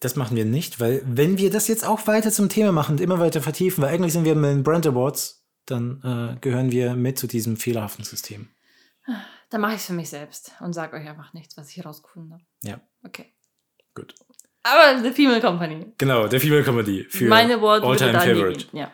Das 0.00 0.16
machen 0.16 0.36
wir 0.36 0.44
nicht, 0.44 0.80
weil 0.80 1.02
wenn 1.06 1.38
wir 1.38 1.50
das 1.50 1.68
jetzt 1.68 1.86
auch 1.86 2.06
weiter 2.06 2.30
zum 2.30 2.48
Thema 2.48 2.72
machen 2.72 2.92
und 2.92 3.00
immer 3.00 3.18
weiter 3.18 3.40
vertiefen, 3.40 3.82
weil 3.82 3.94
eigentlich 3.94 4.12
sind 4.12 4.24
wir 4.24 4.34
mit 4.34 4.50
den 4.50 4.62
Brand 4.62 4.86
Awards, 4.86 5.44
dann 5.66 6.00
äh, 6.02 6.40
gehören 6.40 6.70
wir 6.70 6.94
mit 6.94 7.18
zu 7.18 7.26
diesem 7.26 7.56
fehlerhaften 7.56 8.04
System. 8.04 8.48
Dann 9.50 9.60
mache 9.60 9.72
ich 9.72 9.80
es 9.80 9.86
für 9.86 9.92
mich 9.92 10.08
selbst 10.08 10.52
und 10.60 10.72
sage 10.72 10.96
euch 10.96 11.08
einfach 11.08 11.32
nichts, 11.34 11.56
was 11.56 11.70
ich 11.70 11.76
herausgefunden 11.76 12.32
habe. 12.32 12.44
Ja. 12.62 12.80
Okay. 13.04 13.34
Gut. 13.94 14.14
Aber 14.62 15.02
The 15.02 15.10
Female 15.10 15.40
Company. 15.40 15.92
Genau, 15.98 16.26
der 16.26 16.40
Female 16.40 16.64
Company 16.64 17.04
für 17.08 17.26
Meine 17.26 17.54
Award 17.54 17.84
All-Time 17.84 18.18
Favorite. 18.18 18.66
Ja. 18.72 18.90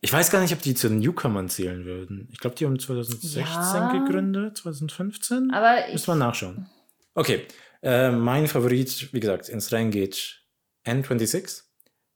Ich 0.00 0.12
weiß 0.12 0.30
gar 0.30 0.40
nicht, 0.40 0.52
ob 0.52 0.60
die 0.60 0.74
zu 0.74 0.88
den 0.88 0.98
Newcomern 0.98 1.48
zählen 1.48 1.84
würden. 1.84 2.28
Ich 2.30 2.38
glaube, 2.38 2.56
die 2.56 2.66
haben 2.66 2.78
2016 2.78 3.42
ja. 3.42 3.92
gegründet, 3.92 4.58
2015. 4.58 5.50
Aber 5.50 5.90
Müssen 5.90 6.06
wir 6.08 6.14
nachschauen. 6.14 6.66
Okay, 7.14 7.46
äh, 7.82 8.10
mein 8.10 8.46
Favorit, 8.46 9.12
wie 9.12 9.20
gesagt, 9.20 9.48
ins 9.48 9.70
Rennen 9.70 9.90
geht 9.90 10.42
N26, 10.86 11.62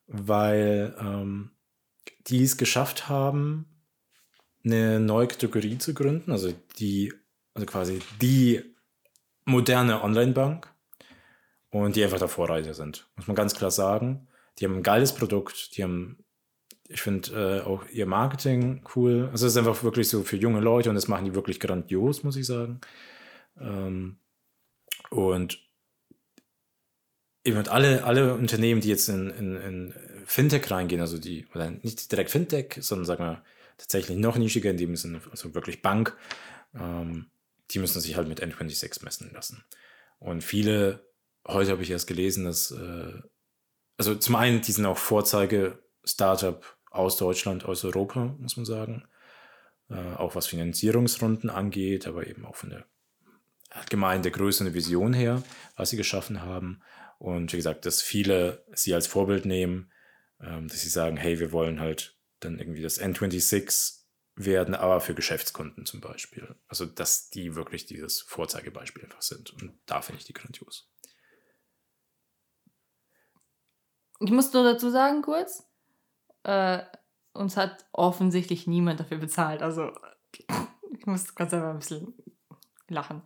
weil 0.06 0.96
ähm, 0.98 1.52
die 2.26 2.42
es 2.42 2.56
geschafft 2.56 3.08
haben, 3.08 3.77
eine 4.64 5.00
neue 5.00 5.28
Kategorie 5.28 5.78
zu 5.78 5.94
gründen, 5.94 6.32
also 6.32 6.52
die, 6.78 7.12
also 7.54 7.66
quasi 7.66 8.00
die 8.20 8.62
moderne 9.44 10.02
Online-Bank 10.02 10.72
und 11.70 11.96
die 11.96 12.04
einfach 12.04 12.18
der 12.18 12.28
Vorreiter 12.28 12.74
sind, 12.74 13.08
muss 13.16 13.26
man 13.26 13.36
ganz 13.36 13.54
klar 13.54 13.70
sagen. 13.70 14.28
Die 14.58 14.64
haben 14.64 14.76
ein 14.76 14.82
geiles 14.82 15.14
Produkt, 15.14 15.76
die 15.76 15.82
haben, 15.82 16.24
ich 16.88 17.00
finde 17.00 17.60
äh, 17.60 17.66
auch 17.66 17.86
ihr 17.90 18.06
Marketing 18.06 18.82
cool. 18.96 19.28
Also 19.30 19.46
es 19.46 19.52
ist 19.52 19.58
einfach 19.58 19.82
wirklich 19.82 20.08
so 20.08 20.22
für 20.22 20.36
junge 20.36 20.60
Leute 20.60 20.88
und 20.88 20.96
das 20.96 21.08
machen 21.08 21.24
die 21.24 21.34
wirklich 21.34 21.60
grandios, 21.60 22.24
muss 22.24 22.36
ich 22.36 22.46
sagen. 22.46 22.80
Ähm, 23.60 24.18
und 25.10 25.60
eben 27.44 27.66
alle, 27.68 28.04
alle 28.04 28.34
Unternehmen, 28.34 28.80
die 28.80 28.88
jetzt 28.88 29.08
in, 29.08 29.30
in, 29.30 29.56
in 29.56 29.94
Fintech 30.26 30.70
reingehen, 30.70 31.00
also 31.00 31.18
die, 31.18 31.46
oder 31.54 31.70
nicht 31.70 32.10
direkt 32.10 32.30
Fintech, 32.30 32.78
sondern 32.80 33.06
sagen 33.06 33.24
wir 33.24 33.42
tatsächlich 33.78 34.18
noch 34.18 34.36
nischiger 34.36 34.70
in 34.70 34.76
dem 34.76 34.96
Sinne, 34.96 35.20
also 35.30 35.54
wirklich 35.54 35.80
Bank, 35.80 36.16
ähm, 36.74 37.30
die 37.70 37.78
müssen 37.78 38.00
sich 38.00 38.16
halt 38.16 38.28
mit 38.28 38.42
N26 38.42 39.04
messen 39.04 39.30
lassen. 39.32 39.64
Und 40.18 40.42
viele, 40.42 41.06
heute 41.46 41.70
habe 41.70 41.82
ich 41.82 41.90
erst 41.90 42.06
gelesen, 42.06 42.44
dass, 42.44 42.72
äh, 42.72 43.12
also 43.96 44.14
zum 44.14 44.36
einen, 44.36 44.60
die 44.60 44.72
sind 44.72 44.86
auch 44.86 44.98
Vorzeige-Startup 44.98 46.76
aus 46.90 47.16
Deutschland, 47.16 47.64
aus 47.64 47.84
Europa, 47.84 48.36
muss 48.38 48.56
man 48.56 48.66
sagen. 48.66 49.04
Äh, 49.90 50.16
auch 50.16 50.34
was 50.34 50.46
Finanzierungsrunden 50.46 51.48
angeht, 51.48 52.06
aber 52.06 52.26
eben 52.26 52.44
auch 52.44 52.56
von 52.56 52.70
der 52.70 52.84
allgemeinen 53.70 54.22
der 54.22 54.32
Größe 54.32 54.64
und 54.64 54.74
Vision 54.74 55.12
her, 55.12 55.42
was 55.76 55.90
sie 55.90 55.96
geschaffen 55.96 56.42
haben. 56.42 56.80
Und 57.18 57.52
wie 57.52 57.56
gesagt, 57.56 57.86
dass 57.86 58.02
viele 58.02 58.64
sie 58.72 58.94
als 58.94 59.06
Vorbild 59.06 59.44
nehmen, 59.44 59.90
ähm, 60.40 60.68
dass 60.68 60.80
sie 60.80 60.88
sagen, 60.88 61.16
hey, 61.16 61.40
wir 61.40 61.52
wollen 61.52 61.80
halt 61.80 62.17
dann 62.40 62.58
irgendwie 62.58 62.82
das 62.82 63.00
N26 63.00 63.98
werden, 64.36 64.74
aber 64.74 65.00
für 65.00 65.14
Geschäftskunden 65.14 65.84
zum 65.86 66.00
Beispiel. 66.00 66.54
Also, 66.68 66.86
dass 66.86 67.30
die 67.30 67.54
wirklich 67.54 67.86
dieses 67.86 68.20
Vorzeigebeispiel 68.20 69.04
einfach 69.04 69.22
sind. 69.22 69.50
Und 69.50 69.78
da 69.86 70.00
finde 70.00 70.20
ich 70.20 70.26
die 70.26 70.32
grandios. 70.32 70.90
Ich 74.20 74.30
muss 74.30 74.52
nur 74.52 74.64
dazu 74.64 74.90
sagen, 74.90 75.22
kurz, 75.22 75.64
äh, 76.44 76.82
uns 77.32 77.56
hat 77.56 77.86
offensichtlich 77.92 78.66
niemand 78.66 79.00
dafür 79.00 79.18
bezahlt. 79.18 79.62
Also, 79.62 79.92
ich 80.92 81.06
muss 81.06 81.34
ganz 81.34 81.52
einfach 81.54 81.70
ein 81.70 81.78
bisschen 81.78 82.14
lachen. 82.88 83.22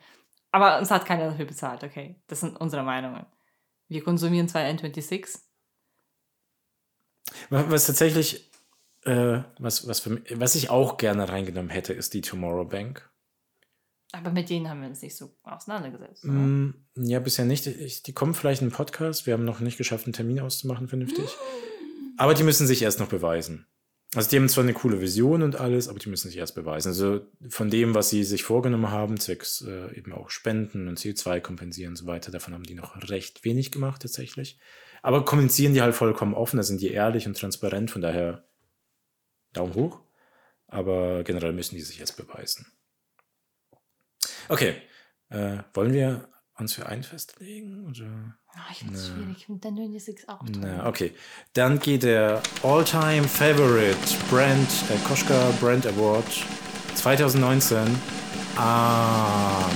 Aber 0.51 0.79
uns 0.79 0.91
hat 0.91 1.07
keiner 1.07 1.31
dafür 1.31 1.47
bezahlt, 1.47 1.83
okay. 1.83 2.21
Das 2.27 2.41
sind 2.41 2.61
unsere 2.61 2.83
Meinungen. 2.83 3.27
Wir 3.89 4.05
konsumieren 4.05 4.49
zwar 4.49 4.63
N26. 4.63 5.39
Was 7.51 7.87
tatsächlich, 7.87 8.52
äh, 9.05 9.43
was, 9.59 9.87
was, 9.87 10.01
für, 10.01 10.23
was 10.35 10.55
ich 10.55 10.71
auch 10.71 10.97
gerne 10.97 11.29
reingenommen 11.29 11.71
hätte, 11.71 11.93
ist 11.93 12.15
die 12.15 12.21
Tomorrow 12.21 12.65
Bank. 12.65 13.09
Aber 14.13 14.31
mit 14.31 14.51
denen 14.51 14.69
haben 14.69 14.83
wir 14.83 14.89
uns 14.89 15.01
nicht 15.01 15.17
so 15.17 15.35
auseinandergesetzt. 15.43 16.25
Mm, 16.25 16.71
ja, 16.97 17.19
bisher 17.19 17.47
nicht. 17.47 17.67
Ich, 17.67 18.03
die 18.03 18.13
kommen 18.13 18.35
vielleicht 18.35 18.61
in 18.61 18.69
den 18.69 18.75
Podcast. 18.75 19.27
Wir 19.27 19.33
haben 19.33 19.45
noch 19.45 19.61
nicht 19.61 19.79
geschafft, 19.79 20.07
einen 20.07 20.13
Termin 20.13 20.41
auszumachen, 20.41 20.89
vernünftig. 20.89 21.31
Aber 22.19 22.35
die 22.35 22.43
müssen 22.43 22.67
sich 22.67 22.83
erst 22.83 23.01
noch 23.01 23.09
beweisen. 23.09 23.67
Also 24.15 24.29
die 24.29 24.37
haben 24.37 24.49
zwar 24.51 24.65
eine 24.65 24.75
coole 24.75 25.01
Vision 25.01 25.43
und 25.43 25.57
alles, 25.57 25.89
aber 25.89 25.99
die 25.99 26.11
müssen 26.11 26.29
sich 26.29 26.37
erst 26.37 26.55
beweisen. 26.55 26.89
Also 26.89 27.23
von 27.49 27.71
dem, 27.71 27.95
was 27.95 28.11
sie 28.11 28.25
sich 28.25 28.43
vorgenommen 28.43 28.91
haben, 28.91 29.19
zwecks 29.19 29.63
äh, 29.63 29.97
eben 29.97 30.13
auch 30.13 30.29
Spenden 30.29 30.87
und 30.89 30.99
CO2 30.99 31.41
kompensieren 31.41 31.93
und 31.93 31.97
so 31.97 32.07
weiter, 32.07 32.31
davon 32.31 32.53
haben 32.53 32.65
die 32.65 32.75
noch 32.75 33.09
recht 33.09 33.43
wenig 33.45 33.73
gemacht 33.73 34.03
tatsächlich. 34.03 34.59
Aber 35.01 35.25
kommunizieren 35.25 35.73
die 35.73 35.81
halt 35.81 35.95
vollkommen 35.95 36.35
offen, 36.35 36.59
da 36.59 36.63
sind 36.63 36.83
die 36.83 36.91
ehrlich 36.91 37.27
und 37.27 37.39
transparent, 37.39 37.91
von 37.91 38.03
daher 38.03 38.45
Daumen 39.53 39.75
hoch. 39.75 40.01
Aber 40.67 41.23
generell 41.25 41.53
müssen 41.53 41.75
die 41.75 41.83
sich 41.83 42.01
erst 42.01 42.17
beweisen. 42.17 42.67
Okay, 44.49 44.77
äh, 45.29 45.59
wollen 45.75 45.93
wir 45.93 46.29
uns 46.57 46.75
für 46.75 46.87
einen 46.87 47.03
festlegen? 47.03 47.87
Oder? 47.87 48.37
Oh, 48.55 48.59
ich 48.71 48.79
finde 48.79 48.95
es 48.95 49.09
schwierig. 49.09 49.37
Ich 49.39 49.47
finde 49.47 49.69
N26 49.69 50.29
auch 50.29 50.41
toll. 50.41 50.61
Na, 50.61 50.87
okay. 50.87 51.15
Dann 51.55 51.79
geht 51.79 52.03
der 52.03 52.43
All-Time 52.63 53.25
Favorite 53.25 53.97
Brand, 54.31 54.69
der 54.89 54.99
Koschka 54.99 55.53
Brand 55.61 55.87
Award 55.87 56.25
2019 56.95 57.79
an 58.57 59.71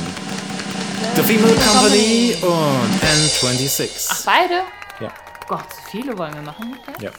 The 1.15 1.23
Female 1.23 1.55
Company 1.55 2.37
und 2.43 3.03
N26. 3.03 4.09
Ach, 4.11 4.25
beide? 4.25 4.63
Ja. 5.01 5.13
Gott, 5.49 5.73
so 5.73 5.81
viele 5.91 6.17
wollen 6.19 6.35
wir 6.35 6.43
machen. 6.43 6.77
Okay? 6.81 7.05
Ja. 7.05 7.11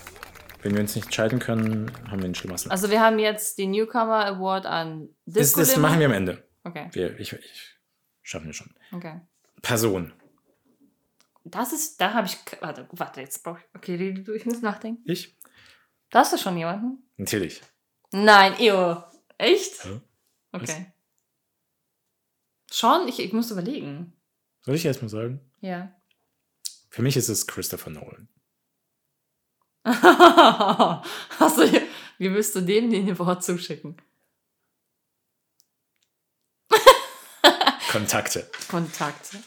Wenn 0.68 0.76
wir 0.76 0.82
uns 0.82 0.96
nicht 0.96 1.06
entscheiden 1.06 1.40
können, 1.40 1.90
haben 2.10 2.20
wir 2.20 2.28
den 2.28 2.36
Schlimmersten. 2.36 2.70
Also 2.72 2.92
wir 2.92 3.00
haben 3.00 3.20
jetzt 3.20 3.58
den 3.58 3.72
Newcomer 3.72 4.26
Award 4.26 4.66
an 4.66 5.08
das, 5.26 5.54
Disco 5.54 5.62
das 5.62 5.78
machen 5.78 5.98
wir 6.00 6.08
am 6.08 6.12
Ende. 6.12 6.46
Okay, 6.66 6.90
Wir, 6.92 7.18
ich, 7.18 7.32
ich 7.32 7.78
schaffen 8.22 8.48
wir 8.48 8.54
schon. 8.54 8.76
okay. 8.92 9.22
Person. 9.62 10.12
Das 11.46 11.72
ist, 11.72 12.02
da 12.02 12.14
habe 12.14 12.28
ich, 12.28 12.38
warte, 12.60 12.86
warte, 12.92 13.22
jetzt 13.22 13.46
brauche 13.46 13.60
ich, 13.60 13.66
okay, 13.78 13.96
rede 13.96 14.24
du, 14.24 14.34
ich 14.34 14.46
muss 14.46 14.62
nachdenken. 14.62 15.10
Ich? 15.10 15.38
Da 16.10 16.20
hast 16.20 16.34
du 16.34 16.38
schon 16.38 16.58
jemanden? 16.58 17.02
Natürlich. 17.16 17.62
Nein, 18.12 18.60
ew. 18.60 19.04
Echt? 19.38 19.86
Ja. 19.86 20.02
Okay. 20.52 20.92
Schon? 22.70 23.08
Ich, 23.08 23.22
ich 23.22 23.32
muss 23.32 23.52
überlegen. 23.52 24.12
Soll 24.64 24.76
ich 24.76 24.84
erst 24.84 25.02
mal 25.02 25.08
sagen? 25.08 25.40
Ja. 25.62 25.96
Für 26.90 27.04
mich 27.04 27.16
ist 27.16 27.30
es 27.30 27.48
Christopher 27.48 27.90
Nolan. 27.90 28.28
Du, 29.88 29.94
wie 32.18 32.34
willst 32.34 32.56
du 32.56 32.62
dem 32.62 32.90
den 32.90 33.18
Wort 33.20 33.44
zuschicken? 33.44 33.96
Kontakte 37.92 38.50
Kontakte. 38.70 39.38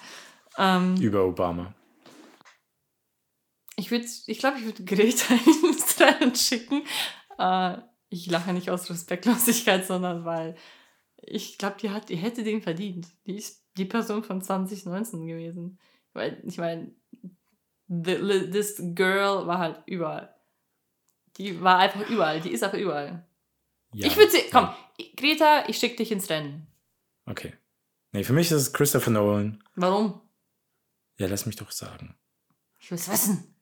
Ähm, 0.56 0.96
über 0.96 1.24
Obama. 1.24 1.74
ich 3.76 3.90
würde, 3.90 4.06
ich 4.26 4.38
glaube, 4.38 4.58
ich 4.58 4.64
würde 4.64 4.84
Greta 4.84 5.34
ins 5.66 6.00
Rennen 6.00 6.34
schicken. 6.34 6.82
Äh, 7.38 7.78
ich 8.08 8.30
lache 8.30 8.52
nicht 8.52 8.70
aus 8.70 8.90
Respektlosigkeit, 8.90 9.86
sondern 9.86 10.24
weil 10.24 10.56
ich 11.18 11.58
glaube, 11.58 11.76
die 11.80 11.90
hat, 11.90 12.08
die 12.08 12.16
hätte 12.16 12.42
den 12.42 12.62
verdient. 12.62 13.08
Die 13.26 13.36
ist 13.36 13.64
die 13.76 13.84
Person 13.84 14.24
von 14.24 14.40
2019 14.40 15.26
gewesen. 15.26 15.78
Weil, 16.12 16.42
ich 16.44 16.58
meine, 16.58 16.92
the- 17.90 18.50
this 18.50 18.76
girl 18.94 19.46
war 19.46 19.58
halt 19.58 19.82
überall. 19.86 20.34
Die 21.36 21.60
war 21.60 21.78
einfach 21.78 22.08
überall. 22.08 22.40
Die 22.40 22.50
ist 22.50 22.62
einfach 22.62 22.78
überall. 22.78 23.26
Ja. 23.92 24.06
Ich 24.06 24.16
würde 24.16 24.30
sie, 24.30 24.42
komm, 24.52 24.68
Greta, 25.16 25.64
ich 25.68 25.78
schicke 25.78 25.96
dich 25.96 26.12
ins 26.12 26.30
Rennen. 26.30 26.66
Okay. 27.26 27.54
Nee, 28.12 28.24
für 28.24 28.32
mich 28.32 28.50
ist 28.50 28.56
es 28.62 28.72
Christopher 28.72 29.10
Nolan. 29.10 29.62
Warum? 29.74 30.20
Ja, 31.18 31.26
lass 31.28 31.46
mich 31.46 31.56
doch 31.56 31.70
sagen. 31.70 32.16
Ich 32.78 32.90
will 32.90 32.98
es 32.98 33.10
wissen. 33.10 33.54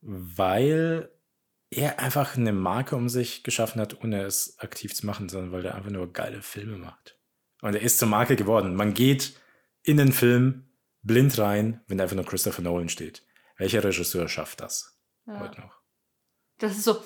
Weil 0.00 1.10
er 1.70 1.98
einfach 2.00 2.36
eine 2.36 2.52
Marke 2.52 2.96
um 2.96 3.08
sich 3.08 3.44
geschaffen 3.44 3.80
hat, 3.80 4.02
ohne 4.02 4.22
es 4.22 4.58
aktiv 4.58 4.94
zu 4.94 5.06
machen, 5.06 5.28
sondern 5.28 5.52
weil 5.52 5.64
er 5.64 5.74
einfach 5.74 5.90
nur 5.90 6.12
geile 6.12 6.42
Filme 6.42 6.78
macht. 6.78 7.18
Und 7.60 7.74
er 7.74 7.80
ist 7.82 7.98
zur 7.98 8.08
Marke 8.08 8.36
geworden. 8.36 8.74
Man 8.74 8.94
geht 8.94 9.36
in 9.82 9.96
den 9.96 10.12
Film 10.12 10.66
blind 11.02 11.38
rein, 11.38 11.80
wenn 11.86 12.00
einfach 12.00 12.16
nur 12.16 12.24
Christopher 12.26 12.62
Nolan 12.62 12.88
steht. 12.88 13.22
Welcher 13.58 13.82
Regisseur 13.84 14.28
schafft 14.28 14.60
das 14.60 14.98
Ja. 15.26 15.40
heute 15.40 15.60
noch? 15.60 15.76
Das 16.58 16.72
ist 16.72 16.84
so, 16.84 17.02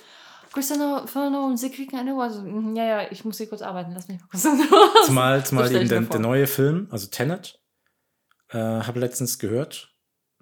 Christian 0.53 0.79
Nolan, 0.81 1.57
sie 1.57 1.71
kriegen 1.71 1.97
eine 1.97 2.13
Award. 2.13 2.33
So, 2.33 2.43
mhm, 2.43 2.77
ja, 2.77 2.85
ja, 2.85 3.11
ich 3.11 3.25
muss 3.25 3.39
hier 3.39 3.49
kurz 3.49 3.63
arbeiten, 3.63 3.93
lass 3.93 4.09
mich 4.09 4.21
mal 4.21 4.29
kurz. 4.29 4.43
Zumal, 5.07 5.45
zumal 5.45 5.71
eben 5.75 5.89
der, 5.89 6.01
der 6.03 6.21
neue 6.21 6.47
Film, 6.47 6.89
also 6.91 7.07
Tenet, 7.09 7.61
äh, 8.51 8.59
habe 8.59 9.01
letztens 9.01 9.39
gehört, 9.39 9.95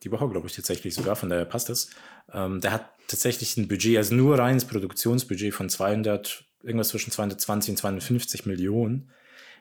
die 0.02 0.12
Woche 0.12 0.28
glaube 0.28 0.46
ich 0.46 0.54
tatsächlich 0.54 0.94
sogar, 0.94 1.16
von 1.16 1.30
daher 1.30 1.44
passt 1.44 1.68
das. 1.68 1.90
Ähm, 2.32 2.60
der 2.60 2.72
hat 2.72 2.90
tatsächlich 3.08 3.56
ein 3.56 3.68
Budget, 3.68 3.96
also 3.96 4.14
nur 4.14 4.38
reines 4.38 4.64
Produktionsbudget 4.66 5.54
von 5.54 5.68
200, 5.68 6.44
irgendwas 6.62 6.88
zwischen 6.88 7.10
220 7.10 7.72
und 7.72 7.76
250 7.78 8.46
Millionen, 8.46 9.10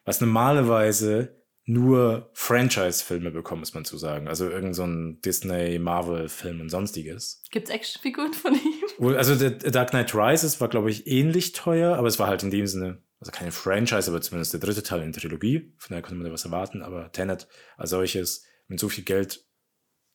was 0.05 0.21
normalerweise 0.21 1.42
nur 1.66 2.30
Franchise-Filme 2.34 3.32
bekommen, 3.32 3.61
muss 3.61 3.74
man 3.74 3.86
zu 3.86 3.97
sagen. 3.97 4.28
Also 4.28 4.49
irgend 4.49 4.76
so 4.76 4.84
ein 4.84 5.22
Disney, 5.22 5.80
Marvel-Film 5.80 6.59
und 6.59 6.70
sonstiges. 6.70 7.41
Gibt's 7.51 7.70
Actionfiguren 7.70 8.34
von 8.34 8.53
ihm? 8.53 9.16
Also 9.16 9.36
der 9.36 9.51
Dark 9.72 9.91
Knight 9.91 10.14
Rises 10.14 10.59
war, 10.59 10.68
glaube 10.68 10.89
ich, 10.89 11.07
ähnlich 11.07 11.53
teuer, 11.53 11.95
aber 11.95 12.07
es 12.07 12.20
war 12.20 12.28
halt 12.28 12.43
in 12.43 12.51
dem 12.51 12.68
Sinne, 12.68 13.01
also 13.20 13.32
keine 13.32 13.51
Franchise, 13.51 14.11
aber 14.11 14.22
zumindest 14.22 14.53
der 14.53 14.59
dritte 14.59 14.84
Teil 14.84 15.03
in 15.03 15.14
der 15.14 15.22
Trilogie. 15.22 15.74
Von 15.78 15.89
daher 15.89 16.01
konnte 16.01 16.16
man 16.16 16.26
da 16.26 16.34
was 16.34 16.45
erwarten, 16.45 16.82
aber 16.82 17.11
Tenet 17.14 17.47
als 17.78 17.91
solches 17.91 18.45
mit 18.68 18.80
so 18.80 18.89
viel 18.89 19.05
Geld 19.05 19.45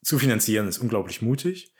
zu 0.03 0.19
finanzieren, 0.19 0.67
ist 0.67 0.77
unglaublich 0.77 1.21
mutig. 1.21 1.73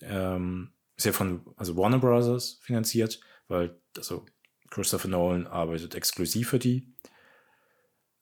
Ähm, 0.00 0.72
ist 0.96 1.06
ja 1.06 1.12
von 1.12 1.42
also 1.56 1.76
Warner 1.76 1.98
Brothers 1.98 2.58
finanziert, 2.62 3.20
weil 3.48 3.78
also 3.96 4.24
Christopher 4.70 5.08
Nolan 5.08 5.46
arbeitet 5.46 5.94
exklusiv 5.94 6.48
für 6.48 6.58
die. 6.58 6.93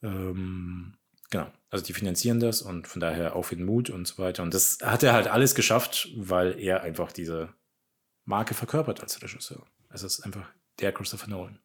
Ähm, 0.03 0.97
genau, 1.29 1.51
also 1.69 1.83
die 1.83 1.93
finanzieren 1.93 2.39
das 2.39 2.61
und 2.61 2.87
von 2.87 2.99
daher 2.99 3.35
auch 3.35 3.43
viel 3.43 3.63
Mut 3.63 3.89
und 3.89 4.07
so 4.07 4.21
weiter. 4.21 4.43
Und 4.43 4.53
das 4.53 4.77
hat 4.83 5.01
er 5.01 5.13
halt 5.13 5.27
alles 5.27 5.55
geschafft, 5.55 6.09
weil 6.15 6.59
er 6.59 6.81
einfach 6.81 7.11
diese 7.11 7.53
Marke 8.25 8.53
verkörpert 8.53 9.01
als 9.01 9.21
Regisseur. 9.21 9.65
Es 9.89 10.03
ist 10.03 10.21
einfach 10.21 10.47
der 10.79 10.91
Christopher 10.91 11.27
Nolan. 11.27 11.59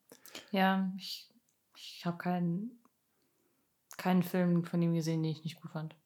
Ja, 0.53 0.93
ich, 0.97 1.29
ich 1.77 2.07
habe 2.07 2.19
keinen, 2.19 2.83
keinen 3.97 4.23
Film 4.23 4.65
von 4.65 4.81
ihm 4.81 4.95
gesehen, 4.95 5.23
den 5.23 5.33
ich 5.33 5.45
nicht 5.45 5.61
gut 5.61 5.73
fand. 5.73 5.97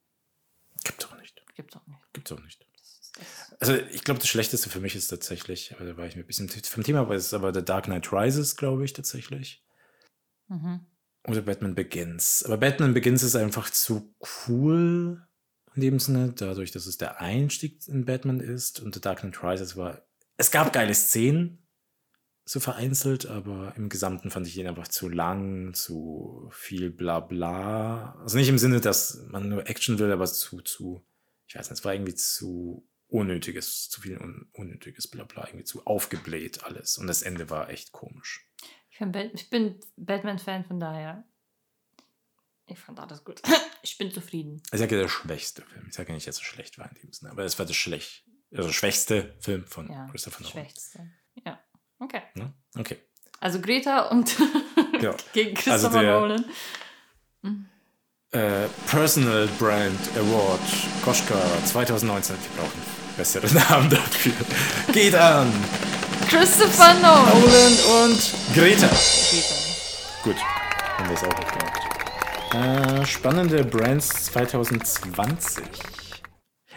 Gibt's 0.84 1.06
auch 1.06 1.16
nicht. 1.18 1.42
Gibt's 1.54 1.76
auch 1.76 1.86
nicht. 1.86 2.12
Gibt's 2.12 2.32
auch 2.32 2.40
nicht. 2.40 2.66
Also 3.60 3.74
ich 3.74 4.04
glaube, 4.04 4.20
das 4.20 4.28
Schlechteste 4.28 4.70
für 4.70 4.80
mich 4.80 4.96
ist 4.96 5.08
tatsächlich, 5.08 5.74
aber 5.74 5.84
da 5.84 5.96
war 5.96 6.06
ich 6.06 6.16
mir 6.16 6.22
ein 6.22 6.26
bisschen 6.26 6.48
vom 6.48 6.82
Thema, 6.82 7.00
aber 7.00 7.14
es 7.14 7.26
ist 7.26 7.34
aber 7.34 7.52
The 7.52 7.64
Dark 7.64 7.84
Knight 7.84 8.10
Rises, 8.12 8.56
glaube 8.56 8.84
ich, 8.84 8.94
tatsächlich. 8.94 9.62
Mhm. 10.48 10.86
Oder 11.28 11.42
Batman 11.42 11.74
Begins. 11.74 12.42
Aber 12.44 12.58
Batman 12.58 12.94
Begins 12.94 13.22
ist 13.22 13.36
einfach 13.36 13.70
zu 13.70 14.14
cool 14.48 15.26
in 15.74 15.82
dem 15.82 15.98
Sinne, 15.98 16.32
dadurch, 16.36 16.70
dass 16.72 16.86
es 16.86 16.98
der 16.98 17.20
Einstieg 17.20 17.86
in 17.88 18.04
Batman 18.04 18.40
ist. 18.40 18.80
Und 18.80 18.94
The 18.94 19.00
Dark 19.00 19.20
Knight 19.20 19.42
Rises 19.42 19.76
war. 19.76 20.02
Es 20.36 20.50
gab 20.50 20.72
geile 20.72 20.94
Szenen, 20.94 21.66
so 22.44 22.60
vereinzelt, 22.60 23.26
aber 23.26 23.74
im 23.76 23.88
Gesamten 23.88 24.30
fand 24.30 24.46
ich 24.46 24.56
ihn 24.56 24.66
einfach 24.66 24.88
zu 24.88 25.08
lang, 25.08 25.74
zu 25.74 26.50
viel 26.52 26.90
Blabla. 26.90 28.16
Also 28.20 28.36
nicht 28.36 28.48
im 28.48 28.58
Sinne, 28.58 28.80
dass 28.80 29.24
man 29.28 29.48
nur 29.48 29.68
Action 29.68 29.98
will, 29.98 30.10
aber 30.10 30.26
zu, 30.26 30.60
zu, 30.60 31.06
ich 31.46 31.54
weiß 31.54 31.70
nicht, 31.70 31.78
es 31.78 31.84
war 31.84 31.94
irgendwie 31.94 32.14
zu 32.14 32.88
unnötiges, 33.06 33.88
zu 33.90 34.00
viel 34.00 34.18
un 34.18 34.48
unnötiges 34.52 35.06
Blabla, 35.08 35.46
irgendwie 35.46 35.64
zu 35.64 35.86
aufgebläht 35.86 36.64
alles. 36.64 36.98
Und 36.98 37.06
das 37.06 37.22
Ende 37.22 37.50
war 37.50 37.70
echt 37.70 37.92
komisch. 37.92 38.48
Ich, 39.02 39.12
Bat- 39.12 39.50
bin 39.50 39.80
Batman-Fan, 39.96 40.64
von 40.64 40.78
daher. 40.80 41.24
Ich 42.66 42.78
fand 42.78 43.00
alles 43.00 43.24
gut. 43.24 43.42
ich 43.82 43.98
bin 43.98 44.10
zufrieden. 44.12 44.62
Ich 44.72 44.78
sage 44.78 44.94
ja 44.96 45.02
der 45.02 45.08
schwächste 45.08 45.62
Film. 45.62 45.86
Ich 45.88 45.94
sage 45.94 46.08
ja 46.10 46.14
nicht, 46.14 46.26
dass 46.26 46.36
es 46.36 46.42
schlecht 46.42 46.78
war 46.78 46.88
in 46.90 46.94
dem 47.02 47.12
Sinne, 47.12 47.32
aber 47.32 47.44
es 47.44 47.58
war 47.58 47.66
der 47.66 47.74
schlecht, 47.74 48.24
also 48.56 48.72
schwächste 48.72 49.34
Film 49.40 49.66
von 49.66 49.90
Ja, 49.90 50.06
Christopher 50.10 50.42
Nolan. 50.42 50.52
Schwächste. 50.52 51.10
Ja. 51.44 51.58
Okay. 51.98 52.22
Ne? 52.34 52.52
Okay. 52.78 52.98
Also 53.40 53.60
Greta 53.60 54.08
und 54.10 54.36
Ja. 55.00 55.14
gegen 55.32 55.56
Also 55.56 55.88
Christopher 55.88 56.00
der- 56.02 56.20
Nolan. 56.20 56.44
Äh, 58.30 58.66
Personal 58.86 59.46
Brand 59.58 59.98
Award 60.16 60.60
Koschka 61.04 61.34
2019. 61.66 62.36
Wir 62.36 62.62
brauchen 62.62 62.80
bessere 63.16 63.46
Namen 63.54 63.90
dafür. 63.90 64.32
Geht 64.94 65.14
an 65.14 65.52
Christopher 66.28 66.94
Nolan. 66.94 67.40
Nolan 67.40 67.72
und 68.04 68.34
Greta. 68.54 68.86
Greta. 68.86 69.54
Gut, 70.22 70.36
haben 70.36 71.08
wir 71.08 71.14
es 71.14 71.24
auch 71.24 71.38
nicht 71.38 71.52
gemacht. 71.58 71.82
Äh, 72.54 73.06
spannende 73.06 73.64
Brands 73.64 74.26
2020. 74.26 75.64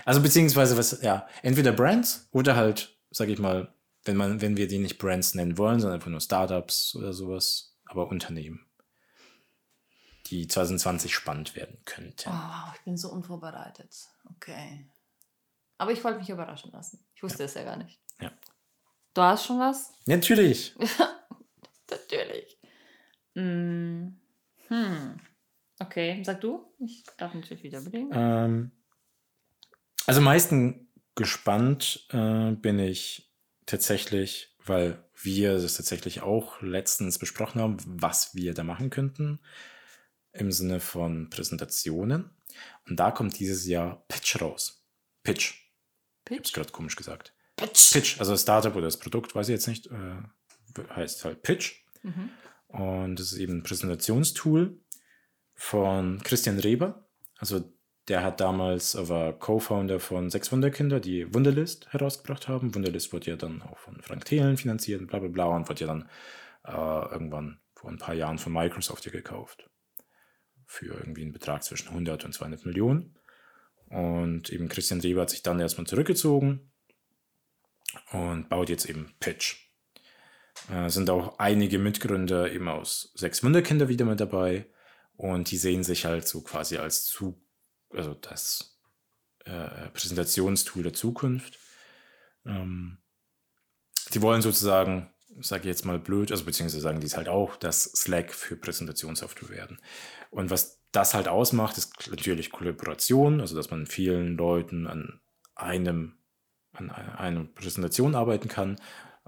Also 0.06 0.22
beziehungsweise 0.22 0.78
was, 0.78 1.02
ja, 1.02 1.28
entweder 1.41 1.72
Brands 1.72 2.28
oder 2.32 2.56
halt, 2.56 2.98
sag 3.12 3.30
ich 3.30 3.39
mal, 3.39 3.74
wenn 4.04 4.18
man, 4.18 4.41
wenn 4.41 4.56
wir 4.56 4.68
die 4.68 4.78
nicht 4.80 5.00
Brands 5.00 5.34
nennen 5.34 5.58
wollen, 5.58 5.80
sondern 5.80 5.96
einfach 6.00 6.12
nur 6.12 6.22
Startups 6.22 6.96
oder 6.96 7.12
sowas, 7.12 7.76
aber 7.86 8.08
Unternehmen, 8.08 8.66
die 10.28 10.48
2020 10.48 11.14
spannend 11.14 11.56
werden 11.56 11.80
könnten. 11.86 12.30
Oh, 12.30 12.72
ich 12.76 12.82
bin 12.82 12.98
so 12.98 13.10
unvorbereitet. 13.10 13.96
Okay. 14.36 14.88
Aber 15.78 15.91
ich 15.91 16.04
wollte 16.04 16.20
mich 16.20 16.30
überraschen 16.30 16.72
lassen. 16.72 17.06
Ich 17.16 17.24
wusste 17.24 17.43
es 17.43 17.56
ja. 17.56 17.64
gar 17.64 17.78
nicht. 17.78 18.00
Ja. 18.22 18.32
Du 19.16 19.22
hast 19.22 19.45
schon 19.45 19.59
was? 19.59 19.93
Natürlich. 20.05 20.76
Natürlich. 21.89 22.59
Mm. 23.34 24.09
Hm. 24.68 25.20
Okay, 25.80 26.22
sag 26.24 26.41
du. 26.41 26.66
Ich 26.80 27.03
darf 27.18 27.34
natürlich 27.34 27.63
wieder 27.63 27.80
überlegen. 27.80 28.09
Ähm, 28.13 28.72
also 30.05 30.22
meisten 30.22 30.89
gespannt 31.16 32.07
äh, 32.11 32.51
bin 32.51 32.80
ich 32.80 33.32
tatsächlich, 33.66 34.55
weil 34.66 35.03
wir 35.22 35.53
das 35.59 35.76
tatsächlich 35.76 36.22
auch 36.22 36.61
letztens 36.61 37.18
besprochen 37.18 37.61
haben, 37.61 37.78
was 37.86 38.36
wir 38.36 38.53
da 38.53 38.63
machen 38.63 38.89
könnten 38.89 39.39
im 40.34 40.51
Sinne 40.51 40.80
von 40.80 41.30
Präsentationen. 41.30 42.32
Und 42.88 42.99
da 42.99 43.11
kommt 43.11 43.39
dieses 43.39 43.66
Jahr 43.66 44.03
Pitch 44.07 44.41
raus. 44.41 44.86
Pitch. 45.24 45.53
Pitch? 46.26 46.34
Ich 46.34 46.38
hab's 46.39 46.53
gerade 46.53 46.72
komisch 46.72 46.95
gesagt. 46.95 47.35
Pitch. 47.56 47.93
Pitch, 47.93 48.20
also 48.20 48.32
das 48.32 48.41
Startup 48.41 48.76
oder 48.76 48.86
das 48.86 48.97
Produkt, 48.97 49.36
weiß 49.36 49.49
ich 49.49 49.53
jetzt 49.53 49.68
nicht, 49.68 49.88
äh, 49.88 50.84
heißt 50.95 51.26
halt 51.26 51.41
Pitch. 51.41 51.84
Mhm. 52.03 52.30
Und 52.68 53.20
das 53.20 53.32
ist 53.32 53.38
eben 53.38 53.58
ein 53.58 53.64
Präsentationstool 53.64 54.78
von 55.53 56.22
Christian 56.24 56.60
Reber. 56.60 57.08
Also 57.38 57.64
der 58.08 58.24
hat 58.24 58.39
damals, 58.39 58.95
war 59.10 59.34
Co-Founder 59.34 59.99
von 59.99 60.30
Sechs 60.30 60.51
Wunderkinder, 60.51 60.99
die 60.99 61.34
Wunderlist 61.34 61.91
herausgebracht 61.91 62.47
haben. 62.47 62.76
Wunderlist 62.76 63.14
wurde 63.14 63.32
ja 63.32 63.36
dann 63.38 63.62
auch 63.62 63.78
von 63.78 64.01
Frank 64.01 64.26
Thelen 64.26 64.58
finanziert, 64.58 65.08
bla 65.08 65.20
bla 65.20 65.30
bla, 65.30 65.45
und 65.45 65.70
wurde 65.70 65.82
ja 65.82 65.88
dann 65.88 66.10
äh, 66.66 67.12
irgendwann 67.14 67.60
vor 67.74 67.89
ein 67.89 67.97
paar 67.97 68.14
Jahren 68.14 68.38
von 68.38 68.53
Microsoft 68.53 69.06
ja 69.06 69.12
gekauft. 69.12 69.70
Für 70.68 70.95
irgendwie 70.95 71.22
einen 71.22 71.32
Betrag 71.32 71.64
zwischen 71.64 71.89
100 71.89 72.26
und 72.26 72.34
200 72.34 72.66
Millionen. 72.66 73.18
Und 73.89 74.49
eben 74.49 74.68
Christian 74.68 75.01
Reber 75.01 75.22
hat 75.22 75.30
sich 75.30 75.43
dann 75.43 75.60
erstmal 75.60 75.88
zurückgezogen 75.88 76.72
und 78.16 78.49
baut 78.49 78.70
jetzt 78.70 78.86
eben 78.86 79.13
Pitch. 79.20 79.57
Äh, 80.70 80.89
sind 80.89 81.09
auch 81.09 81.39
einige 81.39 81.80
Mitgründer 81.80 82.51
eben 82.51 82.68
aus 82.68 83.11
Sechs 83.16 83.43
Wunderkinder 83.43 83.89
wieder 83.89 84.05
mit 84.05 84.20
dabei. 84.20 84.68
Und 85.18 85.51
die 85.51 85.57
sehen 85.57 85.84
sich 85.84 86.05
halt 86.05 86.28
so 86.28 86.41
quasi 86.41 86.78
als 86.78 87.05
zu 87.05 87.41
also 87.95 88.13
das 88.13 88.78
äh, 89.45 89.89
Präsentationstool 89.93 90.84
der 90.84 90.93
Zukunft. 90.93 91.59
Ähm, 92.45 92.97
die 94.13 94.22
wollen 94.22 94.41
sozusagen, 94.41 95.13
sage 95.39 95.61
ich 95.61 95.68
jetzt 95.68 95.86
mal 95.86 95.99
blöd, 95.99 96.32
also 96.32 96.45
beziehungsweise 96.45 96.82
sagen 96.82 96.99
die 96.99 97.07
es 97.07 97.18
halt 97.18 97.30
auch, 97.30 97.55
dass 97.55 97.84
Slack 97.84 98.34
für 98.34 98.55
Präsentationssoftware 98.55 99.49
werden. 99.49 99.80
Und 100.30 100.49
was 100.49 100.82
das 100.91 101.13
halt 101.13 101.28
ausmacht, 101.28 101.78
ist 101.78 102.09
natürlich 102.09 102.51
Kollaboration, 102.51 103.41
also 103.41 103.55
dass 103.55 103.72
man 103.72 103.88
vielen 103.88 104.38
Leuten 104.38 104.88
an 104.88 105.22
einem 105.55 106.18
an 106.78 106.90
einer 106.92 107.44
Präsentation 107.44 108.16
arbeiten 108.16 108.48
kann. 108.48 108.78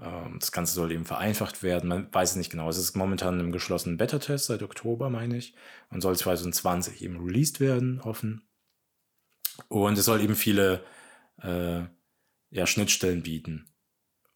Ähm, 0.00 0.36
das 0.38 0.52
Ganze 0.52 0.74
soll 0.74 0.92
eben 0.92 1.04
vereinfacht 1.04 1.62
werden. 1.62 1.88
Man 1.88 2.12
weiß 2.12 2.32
es 2.32 2.36
nicht 2.36 2.50
genau. 2.50 2.68
Es 2.68 2.78
ist 2.78 2.96
momentan 2.96 3.40
im 3.40 3.52
geschlossenen 3.52 3.96
Beta-Test 3.96 4.46
seit 4.46 4.62
Oktober, 4.62 5.10
meine 5.10 5.36
ich, 5.36 5.54
und 5.90 6.00
soll 6.00 6.16
2020 6.16 7.02
eben 7.02 7.24
released 7.24 7.60
werden, 7.60 8.00
offen. 8.00 8.42
Und 9.68 9.98
es 9.98 10.04
soll 10.04 10.20
eben 10.20 10.36
viele 10.36 10.84
äh, 11.42 11.82
ja, 12.50 12.66
Schnittstellen 12.66 13.22
bieten. 13.22 13.66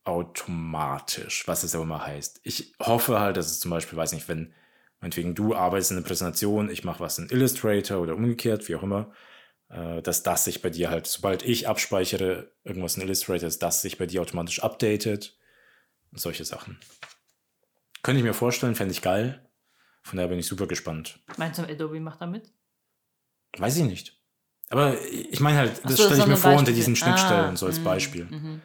Automatisch, 0.05 1.47
was 1.47 1.63
es 1.63 1.77
auch 1.77 1.83
immer 1.83 2.05
heißt. 2.05 2.41
Ich 2.43 2.75
hoffe 2.81 3.21
halt, 3.21 3.37
dass 3.37 3.47
es 3.47 3.61
zum 3.61 3.71
Beispiel, 3.71 3.97
weiß 3.97 4.13
nicht, 4.13 4.29
wenn, 4.29 4.53
meinetwegen 5.01 5.35
du 5.37 5.55
arbeitest 5.55 5.93
in 5.93 5.99
einer 5.99 6.07
Präsentation, 6.07 6.71
ich 6.71 6.83
mache 6.85 7.01
was 7.01 7.19
in 7.19 7.29
Illustrator 7.29 8.01
oder 8.01 8.17
umgekehrt, 8.17 8.69
wie 8.69 8.75
auch 8.75 8.83
immer, 8.83 9.13
dass 9.73 10.23
das 10.23 10.45
sich 10.45 10.61
bei 10.61 10.71
dir 10.71 10.91
halt, 10.91 11.07
sobald 11.07 11.43
ich 11.43 11.67
abspeichere, 11.67 12.53
irgendwas 12.63 12.97
in 12.97 13.03
Illustrator, 13.03 13.47
dass 13.47 13.59
das 13.59 13.83
sich 13.83 13.97
bei 13.97 14.07
dir 14.07 14.21
automatisch 14.21 14.63
updatet. 14.63 15.39
Solche 16.13 16.45
Sachen. 16.45 16.79
Könnte 18.03 18.19
ich 18.19 18.25
mir 18.25 18.35
vorstellen, 18.35 18.75
fände 18.75 18.93
ich 18.93 19.01
geil. 19.01 19.49
Von 20.03 20.17
daher 20.17 20.29
bin 20.29 20.39
ich 20.39 20.47
super 20.47 20.67
gespannt. 20.67 21.21
Meinst 21.39 21.59
du, 21.59 21.63
Adobe 21.63 22.01
macht 22.01 22.21
da 22.21 22.27
mit? 22.27 22.53
Weiß 23.57 23.77
ich 23.77 23.85
nicht. 23.85 24.21
Aber 24.69 25.01
ich 25.03 25.41
meine 25.41 25.59
halt, 25.59 25.85
das 25.85 25.97
so, 25.97 26.05
stelle 26.05 26.21
ich 26.21 26.27
mir 26.27 26.37
vor 26.37 26.51
Beispiel. 26.51 26.59
unter 26.59 26.73
diesen 26.73 26.97
Schnittstellen, 26.97 27.53
ah, 27.53 27.57
so 27.57 27.67
als 27.67 27.79
mh, 27.79 27.85
Beispiel. 27.85 28.61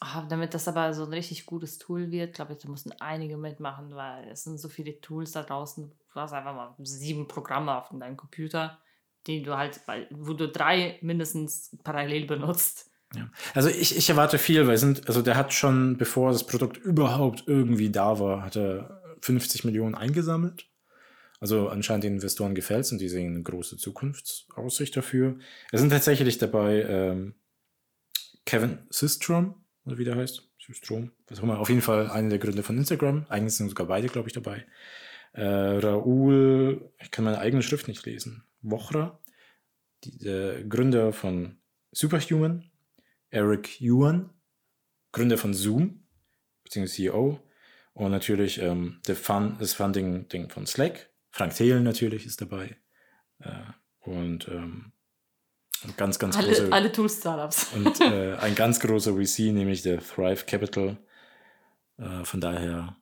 Oh, 0.00 0.22
damit 0.28 0.54
das 0.54 0.68
aber 0.68 0.94
so 0.94 1.04
ein 1.04 1.12
richtig 1.12 1.44
gutes 1.46 1.78
Tool 1.78 2.10
wird, 2.10 2.34
glaube 2.34 2.52
ich, 2.52 2.58
da 2.58 2.68
müssen 2.68 2.92
einige 3.00 3.36
mitmachen, 3.36 3.94
weil 3.94 4.28
es 4.28 4.44
sind 4.44 4.58
so 4.58 4.68
viele 4.68 5.00
Tools 5.00 5.32
da 5.32 5.42
draußen. 5.42 5.90
Du 5.90 6.20
hast 6.20 6.32
einfach 6.32 6.54
mal 6.54 6.74
sieben 6.82 7.28
Programme 7.28 7.76
auf 7.76 7.88
deinem 7.90 8.16
Computer, 8.16 8.80
die 9.28 9.42
du 9.42 9.56
halt, 9.56 9.80
wo 10.10 10.32
du 10.32 10.48
drei 10.48 10.98
mindestens 11.02 11.76
parallel 11.84 12.26
benutzt. 12.26 12.90
Ja. 13.14 13.30
Also 13.54 13.68
ich, 13.68 13.96
ich 13.96 14.10
erwarte 14.10 14.38
viel, 14.38 14.66
weil 14.66 14.76
sind, 14.76 15.06
also 15.08 15.22
der 15.22 15.36
hat 15.36 15.52
schon, 15.52 15.96
bevor 15.96 16.32
das 16.32 16.46
Produkt 16.46 16.76
überhaupt 16.76 17.44
irgendwie 17.46 17.90
da 17.90 18.18
war, 18.18 18.42
hat 18.42 18.56
er 18.56 19.02
50 19.22 19.64
Millionen 19.64 19.94
eingesammelt. 19.94 20.66
Also 21.40 21.68
anscheinend 21.68 22.04
den 22.04 22.14
Investoren 22.14 22.54
gefällt 22.54 22.84
es 22.84 22.92
und 22.92 23.00
die 23.00 23.08
sehen 23.08 23.34
eine 23.34 23.42
große 23.42 23.76
Zukunftsaussicht 23.76 24.96
dafür. 24.96 25.38
Es 25.70 25.80
sind 25.80 25.90
tatsächlich 25.90 26.38
dabei 26.38 26.82
ähm, 26.82 27.34
Kevin 28.44 28.78
Systrom, 28.90 29.54
oder 29.84 29.98
wie 29.98 30.04
der 30.04 30.16
heißt. 30.16 30.42
Systrom, 30.58 31.12
was 31.28 31.38
auch 31.38 31.44
immer. 31.44 31.58
Auf 31.60 31.70
jeden 31.70 31.80
Fall 31.80 32.10
einer 32.10 32.28
der 32.28 32.38
Gründer 32.38 32.62
von 32.62 32.76
Instagram. 32.76 33.24
Eigentlich 33.28 33.54
sind 33.54 33.70
sogar 33.70 33.86
beide, 33.86 34.08
glaube 34.08 34.28
ich, 34.28 34.34
dabei. 34.34 34.66
Äh, 35.32 35.44
Raoul, 35.44 36.90
ich 37.00 37.10
kann 37.10 37.24
meine 37.24 37.38
eigene 37.38 37.62
Schrift 37.62 37.88
nicht 37.88 38.04
lesen. 38.04 38.44
Wochra, 38.62 39.20
die, 40.04 40.18
der 40.18 40.64
Gründer 40.64 41.12
von 41.12 41.58
Superhuman. 41.92 42.70
Eric 43.30 43.80
Yuan, 43.80 44.30
Gründer 45.12 45.36
von 45.36 45.52
Zoom, 45.54 46.06
beziehungsweise 46.64 47.02
CEO. 47.02 47.40
Und 47.92 48.10
natürlich 48.10 48.58
ähm, 48.60 49.00
der 49.06 49.16
Fun, 49.16 49.56
das 49.58 49.74
Funding-Ding 49.74 50.50
von 50.50 50.66
Slack, 50.66 51.10
Frank 51.30 51.54
Thelen 51.54 51.82
natürlich 51.82 52.26
ist 52.26 52.40
dabei. 52.40 52.76
Äh, 53.40 53.50
und 54.00 54.48
ähm, 54.48 54.92
ganz, 55.96 56.18
ganz 56.18 56.36
alle, 56.36 56.48
große. 56.48 56.72
Alle 56.72 56.92
Tool-Startups. 56.92 57.72
Und 57.74 58.00
äh, 58.00 58.36
ein 58.36 58.54
ganz 58.56 58.80
großer 58.80 59.14
VC, 59.14 59.52
nämlich 59.52 59.82
der 59.82 60.00
Thrive 60.00 60.46
Capital. 60.46 60.96
Äh, 61.98 62.24
von 62.24 62.40
daher 62.40 62.96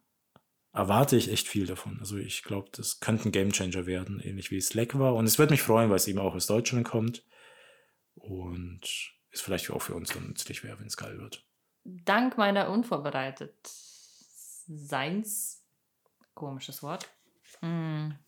erwarte 0.76 1.16
ich 1.16 1.30
echt 1.30 1.48
viel 1.48 1.66
davon. 1.66 1.98
Also 2.00 2.18
ich 2.18 2.42
glaube, 2.42 2.68
das 2.72 3.00
könnte 3.00 3.28
ein 3.28 3.32
Gamechanger 3.32 3.86
werden, 3.86 4.20
ähnlich 4.20 4.50
wie 4.50 4.60
Slack 4.60 4.98
war. 4.98 5.14
Und 5.14 5.24
es 5.24 5.38
wird 5.38 5.50
mich 5.50 5.62
freuen, 5.62 5.88
weil 5.88 5.96
es 5.96 6.06
eben 6.06 6.18
auch 6.18 6.34
aus 6.34 6.46
Deutschland 6.46 6.86
kommt. 6.86 7.24
Und 8.14 8.82
es 9.30 9.40
vielleicht 9.40 9.70
auch 9.70 9.82
für 9.82 9.94
uns 9.94 10.10
dann 10.10 10.28
nützlich 10.28 10.62
wäre, 10.64 10.78
wenn 10.78 10.86
es 10.86 10.96
geil 10.96 11.18
wird. 11.18 11.44
Dank 11.84 12.36
meiner 12.36 12.70
unvorbereitet 12.70 13.54
Seins, 14.68 15.62
komisches 16.34 16.82
Wort, 16.82 17.08
hm. 17.60 18.18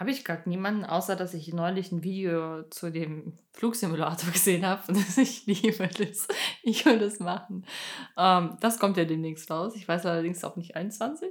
Habe 0.00 0.12
ich 0.12 0.24
gar 0.24 0.40
niemanden, 0.46 0.86
außer 0.86 1.14
dass 1.14 1.34
ich 1.34 1.52
neulich 1.52 1.92
ein 1.92 2.02
Video 2.02 2.62
zu 2.70 2.90
dem 2.90 3.34
Flugsimulator 3.52 4.30
gesehen 4.32 4.64
habe 4.64 4.90
und 4.90 5.18
ich 5.18 5.44
liebe 5.44 5.86
das. 5.88 6.26
Ich 6.62 6.86
will 6.86 6.98
das 6.98 7.20
machen. 7.20 7.66
Ähm, 8.16 8.56
das 8.62 8.78
kommt 8.78 8.96
ja 8.96 9.04
demnächst 9.04 9.50
raus. 9.50 9.74
Ich 9.76 9.86
weiß 9.86 10.06
allerdings 10.06 10.42
auch 10.42 10.56
nicht 10.56 10.74
21. 10.74 11.28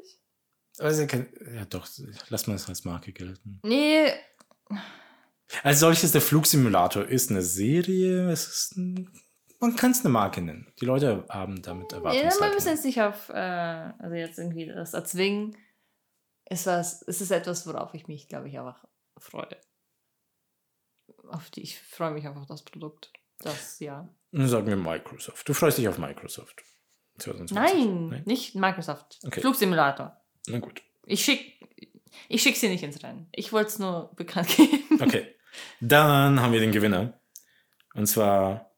Also, 0.78 1.01
ja, 1.01 1.65
doch, 1.65 1.88
lass 2.30 2.45
mal 2.45 2.53
das 2.53 2.70
als 2.70 2.86
Marke 2.86 3.11
gelten. 3.11 3.59
Nee. 3.63 4.13
Als 5.63 5.80
solches, 5.80 6.11
der 6.11 6.22
Flugsimulator 6.22 7.05
ist 7.05 7.32
eine 7.32 7.41
Serie. 7.41 8.30
Es 8.30 8.47
ist 8.47 8.78
ein, 8.78 9.09
man 9.59 9.76
kann 9.76 9.91
es 9.91 10.01
eine 10.01 10.09
Marke 10.09 10.41
nennen. 10.41 10.72
Die 10.80 10.86
Leute 10.86 11.26
haben 11.28 11.63
damit 11.63 11.91
Erwartungshaltung. 11.91 12.39
Ja, 12.39 12.45
man 12.45 12.53
muss 12.53 12.65
jetzt 12.65 12.86
nicht 12.86 13.01
auf, 13.01 13.30
äh, 13.30 13.34
also 13.34 14.13
jetzt 14.13 14.38
irgendwie 14.38 14.67
das 14.67 14.93
erzwingen 14.93 15.57
ist 16.50 16.66
was, 16.66 17.02
es 17.04 17.22
ist 17.22 17.32
etwas, 17.32 17.66
worauf 17.68 17.93
ich 17.93 18.08
mich, 18.08 18.28
glaube 18.28 18.50
ich, 18.50 18.58
einfach 18.58 18.84
freue. 19.18 19.58
Auf 21.28 21.50
die, 21.52 21.62
ich 21.62 21.80
freue 21.80 22.12
mich 22.12 22.26
einfach 22.28 22.41
auf 22.41 22.47
das 22.47 22.64
Produkt. 22.64 23.12
Das, 23.39 23.80
ja. 23.80 24.10
Sagen 24.32 24.68
wir 24.68 24.76
Microsoft. 24.76 25.47
Du 25.47 25.54
freust 25.54 25.78
dich 25.78 25.88
auf 25.88 25.97
Microsoft. 25.97 26.64
2020. 27.20 27.56
Nein, 27.56 28.08
Nein, 28.10 28.24
nicht 28.26 28.56
Microsoft. 28.56 29.20
Okay. 29.26 29.41
Flugsimulator. 29.41 30.18
Na 30.47 30.60
gut. 30.60 30.82
Ich 31.06 31.24
schicke 31.24 31.60
ich 32.28 32.41
schick 32.41 32.58
sie 32.58 32.70
nicht 32.70 32.84
ins 32.84 33.04
Rennen. 33.04 33.28
Ich 33.32 33.54
wollte 33.54 33.70
es 33.70 33.80
nur 33.80 34.12
bekannt 34.16 34.50
geben. 34.56 35.02
Okay. 35.02 35.36
Dann 35.80 36.41
haben 36.41 36.54
wir 36.54 36.60
den 36.60 36.72
Gewinner. 36.72 37.20
Und 37.93 38.08
zwar 38.08 38.72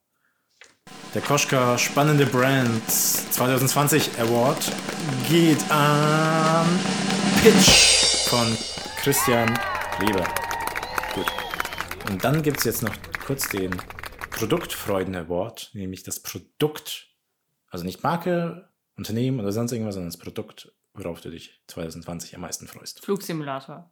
der 1.13 1.22
Koschka 1.22 1.78
Spannende 1.78 2.26
Brand 2.26 2.89
2020 2.89 4.19
Award 4.19 4.72
geht 5.30 5.69
an 5.69 6.67
Pitch 7.41 8.27
von 8.29 8.55
Christian 8.97 9.49
Leber. 9.99 10.23
Gut. 11.15 11.25
Und 12.07 12.23
dann 12.23 12.43
gibt 12.43 12.59
es 12.59 12.65
jetzt 12.65 12.83
noch 12.83 12.93
kurz 13.25 13.49
den 13.49 13.75
Produktfreuden 14.29 15.15
Award, 15.15 15.71
nämlich 15.73 16.03
das 16.03 16.19
Produkt, 16.19 17.07
also 17.67 17.83
nicht 17.83 18.03
Marke, 18.03 18.69
Unternehmen 18.95 19.39
oder 19.39 19.51
sonst 19.51 19.71
irgendwas, 19.71 19.95
sondern 19.95 20.11
das 20.11 20.19
Produkt, 20.19 20.71
worauf 20.93 21.19
du 21.21 21.31
dich 21.31 21.59
2020 21.65 22.35
am 22.35 22.41
meisten 22.41 22.67
freust. 22.67 23.03
Flugsimulator. 23.03 23.91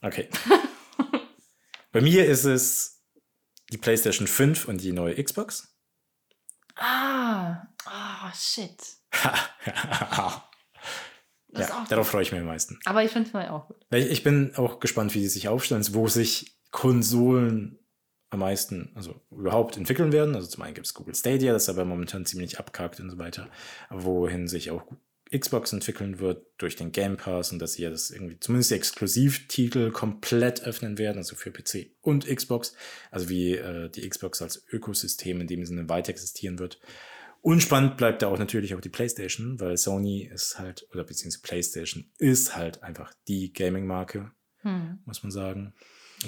Okay. 0.00 0.28
Bei 1.90 2.00
mir 2.00 2.24
ist 2.24 2.44
es 2.44 3.02
die 3.72 3.78
PlayStation 3.78 4.28
5 4.28 4.68
und 4.68 4.80
die 4.80 4.92
neue 4.92 5.20
Xbox. 5.20 5.76
Ah, 6.76 7.66
oh, 7.84 8.30
shit. 8.32 8.80
Ja, 11.56 11.84
darauf 11.88 12.08
freue 12.08 12.22
ich 12.22 12.32
mich 12.32 12.40
am 12.40 12.46
meisten. 12.46 12.78
Aber 12.84 13.04
ich 13.04 13.10
finde 13.10 13.28
es 13.28 13.32
mal 13.32 13.48
auch 13.48 13.68
gut. 13.68 13.76
Ich 13.90 14.22
bin 14.22 14.54
auch 14.56 14.80
gespannt, 14.80 15.14
wie 15.14 15.20
die 15.20 15.28
sich 15.28 15.48
aufstellen, 15.48 15.84
wo 15.92 16.08
sich 16.08 16.56
Konsolen 16.70 17.78
am 18.30 18.40
meisten, 18.40 18.90
also 18.94 19.20
überhaupt 19.30 19.76
entwickeln 19.76 20.12
werden. 20.12 20.34
Also 20.34 20.48
zum 20.48 20.62
einen 20.62 20.74
gibt 20.74 20.86
es 20.86 20.94
Google 20.94 21.14
Stadia, 21.14 21.52
das 21.52 21.68
aber 21.68 21.84
momentan 21.84 22.26
ziemlich 22.26 22.58
abkackt 22.58 23.00
und 23.00 23.10
so 23.10 23.18
weiter. 23.18 23.48
Wohin 23.90 24.48
sich 24.48 24.70
auch 24.70 24.84
Xbox 25.36 25.72
entwickeln 25.72 26.18
wird 26.18 26.46
durch 26.58 26.76
den 26.76 26.92
Game 26.92 27.16
Pass 27.16 27.50
und 27.52 27.58
dass 27.58 27.74
sie 27.74 27.82
ja 27.82 27.90
das 27.90 28.10
irgendwie 28.10 28.38
zumindest 28.38 28.70
die 28.70 28.74
Exklusivtitel 28.74 29.90
komplett 29.90 30.62
öffnen 30.62 30.98
werden, 30.98 31.18
also 31.18 31.34
für 31.34 31.50
PC 31.50 31.92
und 32.02 32.26
Xbox. 32.26 32.74
Also 33.10 33.28
wie 33.28 33.52
äh, 33.52 33.88
die 33.88 34.08
Xbox 34.08 34.42
als 34.42 34.64
Ökosystem 34.70 35.40
in 35.40 35.46
dem 35.46 35.64
Sinne 35.64 35.88
weiter 35.88 36.10
existieren 36.10 36.58
wird. 36.58 36.78
Unspannend 37.44 37.98
bleibt 37.98 38.22
da 38.22 38.28
auch 38.28 38.38
natürlich 38.38 38.74
auch 38.74 38.80
die 38.80 38.88
PlayStation, 38.88 39.60
weil 39.60 39.76
Sony 39.76 40.22
ist 40.22 40.58
halt, 40.58 40.88
oder 40.92 41.04
beziehungsweise 41.04 41.42
PlayStation 41.42 42.10
ist 42.16 42.56
halt 42.56 42.82
einfach 42.82 43.12
die 43.28 43.52
Gaming-Marke, 43.52 44.32
Hm. 44.62 45.00
muss 45.04 45.22
man 45.22 45.30
sagen. 45.30 45.74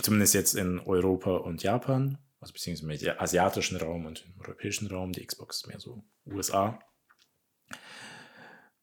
Zumindest 0.03 0.35
jetzt 0.35 0.55
in 0.55 0.79
Europa 0.79 1.37
und 1.39 1.62
Japan, 1.62 2.19
also 2.39 2.53
beziehungsweise 2.53 3.07
im 3.09 3.19
asiatischen 3.19 3.79
Raum 3.79 4.05
und 4.05 4.27
im 4.27 4.39
europäischen 4.43 4.89
Raum, 4.89 5.12
die 5.12 5.25
Xbox 5.25 5.67
mehr 5.67 5.81
so 5.81 6.05
USA. 6.27 6.79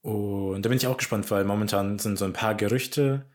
Und 0.01 0.63
da 0.65 0.69
bin 0.69 0.77
ich 0.77 0.87
auch 0.87 0.97
gespannt, 0.97 1.29
weil 1.29 1.45
momentan 1.45 1.99
sind 1.99 2.17
so 2.17 2.25
ein 2.25 2.33
paar 2.33 2.55
Gerüchte. 2.55 3.29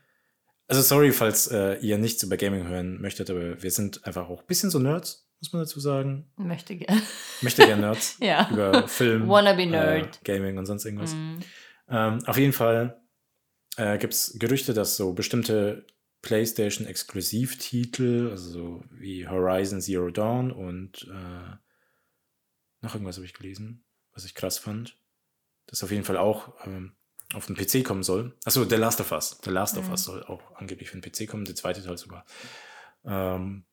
Also 0.66 0.82
sorry, 0.82 1.12
falls 1.12 1.46
äh, 1.46 1.74
ihr 1.74 1.98
nichts 1.98 2.24
über 2.24 2.36
Gaming 2.36 2.66
hören 2.66 3.00
möchtet, 3.00 3.30
aber 3.30 3.62
wir 3.62 3.70
sind 3.70 4.04
einfach 4.04 4.28
auch 4.28 4.40
ein 4.40 4.46
bisschen 4.48 4.70
so 4.70 4.80
Nerds, 4.80 5.27
muss 5.40 5.52
man 5.52 5.62
dazu 5.62 5.80
sagen. 5.80 6.30
Möchte 6.36 6.76
gerne. 6.76 7.02
Möchte 7.42 7.66
gerne 7.66 7.82
Nerds 7.82 8.16
ja. 8.20 8.48
über 8.50 8.88
Film, 8.88 9.28
Wannabe 9.28 9.62
äh, 9.62 9.66
Nerd. 9.66 10.24
Gaming 10.24 10.58
und 10.58 10.66
sonst 10.66 10.84
irgendwas. 10.84 11.14
Mhm. 11.14 11.38
Ähm, 11.88 12.18
auf 12.26 12.36
jeden 12.36 12.52
Fall 12.52 13.00
äh, 13.76 13.98
gibt 13.98 14.14
es 14.14 14.36
Gerüchte, 14.38 14.74
dass 14.74 14.96
so 14.96 15.12
bestimmte 15.12 15.86
PlayStation-Exklusivtitel, 16.22 18.28
also 18.30 18.50
so 18.50 18.84
wie 18.90 19.28
Horizon 19.28 19.80
Zero 19.80 20.10
Dawn 20.10 20.50
und 20.50 21.04
äh, 21.08 21.56
noch 22.80 22.94
irgendwas 22.94 23.16
habe 23.16 23.26
ich 23.26 23.34
gelesen, 23.34 23.84
was 24.12 24.24
ich 24.24 24.34
krass 24.34 24.58
fand, 24.58 24.98
das 25.66 25.82
auf 25.84 25.90
jeden 25.90 26.04
Fall 26.04 26.16
auch 26.16 26.54
ähm, 26.66 26.96
auf 27.34 27.46
den 27.46 27.56
PC 27.56 27.84
kommen 27.84 28.02
soll. 28.02 28.36
Achso, 28.44 28.64
The 28.64 28.76
Last 28.76 29.00
of 29.00 29.12
Us. 29.12 29.38
The 29.44 29.50
Last 29.50 29.76
of 29.78 29.84
Mhm. 29.86 29.90
Us 29.92 30.04
soll 30.04 30.24
auch 30.24 30.56
angeblich 30.56 30.90
für 30.90 30.98
den 30.98 31.12
PC 31.12 31.28
kommen, 31.28 31.44
der 31.44 31.54
zweite 31.54 31.82
Teil 31.82 31.98
sogar. 31.98 32.24
Ähm, 33.04 33.64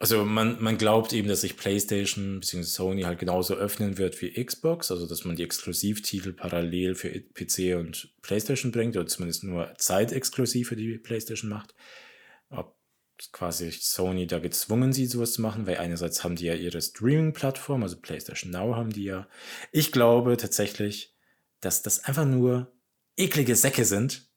also 0.00 0.24
man, 0.24 0.60
man 0.60 0.78
glaubt 0.78 1.12
eben, 1.12 1.28
dass 1.28 1.42
sich 1.42 1.56
PlayStation 1.56 2.40
bzw. 2.40 2.62
Sony 2.62 3.02
halt 3.02 3.18
genauso 3.18 3.54
öffnen 3.54 3.98
wird 3.98 4.20
wie 4.20 4.44
Xbox, 4.44 4.90
also 4.90 5.06
dass 5.06 5.24
man 5.24 5.36
die 5.36 5.44
Exklusivtitel 5.44 6.32
parallel 6.32 6.94
für 6.94 7.10
PC 7.10 7.78
und 7.78 8.12
PlayStation 8.22 8.72
bringt 8.72 8.96
oder 8.96 9.06
zumindest 9.06 9.44
nur 9.44 9.72
zeitexklusiv 9.76 10.68
für 10.68 10.76
die 10.76 10.98
PlayStation 10.98 11.50
macht. 11.50 11.74
Ob 12.48 12.76
quasi 13.32 13.70
Sony 13.70 14.26
da 14.26 14.38
gezwungen 14.38 14.92
sieht, 14.92 15.10
sowas 15.10 15.34
zu 15.34 15.42
machen, 15.42 15.66
weil 15.66 15.76
einerseits 15.76 16.24
haben 16.24 16.34
die 16.34 16.46
ja 16.46 16.54
ihre 16.54 16.80
Streaming-Plattform, 16.80 17.82
also 17.82 18.00
PlayStation 18.00 18.50
Now 18.50 18.74
haben 18.74 18.90
die 18.90 19.04
ja. 19.04 19.28
Ich 19.70 19.92
glaube 19.92 20.36
tatsächlich, 20.36 21.14
dass 21.60 21.82
das 21.82 22.04
einfach 22.04 22.24
nur 22.24 22.72
eklige 23.16 23.54
Säcke 23.54 23.84
sind, 23.84 24.30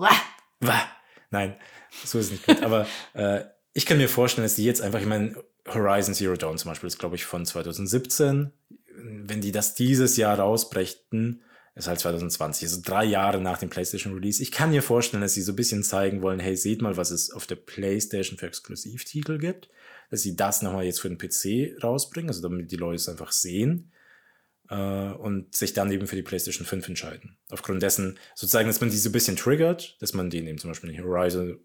Wah. 0.00 0.16
Wah. 0.60 0.82
Nein, 1.30 1.56
so 2.04 2.18
ist 2.18 2.26
es 2.26 2.32
nicht 2.32 2.46
gut. 2.46 2.62
Aber 2.62 2.86
äh, 3.14 3.44
ich 3.72 3.86
kann 3.86 3.98
mir 3.98 4.08
vorstellen, 4.08 4.44
dass 4.44 4.56
die 4.56 4.64
jetzt 4.64 4.82
einfach, 4.82 5.00
ich 5.00 5.06
meine, 5.06 5.42
Horizon 5.68 6.14
Zero 6.14 6.36
Dawn 6.36 6.58
zum 6.58 6.70
Beispiel 6.70 6.88
ist, 6.88 6.98
glaube 6.98 7.16
ich, 7.16 7.24
von 7.24 7.44
2017. 7.44 8.52
Wenn 8.96 9.40
die 9.40 9.52
das 9.52 9.74
dieses 9.74 10.16
Jahr 10.16 10.38
rausbrächten, 10.38 11.42
ist 11.74 11.86
halt 11.86 12.00
2020, 12.00 12.68
also 12.68 12.80
drei 12.84 13.04
Jahre 13.04 13.40
nach 13.40 13.58
dem 13.58 13.70
PlayStation 13.70 14.12
Release. 14.12 14.42
Ich 14.42 14.50
kann 14.50 14.70
mir 14.70 14.82
vorstellen, 14.82 15.22
dass 15.22 15.34
sie 15.34 15.42
so 15.42 15.52
ein 15.52 15.56
bisschen 15.56 15.82
zeigen 15.82 16.20
wollen, 16.20 16.40
hey, 16.40 16.56
seht 16.56 16.82
mal, 16.82 16.96
was 16.96 17.10
es 17.10 17.30
auf 17.30 17.46
der 17.46 17.56
PlayStation 17.56 18.38
für 18.38 18.46
Exklusivtitel 18.46 19.38
gibt. 19.38 19.68
Dass 20.10 20.22
sie 20.22 20.34
das 20.34 20.62
nochmal 20.62 20.84
jetzt 20.84 21.00
für 21.00 21.08
den 21.08 21.18
PC 21.18 21.82
rausbringen, 21.82 22.28
also 22.28 22.42
damit 22.42 22.72
die 22.72 22.76
Leute 22.76 22.96
es 22.96 23.08
einfach 23.08 23.30
sehen 23.30 23.92
äh, 24.70 24.74
und 24.74 25.54
sich 25.54 25.72
dann 25.74 25.90
eben 25.90 26.06
für 26.06 26.16
die 26.16 26.22
PlayStation 26.22 26.66
5 26.66 26.88
entscheiden. 26.88 27.36
Aufgrund 27.50 27.82
dessen 27.82 28.18
sozusagen, 28.34 28.68
dass 28.68 28.80
man 28.80 28.90
die 28.90 28.96
so 28.96 29.08
ein 29.08 29.12
bisschen 29.12 29.36
triggert, 29.36 30.00
dass 30.00 30.14
man 30.14 30.30
denen 30.30 30.46
eben 30.46 30.58
zum 30.58 30.70
Beispiel 30.70 30.96
Horizon, 31.02 31.58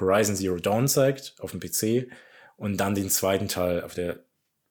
Horizon 0.00 0.36
Zero 0.36 0.56
Dawn 0.56 0.88
zeigt 0.88 1.36
auf 1.38 1.52
dem 1.52 1.60
PC 1.60 2.10
und 2.56 2.78
dann 2.78 2.94
den 2.94 3.10
zweiten 3.10 3.48
Teil 3.48 3.82
auf 3.82 3.94
der, 3.94 4.24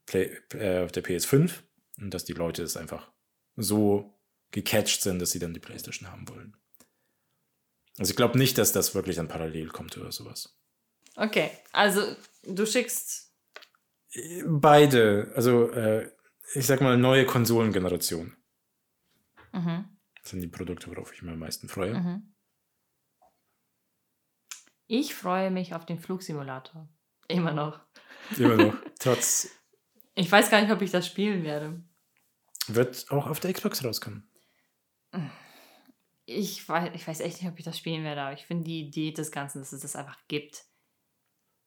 Play, 0.06 0.36
äh, 0.54 0.84
auf 0.84 0.92
der 0.92 1.04
PS5 1.04 1.52
und 2.00 2.14
dass 2.14 2.26
die 2.26 2.34
Leute 2.34 2.64
es 2.64 2.76
einfach 2.76 3.12
so 3.56 4.20
gecatcht 4.52 5.02
sind, 5.02 5.20
dass 5.20 5.32
sie 5.32 5.40
dann 5.40 5.54
die 5.54 5.60
PlayStation 5.60 6.12
haben 6.12 6.28
wollen. 6.28 6.58
Also 7.98 8.12
ich 8.12 8.18
glaube 8.18 8.38
nicht, 8.38 8.58
dass 8.58 8.74
das 8.74 8.94
wirklich 8.96 9.16
dann 9.16 9.28
parallel 9.28 9.70
kommt 9.70 9.98
oder 9.98 10.12
sowas. 10.12 10.58
Okay, 11.16 11.52
also 11.72 12.02
du 12.44 12.66
schickst. 12.66 13.32
Beide, 14.46 15.32
also 15.36 15.72
äh, 15.72 16.10
ich 16.54 16.66
sag 16.66 16.82
mal 16.82 16.98
neue 16.98 17.26
Konsolengeneration 17.26 18.36
Mhm. 19.54 19.86
sind 20.22 20.42
die 20.42 20.48
Produkte, 20.48 20.88
worauf 20.92 21.14
ich 21.14 21.22
mich 21.22 21.32
am 21.32 21.40
meisten 21.40 21.70
freue. 21.70 21.94
Mhm. 22.00 22.36
Ich 24.88 25.16
freue 25.16 25.50
mich 25.50 25.74
auf 25.74 25.86
den 25.86 26.00
Flugsimulator. 26.00 26.88
Immer 27.28 27.54
noch. 27.54 27.80
Immer 28.38 28.56
noch. 28.58 28.76
Trotz 29.00 29.50
Ich 30.14 30.32
weiß 30.32 30.50
gar 30.52 30.62
nicht, 30.62 30.72
ob 30.72 30.82
ich 30.82 30.92
das 30.92 31.08
spielen 31.08 31.44
werde. 31.44 31.84
wird 32.68 33.10
auch 33.12 33.28
auf 33.28 33.40
der 33.40 33.54
Xbox 33.54 33.84
rauskommen. 33.84 34.30
Ich 36.26 36.68
weiß, 36.68 36.92
ich 36.94 37.08
weiß 37.08 37.20
echt 37.22 37.42
nicht, 37.42 37.52
ob 37.52 37.58
ich 37.58 37.66
das 37.66 37.78
spielen 37.78 38.04
werde, 38.04 38.22
aber 38.22 38.34
ich 38.34 38.46
finde 38.46 38.64
die 38.66 38.82
Idee 38.82 39.12
des 39.12 39.32
Ganzen, 39.32 39.60
dass 39.60 39.72
es 39.72 39.82
das 39.82 39.96
einfach 39.96 40.20
gibt. 40.28 40.66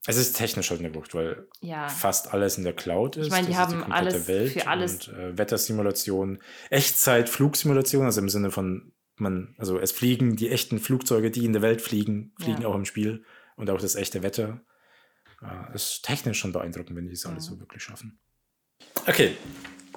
Es 0.07 0.16
ist 0.16 0.34
technisch 0.36 0.70
halt 0.70 0.80
eine 0.80 0.94
Wucht, 0.94 1.14
weil 1.14 1.46
Ja. 1.61 1.88
fast 1.88 2.32
alles 2.32 2.57
in 2.57 2.64
der 2.64 2.72
Cloud 2.72 3.16
ist. 3.16 3.30
meine, 3.30 3.46
die 3.46 3.53
Das 3.53 3.61
haben 3.61 3.80
komplette 3.80 3.94
alles 3.96 4.53
für 4.53 4.66
alles- 4.66 5.09
Und, 5.09 5.14
äh, 5.18 5.36
Wettersimulation, 5.38 6.38
Echtzeit-Flugsimulation, 6.70 8.05
also 8.07 8.20
im 8.20 8.28
Sinne 8.28 8.51
von, 8.51 8.92
man, 9.16 9.55
also 9.59 9.78
es 9.78 9.92
fliegen 9.92 10.36
die 10.36 10.49
echten 10.51 10.78
Flugzeuge, 10.78 11.30
die 11.30 11.44
in 11.44 11.53
der 11.53 11.62
Welt 11.62 11.82
fliegen, 11.82 12.32
fliegen 12.40 12.62
Ja. 12.62 12.68
auch 12.68 12.74
im 12.74 12.84
Spiel 12.84 13.24
und 13.57 13.68
auch 13.70 13.80
das 13.80 13.96
echte 13.96 14.22
Wetter. 14.22 14.61
Äh, 15.42 15.74
ist 15.74 16.03
technisch 16.05 16.38
schon 16.38 16.53
beeindruckend, 16.53 16.96
wenn 16.96 17.07
die 17.07 17.11
alles 17.11 17.24
Ja. 17.24 17.53
so 17.53 17.61
wirklich 17.61 17.82
schaffen. 17.82 18.18
Okay, 19.07 19.36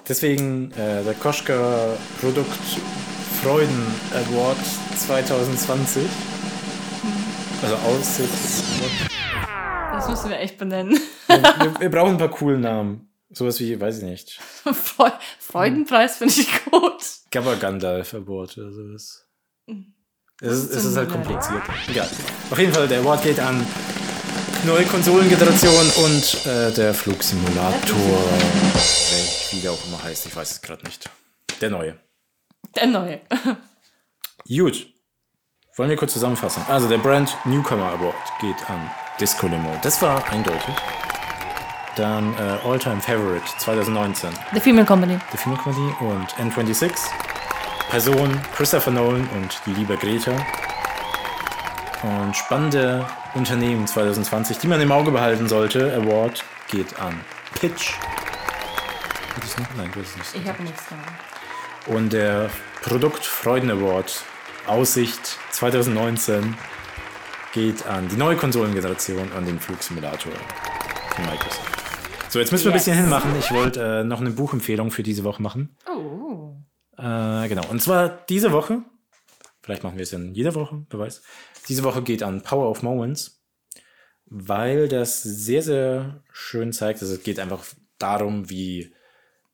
deswegen 0.07 0.71
äh, 0.71 1.03
der 1.03 1.13
Koschka 1.15 1.95
Produkt 2.19 2.49
Freuden 3.41 3.87
Award 4.13 4.57
2020. 4.97 6.05
Also 7.63 7.75
Aussicht. 7.75 9.11
Das 10.01 10.09
müssen 10.09 10.29
wir 10.31 10.39
echt 10.39 10.57
benennen. 10.57 10.99
wir, 11.27 11.79
wir 11.79 11.91
brauchen 11.91 12.13
ein 12.13 12.17
paar 12.17 12.31
coole 12.31 12.57
Namen. 12.57 13.07
Sowas 13.29 13.59
wie, 13.59 13.79
weiß 13.79 13.99
ich 13.99 14.03
nicht. 14.03 14.39
Freu 14.73 15.11
Freudenpreis 15.39 16.17
finde 16.17 16.33
ich 16.33 16.65
gut. 16.65 17.03
Gabba 17.29 17.53
Gandalf 17.53 18.15
Award 18.15 18.57
oder 18.57 18.71
sowas. 18.71 19.27
Mhm. 19.67 19.93
Es 20.41 20.53
ist, 20.53 20.71
es 20.71 20.85
ist 20.85 20.97
halt 20.97 21.11
kompliziert. 21.11 21.61
Egal. 21.87 22.09
Auf 22.49 22.57
jeden 22.57 22.73
Fall, 22.73 22.87
der 22.87 23.01
Award 23.01 23.21
geht 23.21 23.39
an 23.39 23.63
neue 24.65 24.85
Konsolengeneration 24.85 25.91
und 26.03 26.45
äh, 26.47 26.71
der 26.71 26.95
Flugsimulator. 26.95 28.23
Welch, 28.73 29.49
wie 29.51 29.59
der 29.59 29.71
auch 29.71 29.85
immer 29.85 30.03
heißt, 30.03 30.25
ich 30.25 30.35
weiß 30.35 30.49
es 30.49 30.61
gerade 30.63 30.83
nicht. 30.83 31.07
Der 31.61 31.69
neue. 31.69 31.99
Der 32.75 32.87
neue. 32.87 33.21
Gut. 34.47 34.87
Wollen 35.77 35.89
wir 35.91 35.95
kurz 35.95 36.13
zusammenfassen? 36.13 36.63
Also, 36.67 36.89
der 36.89 36.97
Brand 36.97 37.37
Newcomer 37.45 37.91
Award 37.91 38.15
geht 38.41 38.67
an 38.67 38.89
Disco 39.19 39.47
Limo. 39.47 39.77
Das 39.81 40.01
war 40.01 40.23
eindeutig. 40.31 40.75
Dann 41.95 42.33
äh, 42.37 42.67
All-Time 42.67 43.01
Favorite 43.01 43.45
2019. 43.57 44.29
The 44.53 44.59
Female 44.59 44.85
Company. 44.85 45.19
The 45.31 45.37
Film 45.37 45.57
Comedy 45.57 45.93
und 45.99 46.33
N26. 46.35 46.91
Person 47.89 48.39
Christopher 48.55 48.91
Nolan 48.91 49.27
und 49.35 49.61
die 49.65 49.73
liebe 49.73 49.97
Greta. 49.97 50.31
Und 52.03 52.35
spannende 52.35 53.05
Unternehmen 53.33 53.85
2020, 53.85 54.57
die 54.57 54.67
man 54.67 54.81
im 54.81 54.91
Auge 54.91 55.11
behalten 55.11 55.47
sollte. 55.47 55.93
Award 55.93 56.43
geht 56.69 56.97
an 56.99 57.19
Pitch. 57.59 57.93
Geht 59.35 59.43
es 59.43 59.57
noch? 59.57 59.67
Nein, 59.77 59.91
geht 59.91 60.05
es 60.05 60.15
nicht. 60.17 60.35
Ich 60.35 60.47
habe 60.47 60.63
nichts 60.63 60.87
gemacht. 60.87 61.13
Und 61.87 62.13
der 62.13 62.49
Produktfreuden 62.81 63.69
Award 63.69 64.23
Aussicht 64.67 65.37
2019 65.51 66.55
geht 67.53 67.85
an 67.85 68.07
die 68.09 68.15
neue 68.15 68.35
Konsolengeneration, 68.35 69.31
an 69.33 69.45
den 69.45 69.59
Flugsimulator. 69.59 70.33
von 71.15 71.25
Microsoft. 71.25 71.81
So, 72.29 72.39
jetzt 72.39 72.51
müssen 72.51 72.65
wir 72.65 72.71
yes. 72.71 72.87
ein 72.87 72.91
bisschen 72.91 73.03
hinmachen. 73.03 73.35
Ich 73.37 73.51
wollte 73.51 73.81
äh, 73.81 74.03
noch 74.03 74.21
eine 74.21 74.31
Buchempfehlung 74.31 74.91
für 74.91 75.03
diese 75.03 75.23
Woche 75.23 75.41
machen. 75.41 75.75
Oh. 75.87 76.55
Äh, 76.97 77.49
genau. 77.49 77.67
Und 77.69 77.81
zwar 77.81 78.09
diese 78.29 78.51
Woche. 78.51 78.83
Vielleicht 79.61 79.83
machen 79.83 79.97
wir 79.97 80.03
es 80.03 80.13
in 80.13 80.33
jeder 80.33 80.55
Woche, 80.55 80.85
wer 80.89 80.99
weiß. 80.99 81.21
Diese 81.67 81.83
Woche 81.83 82.01
geht 82.01 82.23
an 82.23 82.41
Power 82.41 82.69
of 82.69 82.83
Moments, 82.83 83.43
weil 84.25 84.87
das 84.87 85.21
sehr, 85.21 85.61
sehr 85.61 86.23
schön 86.31 86.73
zeigt. 86.73 87.01
Also 87.01 87.13
es 87.13 87.23
geht 87.23 87.37
einfach 87.37 87.63
darum, 87.99 88.49
wie, 88.49 88.93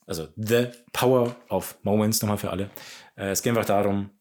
also 0.05 0.27
The 0.37 0.67
Power 0.93 1.35
of 1.49 1.77
Moments 1.81 2.21
nochmal 2.21 2.37
für 2.37 2.51
alle. 2.51 2.69
Äh, 3.15 3.31
es 3.31 3.41
geht 3.41 3.51
einfach 3.51 3.65
darum, 3.65 4.11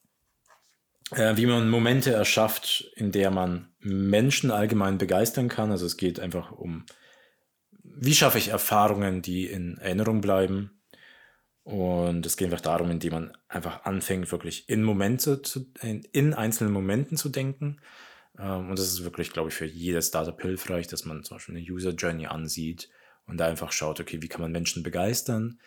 äh, 1.13 1.37
wie 1.37 1.47
man 1.47 1.69
Momente 1.69 2.13
erschafft, 2.13 2.91
in 2.97 3.13
der 3.13 3.31
man 3.31 3.69
Menschen 3.81 4.51
allgemein 4.51 4.99
begeistern 4.99 5.49
kann. 5.49 5.71
Also 5.71 5.87
es 5.87 5.97
geht 5.97 6.21
einfach 6.21 6.53
um 6.53 6.85
wie 7.99 8.15
schaffe 8.15 8.39
ich 8.39 8.49
Erfahrungen, 8.49 9.23
die 9.23 9.47
in 9.47 9.79
Erinnerung 9.79 10.21
bleiben? 10.21 10.71
Und 11.63 12.25
es 12.27 12.37
geht 12.37 12.47
einfach 12.47 12.61
darum, 12.61 12.91
indem 12.91 13.13
man 13.13 13.37
einfach 13.49 13.85
anfängt, 13.85 14.31
wirklich 14.31 14.69
in 14.69 14.85
Momente 14.85 15.43
zu, 15.43 15.67
in, 15.81 16.03
in 16.13 16.33
einzelnen 16.33 16.73
Momenten 16.73 17.17
zu 17.17 17.29
denken. 17.29 17.81
Ähm, 18.39 18.71
und 18.71 18.79
das 18.79 18.87
ist 18.87 19.03
wirklich, 19.03 19.33
glaube 19.33 19.49
ich, 19.49 19.55
für 19.55 19.65
jedes 19.65 20.09
Startup 20.09 20.41
hilfreich, 20.41 20.87
dass 20.87 21.05
man 21.05 21.25
zum 21.25 21.37
Beispiel 21.37 21.57
eine 21.57 21.65
User 21.65 21.91
Journey 21.91 22.27
ansieht 22.27 22.89
und 23.27 23.39
da 23.39 23.47
einfach 23.47 23.73
schaut, 23.73 23.99
okay, 23.99 24.23
wie 24.23 24.29
kann 24.29 24.43
man 24.43 24.53
Menschen 24.53 24.85
begeistern? 24.85 25.59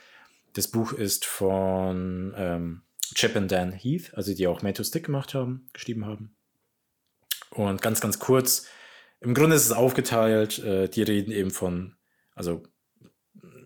Das 0.54 0.70
Buch 0.70 0.94
ist 0.94 1.26
von 1.26 2.34
ähm, 2.38 2.82
Chip 3.16 3.36
und 3.36 3.52
Dan 3.52 3.72
Heath, 3.72 4.14
also 4.14 4.34
die 4.34 4.48
auch 4.48 4.62
Made 4.62 4.84
Stick 4.84 5.06
gemacht 5.06 5.34
haben, 5.34 5.70
geschrieben 5.74 6.06
haben. 6.06 6.36
Und 7.52 7.82
ganz, 7.82 8.02
ganz 8.02 8.20
kurz, 8.20 8.68
im 9.22 9.34
Grunde 9.34 9.56
ist 9.56 9.66
es 9.66 9.72
aufgeteilt, 9.72 10.60
äh, 10.60 10.88
die 10.88 11.02
reden 11.02 11.32
eben 11.32 11.52
von 11.52 11.96
also 12.40 12.64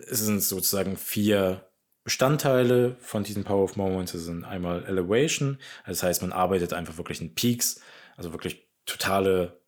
es 0.09 0.19
sind 0.21 0.41
sozusagen 0.41 0.97
vier 0.97 1.69
Bestandteile 2.03 2.97
von 2.99 3.23
diesen 3.23 3.43
Power 3.43 3.63
of 3.63 3.75
Moments. 3.75 4.15
Es 4.15 4.25
sind 4.25 4.45
einmal 4.45 4.83
Elevation, 4.85 5.59
das 5.85 6.01
heißt, 6.01 6.23
man 6.23 6.31
arbeitet 6.31 6.73
einfach 6.73 6.97
wirklich 6.97 7.21
in 7.21 7.35
Peaks, 7.35 7.81
also 8.17 8.31
wirklich 8.31 8.67
totale 8.87 9.61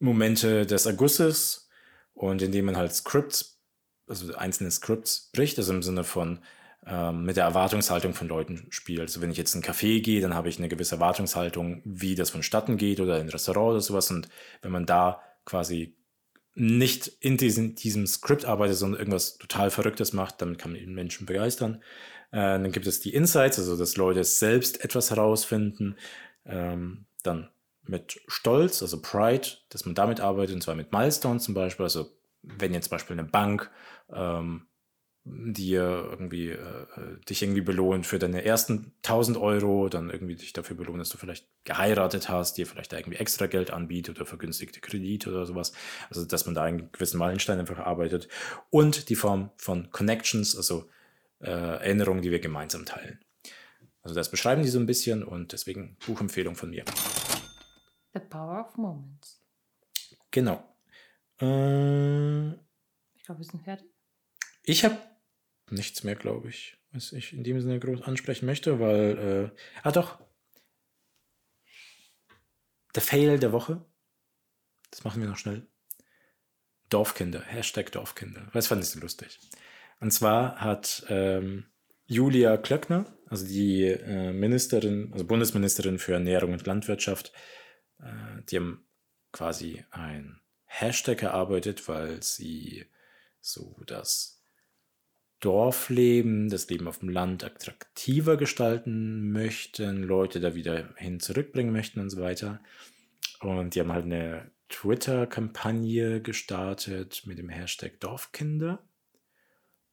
Momente 0.00 0.66
des 0.66 0.84
Ergusses 0.84 1.70
und 2.12 2.42
indem 2.42 2.66
man 2.66 2.76
halt 2.76 2.94
Scripts, 2.94 3.58
also 4.06 4.34
einzelne 4.34 4.70
Scripts 4.70 5.30
bricht, 5.32 5.56
also 5.56 5.72
im 5.72 5.82
Sinne 5.82 6.04
von 6.04 6.40
ähm, 6.86 7.24
mit 7.24 7.36
der 7.36 7.44
Erwartungshaltung 7.44 8.14
von 8.14 8.28
Leuten 8.28 8.66
spielt. 8.70 9.00
Also 9.00 9.20
wenn 9.20 9.30
ich 9.30 9.36
jetzt 9.36 9.54
in 9.54 9.62
einen 9.62 9.72
Café 9.72 10.00
gehe, 10.00 10.20
dann 10.20 10.34
habe 10.34 10.48
ich 10.48 10.58
eine 10.58 10.68
gewisse 10.68 10.96
Erwartungshaltung, 10.96 11.82
wie 11.84 12.14
das 12.14 12.30
vonstatten 12.30 12.76
geht 12.76 13.00
oder 13.00 13.16
in 13.16 13.26
ein 13.26 13.28
Restaurant 13.28 13.72
oder 13.72 13.80
sowas 13.80 14.10
und 14.10 14.28
wenn 14.62 14.72
man 14.72 14.86
da 14.86 15.20
quasi 15.44 15.96
nicht 16.54 17.06
in 17.20 17.36
diesem, 17.36 17.74
diesem 17.74 18.06
Skript 18.06 18.44
arbeitet, 18.44 18.76
sondern 18.76 19.00
irgendwas 19.00 19.38
total 19.38 19.70
Verrücktes 19.70 20.12
macht, 20.12 20.42
damit 20.42 20.58
kann 20.58 20.72
man 20.72 20.84
Menschen 20.94 21.26
begeistern. 21.26 21.82
Äh, 22.32 22.58
dann 22.58 22.72
gibt 22.72 22.86
es 22.86 23.00
die 23.00 23.14
Insights, 23.14 23.58
also 23.58 23.76
dass 23.76 23.96
Leute 23.96 24.24
selbst 24.24 24.84
etwas 24.84 25.10
herausfinden. 25.10 25.96
Ähm, 26.44 27.06
dann 27.22 27.50
mit 27.82 28.20
Stolz, 28.26 28.82
also 28.82 29.00
Pride, 29.00 29.48
dass 29.68 29.84
man 29.84 29.94
damit 29.94 30.20
arbeitet, 30.20 30.54
und 30.54 30.62
zwar 30.62 30.74
mit 30.74 30.92
Milestones 30.92 31.44
zum 31.44 31.54
Beispiel. 31.54 31.84
Also 31.84 32.10
wenn 32.42 32.74
jetzt 32.74 32.88
zum 32.88 32.96
Beispiel 32.96 33.18
eine 33.18 33.28
Bank 33.28 33.70
ähm, 34.12 34.66
dir 35.32 36.08
irgendwie 36.10 36.48
äh, 36.48 36.54
äh, 36.56 37.20
dich 37.28 37.42
irgendwie 37.42 37.60
belohnt 37.60 38.06
für 38.06 38.18
deine 38.18 38.44
ersten 38.44 38.92
1000 39.02 39.36
Euro, 39.38 39.88
dann 39.88 40.10
irgendwie 40.10 40.34
dich 40.34 40.52
dafür 40.52 40.76
belohnt, 40.76 41.00
dass 41.00 41.08
du 41.08 41.18
vielleicht 41.18 41.46
geheiratet 41.64 42.28
hast, 42.28 42.56
dir 42.58 42.66
vielleicht 42.66 42.92
irgendwie 42.92 43.18
extra 43.18 43.46
Geld 43.46 43.70
anbietet 43.70 44.16
oder 44.16 44.26
vergünstigte 44.26 44.80
Kredite 44.80 45.30
oder 45.30 45.46
sowas. 45.46 45.72
Also, 46.08 46.24
dass 46.24 46.46
man 46.46 46.54
da 46.54 46.64
einen 46.64 46.90
gewissen 46.92 47.18
Meilenstein 47.18 47.58
einfach 47.58 47.78
arbeitet. 47.78 48.28
Und 48.70 49.08
die 49.08 49.14
Form 49.14 49.50
von 49.56 49.90
Connections, 49.90 50.56
also 50.56 50.88
äh, 51.40 51.50
Erinnerungen, 51.50 52.22
die 52.22 52.30
wir 52.30 52.40
gemeinsam 52.40 52.84
teilen. 52.84 53.20
Also, 54.02 54.14
das 54.14 54.30
beschreiben 54.30 54.62
die 54.62 54.68
so 54.68 54.78
ein 54.78 54.86
bisschen 54.86 55.22
und 55.22 55.52
deswegen 55.52 55.96
Buchempfehlung 56.06 56.54
von 56.54 56.70
mir. 56.70 56.84
The 58.14 58.20
Power 58.20 58.66
of 58.66 58.76
Moments. 58.76 59.40
Genau. 60.30 60.64
Äh, 61.40 62.48
ich 63.14 63.24
glaube, 63.24 63.40
wir 63.40 63.44
sind 63.44 63.62
fertig. 63.62 63.86
Ich 64.62 64.84
habe 64.84 64.98
nichts 65.72 66.04
mehr, 66.04 66.14
glaube 66.14 66.48
ich, 66.48 66.76
was 66.92 67.12
ich 67.12 67.32
in 67.32 67.44
dem 67.44 67.60
Sinne 67.60 67.78
groß 67.78 68.02
ansprechen 68.02 68.46
möchte, 68.46 68.80
weil, 68.80 69.52
äh, 69.54 69.60
ah 69.82 69.92
doch, 69.92 70.18
der 72.94 73.02
Fail 73.02 73.38
der 73.38 73.52
Woche, 73.52 73.84
das 74.90 75.04
machen 75.04 75.20
wir 75.20 75.28
noch 75.28 75.36
schnell. 75.36 75.66
Dorfkinder, 76.88 77.40
Hashtag 77.42 77.92
Dorfkinder. 77.92 78.50
Das 78.52 78.66
fand 78.66 78.82
ich 78.82 78.90
so 78.90 78.98
lustig. 78.98 79.38
Und 80.00 80.10
zwar 80.12 80.56
hat 80.60 81.04
ähm, 81.08 81.66
Julia 82.06 82.56
Klöckner, 82.56 83.06
also 83.26 83.46
die 83.46 83.84
äh, 83.84 84.32
Ministerin, 84.32 85.12
also 85.12 85.24
Bundesministerin 85.24 86.00
für 86.00 86.14
Ernährung 86.14 86.52
und 86.52 86.66
Landwirtschaft, 86.66 87.32
äh, 88.00 88.42
die 88.48 88.56
haben 88.56 88.88
quasi 89.30 89.84
ein 89.90 90.40
Hashtag 90.64 91.22
erarbeitet, 91.22 91.86
weil 91.88 92.22
sie 92.22 92.86
so 93.40 93.80
das 93.86 94.39
Dorfleben, 95.40 96.48
das 96.50 96.68
Leben 96.68 96.86
auf 96.86 96.98
dem 96.98 97.08
Land 97.08 97.44
attraktiver 97.44 98.36
gestalten 98.36 99.32
möchten, 99.32 100.02
Leute 100.02 100.40
da 100.40 100.54
wieder 100.54 100.94
hin 100.96 101.18
zurückbringen 101.20 101.72
möchten 101.72 102.00
und 102.00 102.10
so 102.10 102.20
weiter. 102.20 102.60
Und 103.40 103.74
die 103.74 103.80
haben 103.80 103.92
halt 103.92 104.04
eine 104.04 104.50
Twitter-Kampagne 104.68 106.20
gestartet 106.20 107.22
mit 107.26 107.38
dem 107.38 107.48
Hashtag 107.48 108.00
Dorfkinder. 108.00 108.82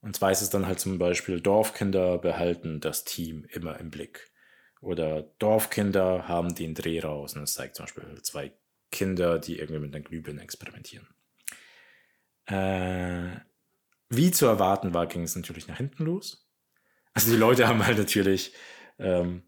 Und 0.01 0.15
zwar 0.15 0.31
ist 0.31 0.41
es 0.41 0.49
dann 0.49 0.67
halt 0.67 0.79
zum 0.79 0.99
Beispiel, 0.99 1.41
Dorfkinder 1.41 2.17
behalten 2.17 2.79
das 2.79 3.03
Team 3.03 3.45
immer 3.49 3.79
im 3.79 3.89
Blick. 3.89 4.31
Oder 4.81 5.23
Dorfkinder 5.39 6.27
haben 6.27 6.53
den 6.53 6.75
Dreh 6.75 6.99
raus. 6.99 7.35
Und 7.35 7.43
es 7.43 7.53
zeigt 7.53 7.75
zum 7.75 7.85
Beispiel 7.85 8.21
zwei 8.21 8.51
Kinder, 8.91 9.39
die 9.39 9.59
irgendwie 9.59 9.79
mit 9.79 9.95
einer 9.95 10.03
Glühbirne 10.03 10.41
experimentieren. 10.41 11.07
Äh, 12.45 13.39
wie 14.09 14.31
zu 14.31 14.45
erwarten 14.45 14.93
war, 14.93 15.07
ging 15.07 15.23
es 15.23 15.35
natürlich 15.35 15.67
nach 15.67 15.77
hinten 15.77 16.05
los. 16.05 16.47
Also 17.13 17.31
die 17.31 17.37
Leute 17.37 17.67
haben 17.67 17.85
halt 17.85 17.97
natürlich 17.97 18.53
ähm, 18.99 19.43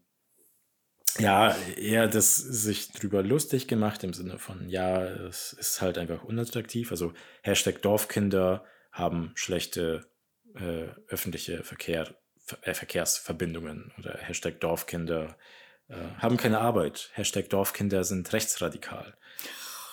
ja 1.18 1.56
eher 1.76 2.08
das 2.08 2.36
sich 2.36 2.92
drüber 2.92 3.22
lustig 3.22 3.68
gemacht 3.68 4.04
im 4.04 4.12
Sinne 4.12 4.38
von 4.38 4.68
ja, 4.68 5.02
es 5.02 5.52
ist 5.52 5.80
halt 5.80 5.98
einfach 5.98 6.24
unattraktiv. 6.24 6.90
Also 6.90 7.12
Hashtag 7.42 7.82
Dorfkinder 7.82 8.64
haben 8.92 9.32
schlechte 9.34 10.10
äh, 10.54 10.88
öffentliche 11.08 11.62
Verkehr, 11.62 12.14
äh, 12.62 12.74
Verkehrsverbindungen 12.74 13.92
oder 13.98 14.18
Hashtag 14.18 14.60
Dorfkinder 14.60 15.36
äh, 15.88 15.94
haben 16.18 16.36
keine 16.36 16.60
Arbeit. 16.60 17.10
Hashtag 17.14 17.48
Dorfkinder 17.50 18.04
sind 18.04 18.32
rechtsradikal. 18.32 19.16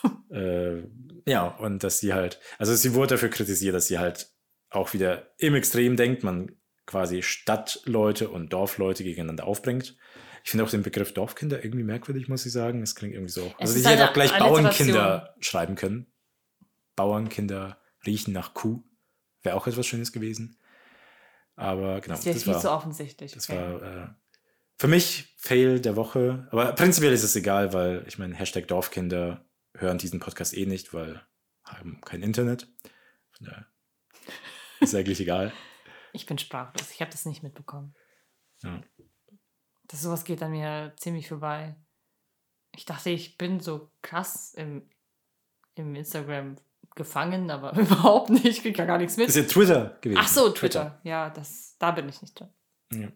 äh, 0.31 0.83
ja, 1.25 1.47
und 1.47 1.83
dass 1.83 1.99
sie 1.99 2.13
halt, 2.13 2.39
also 2.57 2.75
sie 2.75 2.93
wurde 2.93 3.15
dafür 3.15 3.29
kritisiert, 3.29 3.75
dass 3.75 3.87
sie 3.87 3.99
halt 3.99 4.31
auch 4.69 4.93
wieder 4.93 5.33
im 5.37 5.55
Extrem 5.55 5.95
denkt, 5.95 6.23
man 6.23 6.51
quasi 6.85 7.21
Stadtleute 7.21 8.29
und 8.29 8.53
Dorfleute 8.53 9.03
gegeneinander 9.03 9.45
aufbringt. 9.45 9.97
Ich 10.43 10.51
finde 10.51 10.63
auch 10.63 10.69
den 10.69 10.83
Begriff 10.83 11.13
Dorfkinder 11.13 11.63
irgendwie 11.63 11.83
merkwürdig, 11.83 12.29
muss 12.29 12.45
ich 12.45 12.53
sagen. 12.53 12.81
Es 12.81 12.95
klingt 12.95 13.13
irgendwie 13.13 13.31
so. 13.31 13.53
also, 13.59 13.77
die 13.77 13.85
hätte 13.85 14.09
auch 14.09 14.13
gleich 14.13 14.37
Bauernkinder 14.37 15.35
schreiben 15.41 15.75
können. 15.75 16.07
Bauernkinder 16.95 17.81
riechen 18.05 18.33
nach 18.33 18.53
Kuh. 18.53 18.81
Wäre 19.43 19.55
auch 19.55 19.67
etwas 19.67 19.85
Schönes 19.85 20.13
gewesen. 20.13 20.57
Aber 21.55 21.99
genau. 21.99 22.15
Das 22.15 22.25
wäre 22.25 22.39
viel 22.39 22.53
war, 22.53 22.61
zu 22.61 22.71
offensichtlich. 22.71 23.33
Das 23.33 23.49
okay. 23.49 23.57
war 23.57 23.81
äh, 23.81 24.07
für 24.77 24.87
mich 24.87 25.33
Fail 25.37 25.81
der 25.81 25.95
Woche. 25.95 26.47
Aber 26.51 26.71
prinzipiell 26.73 27.11
ist 27.11 27.23
es 27.23 27.35
egal, 27.35 27.73
weil 27.73 28.05
ich 28.07 28.17
meine, 28.17 28.35
Hashtag 28.35 28.67
Dorfkinder 28.67 29.45
hören 29.73 29.97
diesen 29.97 30.19
Podcast 30.19 30.55
eh 30.55 30.65
nicht, 30.65 30.93
weil 30.93 31.21
haben 31.63 31.99
kein 32.01 32.23
Internet. 32.23 32.67
Von 33.31 33.47
daher 33.47 33.67
ist 34.79 34.95
eigentlich 34.95 35.19
egal. 35.19 35.53
Ich 36.13 36.25
bin 36.25 36.37
sprachlos. 36.37 36.91
Ich 36.91 37.01
habe 37.01 37.11
das 37.11 37.25
nicht 37.25 37.43
mitbekommen. 37.43 37.95
Ja. 38.63 38.81
Das 39.87 40.01
sowas 40.01 40.23
geht 40.23 40.41
an 40.41 40.51
mir 40.51 40.93
ziemlich 40.97 41.27
vorbei. 41.27 41.75
Ich 42.75 42.85
dachte, 42.85 43.09
ich 43.09 43.37
bin 43.37 43.59
so 43.59 43.91
krass 44.01 44.53
im, 44.53 44.89
im 45.75 45.95
Instagram 45.95 46.55
gefangen, 46.95 47.49
aber 47.51 47.73
überhaupt 47.77 48.29
nicht. 48.29 48.45
Ich 48.45 48.61
kriege 48.61 48.77
ja 48.77 48.85
gar 48.85 48.97
nichts 48.97 49.17
mit. 49.17 49.27
Das 49.27 49.35
ist 49.35 49.43
ja 49.43 49.49
Twitter 49.49 49.97
gewesen. 50.01 50.19
Ach 50.21 50.27
so, 50.27 50.49
Twitter. 50.49 50.91
Twitter. 50.91 50.99
Ja, 51.03 51.29
das, 51.29 51.77
da 51.79 51.91
bin 51.91 52.09
ich 52.09 52.21
nicht 52.21 52.39
drin. 52.39 52.49
Ja. 52.93 53.11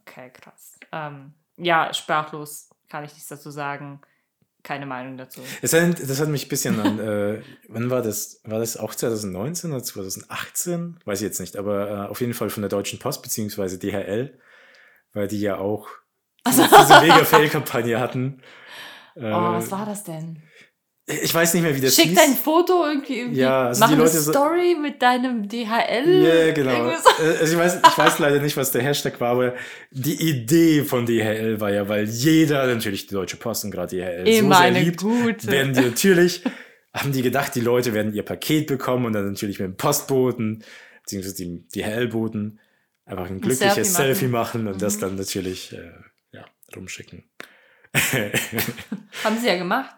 Okay, 0.00 0.30
krass. 0.30 0.78
Ähm, 0.92 1.34
ja, 1.56 1.92
sprachlos 1.92 2.70
kann 2.88 3.04
ich 3.04 3.12
nichts 3.12 3.28
dazu 3.28 3.50
sagen 3.50 4.00
keine 4.62 4.86
Meinung 4.86 5.16
dazu. 5.16 5.40
Das 5.62 5.72
hat, 5.72 6.00
das 6.00 6.20
hat 6.20 6.28
mich 6.28 6.46
ein 6.46 6.48
bisschen 6.48 6.80
an, 6.80 6.98
äh, 6.98 7.42
wann 7.68 7.90
war 7.90 8.02
das? 8.02 8.40
War 8.44 8.58
das 8.58 8.76
auch 8.76 8.94
2019 8.94 9.72
oder 9.72 9.82
2018? 9.82 10.98
Weiß 11.04 11.20
ich 11.20 11.26
jetzt 11.26 11.40
nicht, 11.40 11.56
aber 11.56 11.90
äh, 11.90 12.08
auf 12.08 12.20
jeden 12.20 12.34
Fall 12.34 12.50
von 12.50 12.62
der 12.62 12.70
Deutschen 12.70 12.98
Post 12.98 13.22
beziehungsweise 13.22 13.78
DHL, 13.78 14.38
weil 15.12 15.28
die 15.28 15.40
ja 15.40 15.58
auch 15.58 15.88
diese, 16.46 16.62
diese 16.62 17.00
mega 17.00 17.24
Fail-Kampagne 17.24 18.00
hatten. 18.00 18.42
Äh, 19.16 19.32
oh, 19.32 19.52
was 19.54 19.72
war 19.72 19.84
das 19.84 20.04
denn? 20.04 20.40
Ich 21.22 21.34
weiß 21.34 21.54
nicht 21.54 21.62
mehr, 21.62 21.74
wie 21.76 21.80
das 21.80 21.94
Schick 21.94 22.06
hieß. 22.10 22.18
dein 22.18 22.34
Foto 22.34 22.84
irgendwie. 22.86 23.18
irgendwie 23.20 23.40
Ja, 23.40 23.66
also 23.68 23.80
mach 23.80 23.88
eine 23.90 23.98
Leute 23.98 24.18
so- 24.20 24.30
Story 24.32 24.76
mit 24.80 25.00
deinem 25.02 25.48
DHL. 25.48 26.22
Ja, 26.22 26.52
genau. 26.52 26.70
irgendwie 26.70 26.96
so. 27.02 27.22
Äh, 27.24 27.36
Also 27.40 27.52
ich, 27.54 27.58
weiß, 27.58 27.78
ich 27.88 27.98
weiß 27.98 28.18
leider 28.18 28.40
nicht, 28.40 28.56
was 28.56 28.70
der 28.72 28.82
Hashtag 28.82 29.20
war, 29.20 29.30
aber 29.32 29.54
die 29.90 30.14
Idee 30.28 30.84
von 30.84 31.06
DHL 31.06 31.60
war 31.60 31.70
ja, 31.72 31.88
weil 31.88 32.04
jeder, 32.04 32.66
natürlich 32.66 33.06
die 33.06 33.14
Deutsche 33.14 33.36
Post 33.36 33.64
und 33.64 33.70
gerade 33.70 33.96
DHL 33.96 34.26
Immer 34.28 34.54
so 34.56 34.60
sehr 34.60 34.68
eine 34.68 34.80
liebt, 34.82 35.00
gute. 35.00 35.46
werden 35.48 35.74
die 35.74 35.80
natürlich, 35.80 36.42
haben 36.92 37.12
die 37.12 37.22
gedacht, 37.22 37.54
die 37.54 37.60
Leute 37.60 37.94
werden 37.94 38.12
ihr 38.14 38.22
Paket 38.24 38.66
bekommen 38.66 39.06
und 39.06 39.12
dann 39.12 39.28
natürlich 39.30 39.58
mit 39.58 39.68
dem 39.68 39.76
Postboten, 39.76 40.64
beziehungsweise 41.02 41.36
dem 41.36 41.66
DHL-Boten, 41.74 42.58
einfach 43.04 43.26
ein 43.30 43.40
glückliches 43.40 43.74
Selfie 43.74 43.90
Selfie 43.90 44.26
machen. 44.28 44.64
machen, 44.64 44.74
und 44.74 44.82
das 44.82 44.98
dann 44.98 45.16
natürlich 45.16 45.72
äh, 45.72 45.90
ja, 46.32 46.44
rumschicken. 46.76 47.24
Haben 49.24 49.38
sie 49.40 49.48
ja 49.48 49.56
gemacht. 49.56 49.94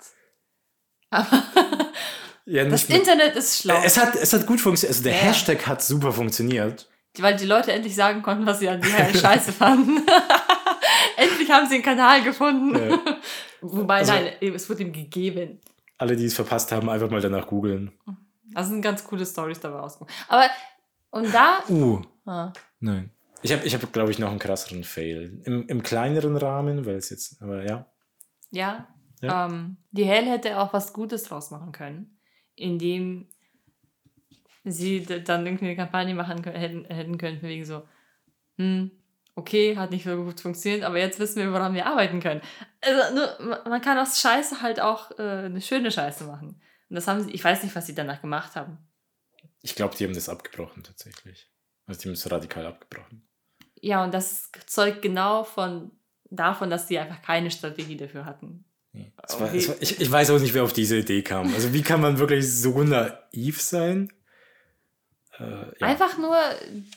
Ja, 2.44 2.64
Das 2.64 2.88
nur- 2.88 2.98
Internet 2.98 3.36
ist 3.36 3.62
schlau. 3.62 3.80
es 3.84 3.96
hat, 3.96 4.16
es 4.16 4.32
hat 4.32 4.46
gut 4.46 4.60
funktioniert, 4.60 4.96
also 4.96 5.02
der 5.04 5.12
Ja. 5.14 5.18
Hashtag 5.20 5.66
hat 5.66 5.82
super 5.82 6.12
funktioniert. 6.12 6.88
weil 7.18 7.36
die 7.36 7.44
Leute 7.46 7.72
endlich 7.72 7.94
sagen 7.94 8.22
konnten, 8.22 8.46
was 8.46 8.58
sie 8.58 8.68
an 8.68 8.80
DHL 8.80 9.14
scheiße 9.16 9.52
fanden. 9.52 10.02
endlich 11.16 11.50
haben 11.50 11.68
sie 11.68 11.74
einen 11.76 11.84
Kanal 11.84 12.22
gefunden. 12.22 12.74
Ja. 12.90 12.98
Wobei, 13.60 13.98
Also- 13.98 14.12
nein, 14.12 14.32
es 14.40 14.68
wurde 14.68 14.82
ihm 14.82 14.92
gegeben. 14.92 15.60
Alle, 15.98 16.16
die 16.16 16.24
es 16.24 16.34
verpasst 16.34 16.72
haben, 16.72 16.88
einfach 16.90 17.10
mal 17.10 17.20
danach 17.20 17.46
googeln. 17.46 17.92
Da 18.54 18.64
sind 18.64 18.82
ganz 18.82 19.04
coole 19.04 19.24
Stories 19.24 19.60
dabei 19.60 19.78
rausgekommen. 19.78 20.12
Aber, 20.28 20.46
und 21.10 21.32
da, 21.32 21.60
Uh, 21.68 22.02
ah, 22.26 22.52
Nein. 22.80 23.10
Ich 23.42 23.52
habe, 23.52 23.64
ich 23.64 23.74
hab, 23.74 23.92
glaube 23.92 24.10
ich, 24.10 24.18
noch 24.18 24.30
einen 24.30 24.38
krasseren 24.38 24.82
Fail. 24.84 25.40
Im, 25.44 25.66
Im 25.68 25.82
kleineren 25.82 26.36
Rahmen, 26.36 26.86
weil 26.86 26.96
es 26.96 27.10
jetzt, 27.10 27.40
aber 27.42 27.64
ja. 27.64 27.86
ja, 28.50 28.86
Ja. 29.22 29.46
Ähm, 29.46 29.76
die 29.92 30.04
Hell 30.04 30.26
hätte 30.26 30.58
auch 30.60 30.72
was 30.72 30.92
Gutes 30.92 31.22
draus 31.22 31.50
machen 31.50 31.72
können, 31.72 32.18
indem 32.54 33.28
sie 34.64 35.04
dann 35.04 35.46
irgendwie 35.46 35.66
eine 35.66 35.76
Kampagne 35.76 36.14
machen 36.14 36.42
können, 36.42 36.56
hätten, 36.56 36.84
hätten 36.86 37.18
können, 37.18 37.40
von 37.40 37.48
wegen 37.48 37.64
so, 37.64 37.82
hm, 38.58 38.90
okay, 39.34 39.76
hat 39.76 39.90
nicht 39.90 40.04
so 40.04 40.24
gut 40.24 40.40
funktioniert, 40.40 40.84
aber 40.84 40.98
jetzt 40.98 41.18
wissen 41.18 41.36
wir, 41.42 41.52
woran 41.52 41.74
wir 41.74 41.86
arbeiten 41.86 42.20
können. 42.20 42.40
Also, 42.80 43.14
nur, 43.14 43.48
ma- 43.48 43.68
man 43.68 43.80
kann 43.80 43.98
aus 43.98 44.20
Scheiße 44.20 44.60
halt 44.62 44.80
auch 44.80 45.10
äh, 45.18 45.22
eine 45.46 45.60
schöne 45.60 45.90
Scheiße 45.90 46.24
machen. 46.24 46.60
Und 46.88 46.94
das 46.96 47.08
haben 47.08 47.22
sie, 47.22 47.30
ich 47.30 47.42
weiß 47.42 47.62
nicht, 47.62 47.74
was 47.74 47.86
sie 47.86 47.94
danach 47.94 48.20
gemacht 48.20 48.54
haben. 48.54 48.78
Ich 49.62 49.74
glaube, 49.74 49.96
die 49.96 50.04
haben 50.04 50.14
das 50.14 50.28
abgebrochen 50.28 50.82
tatsächlich. 50.82 51.48
Also 51.86 52.00
die 52.02 52.08
haben 52.08 52.14
es 52.14 52.30
radikal 52.30 52.66
abgebrochen. 52.66 53.26
Ja, 53.80 54.04
und 54.04 54.12
das 54.14 54.50
zeugt 54.66 55.02
genau 55.02 55.42
von 55.44 55.90
davon, 56.30 56.70
dass 56.70 56.86
sie 56.88 56.98
einfach 56.98 57.22
keine 57.22 57.50
Strategie 57.50 57.96
dafür 57.96 58.24
hatten. 58.24 58.64
Es 59.26 59.40
war, 59.40 59.48
Okay. 59.48 59.68
war, 59.68 59.76
ich, 59.80 60.00
ich 60.00 60.10
weiß 60.10 60.30
auch 60.30 60.40
nicht, 60.40 60.54
wer 60.54 60.64
auf 60.64 60.72
diese 60.72 60.98
Idee 60.98 61.22
kam. 61.22 61.52
Also 61.54 61.72
wie 61.72 61.82
kann 61.82 62.00
man 62.00 62.18
wirklich 62.18 62.52
so 62.52 62.82
naiv 62.82 63.60
sein? 63.60 64.12
Äh, 65.38 65.44
ja. 65.44 65.86
Einfach 65.86 66.18
nur, 66.18 66.36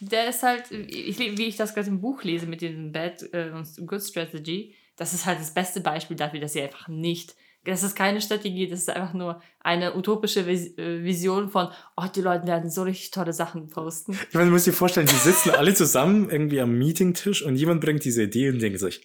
der 0.01 0.29
ist 0.29 0.43
halt, 0.43 0.71
ich, 0.71 1.17
wie 1.19 1.45
ich 1.45 1.55
das 1.55 1.73
gerade 1.73 1.87
im 1.87 2.01
Buch 2.01 2.23
lese 2.23 2.47
mit 2.47 2.61
dem 2.61 2.91
Bad 2.91 3.23
äh, 3.33 3.51
und 3.51 3.87
Good 3.87 4.03
Strategy, 4.03 4.75
das 4.97 5.13
ist 5.13 5.25
halt 5.25 5.39
das 5.39 5.53
beste 5.53 5.81
Beispiel 5.81 6.17
dafür, 6.17 6.39
dass 6.39 6.53
sie 6.53 6.61
einfach 6.61 6.87
nicht, 6.87 7.35
das 7.63 7.81
ist 7.83 7.95
keine 7.95 8.21
Strategie, 8.21 8.67
das 8.67 8.81
ist 8.81 8.89
einfach 8.89 9.13
nur 9.13 9.41
eine 9.61 9.95
utopische 9.95 10.41
äh, 10.41 11.03
Vision 11.03 11.49
von, 11.49 11.69
oh, 11.97 12.05
die 12.13 12.21
Leute 12.21 12.45
werden 12.45 12.69
so 12.69 12.83
richtig 12.83 13.11
tolle 13.11 13.33
Sachen 13.33 13.69
posten. 13.69 14.17
Ich 14.29 14.33
meine, 14.33 14.47
du 14.47 14.51
musst 14.51 14.67
dir 14.67 14.73
vorstellen, 14.73 15.07
die 15.07 15.15
sitzen 15.15 15.51
alle 15.51 15.73
zusammen 15.73 16.29
irgendwie 16.29 16.59
am 16.59 16.77
Meetingtisch 16.77 17.41
und 17.41 17.55
jemand 17.55 17.81
bringt 17.81 18.03
diese 18.03 18.23
Idee 18.23 18.49
und 18.49 18.59
denkt 18.61 18.79
sich, 18.79 19.01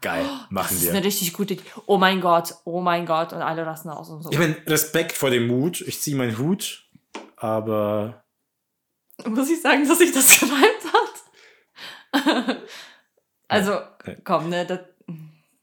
geil, 0.00 0.24
Das 0.24 0.50
machen 0.50 0.76
ist 0.76 0.84
wir. 0.84 0.90
eine 0.92 1.04
richtig 1.04 1.32
gute 1.32 1.54
Idee. 1.54 1.64
Oh 1.86 1.98
mein 1.98 2.20
Gott, 2.20 2.54
oh 2.64 2.80
mein 2.80 3.06
Gott, 3.06 3.32
und 3.32 3.42
alle 3.42 3.64
rasten 3.66 3.90
aus 3.90 4.08
und 4.10 4.22
so. 4.22 4.30
Ich 4.30 4.38
meine, 4.38 4.56
Respekt 4.66 5.12
vor 5.12 5.30
dem 5.30 5.46
Mut. 5.46 5.80
Ich 5.82 6.00
ziehe 6.00 6.16
meinen 6.16 6.36
Hut, 6.38 6.84
aber 7.36 8.24
Muss 9.26 9.50
ich 9.50 9.60
sagen, 9.62 9.86
dass 9.88 9.98
sich 9.98 10.12
das 10.12 10.40
gereimt 10.40 10.84
hat? 10.92 12.56
also, 13.48 13.72
Ja. 13.72 14.14
komm, 14.24 14.48
ne, 14.50 14.66
das, 14.66 14.80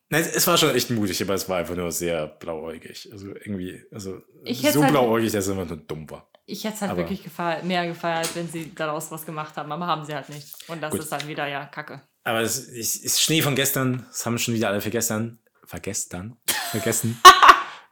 Nein, 0.09 0.21
es- 0.31 0.45
war 0.45 0.57
schon 0.57 0.75
echt 0.75 0.89
mutig, 0.91 1.21
aber 1.23 1.34
es 1.34 1.49
war 1.49 1.57
einfach 1.57 1.75
nur 1.75 1.91
sehr 1.91 2.27
blauäugig. 2.27 3.09
Also 3.11 3.29
irgendwie, 3.29 3.84
also 3.91 4.21
Ich 4.43 4.61
so 4.71 4.81
halt- 4.84 4.91
blauäugig, 4.91 5.31
dass 5.31 5.45
es 5.47 5.51
einfach 5.51 5.67
nur 5.67 5.77
dumm 5.86 6.09
war. 6.09 6.29
Ich 6.45 6.63
hätte 6.65 6.75
es 6.75 6.81
halt 6.81 6.91
Aber- 6.91 6.99
wirklich 7.01 7.23
gefeiert, 7.23 7.63
mehr 7.63 7.88
gefeiert, 7.88 8.29
wenn 8.36 8.47
sie 8.47 8.75
daraus 8.75 9.09
was 9.11 9.25
gemacht 9.25 9.55
haben, 9.57 9.71
aber 9.71 9.88
haben 9.88 10.05
sie 10.05 10.13
halt 10.13 10.29
nicht. 10.29 10.53
Und 10.67 10.81
das 10.84 10.91
Gut. 10.91 10.99
ist 10.99 11.11
dann 11.11 11.27
wieder 11.27 11.47
ja 11.47 11.65
Kacke. 11.65 12.01
Aber 12.24 12.41
es 12.41 12.59
ist, 12.59 13.21
Schnee 13.21 13.41
von 13.41 13.55
gestern, 13.55 14.05
das 14.09 14.26
haben 14.26 14.38
schon 14.38 14.53
wieder 14.53 14.69
alle 14.69 14.82
vergessen. 14.82 15.39
Vergessen? 15.65 16.38
Vergessen. 16.71 17.21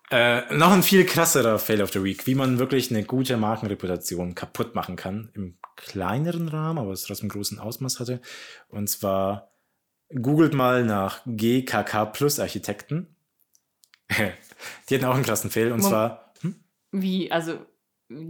äh, 0.09 0.53
noch 0.53 0.71
ein 0.71 0.83
viel 0.83 1.05
krasserer 1.05 1.59
Fail 1.59 1.81
of 1.81 1.91
the 1.91 2.03
Week, 2.03 2.25
wie 2.27 2.35
man 2.35 2.59
wirklich 2.59 2.91
eine 2.91 3.03
gute 3.03 3.37
Markenreputation 3.37 4.35
kaputt 4.35 4.75
machen 4.75 4.95
kann. 4.95 5.31
Im 5.33 5.57
kleineren 5.75 6.47
Rahmen, 6.47 6.79
aber 6.79 6.91
es 6.91 7.03
trotzdem 7.03 7.29
großen 7.29 7.59
Ausmaß 7.59 7.99
hatte. 7.99 8.21
Und 8.69 8.87
zwar 8.89 9.51
googelt 10.13 10.53
mal 10.53 10.83
nach 10.83 11.21
GKK 11.25 12.05
Plus 12.05 12.39
Architekten. 12.39 13.15
Die 14.89 14.95
hatten 14.95 15.05
auch 15.05 15.15
einen 15.15 15.23
krassen 15.23 15.49
Fail. 15.49 15.71
Und 15.71 15.79
Mom- 15.81 15.89
zwar, 15.89 16.33
Wie, 16.91 17.31
also 17.31 17.65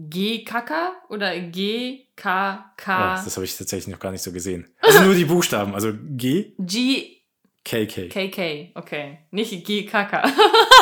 G-Kaka 0.09 0.91
oder 1.09 1.39
G-K-K? 1.39 2.85
oh, 3.19 3.23
das 3.25 3.35
habe 3.35 3.45
ich 3.45 3.57
tatsächlich 3.57 3.91
noch 3.91 3.99
gar 3.99 4.11
nicht 4.11 4.21
so 4.21 4.31
gesehen. 4.31 4.71
Also 4.79 5.01
nur 5.03 5.15
die 5.15 5.25
Buchstaben. 5.25 5.73
Also 5.73 5.91
G, 5.93 6.53
G-K-K, 6.59 8.09
KK. 8.09 8.71
okay. 8.75 9.19
Nicht 9.31 9.65
G-Kaka. 9.65 10.31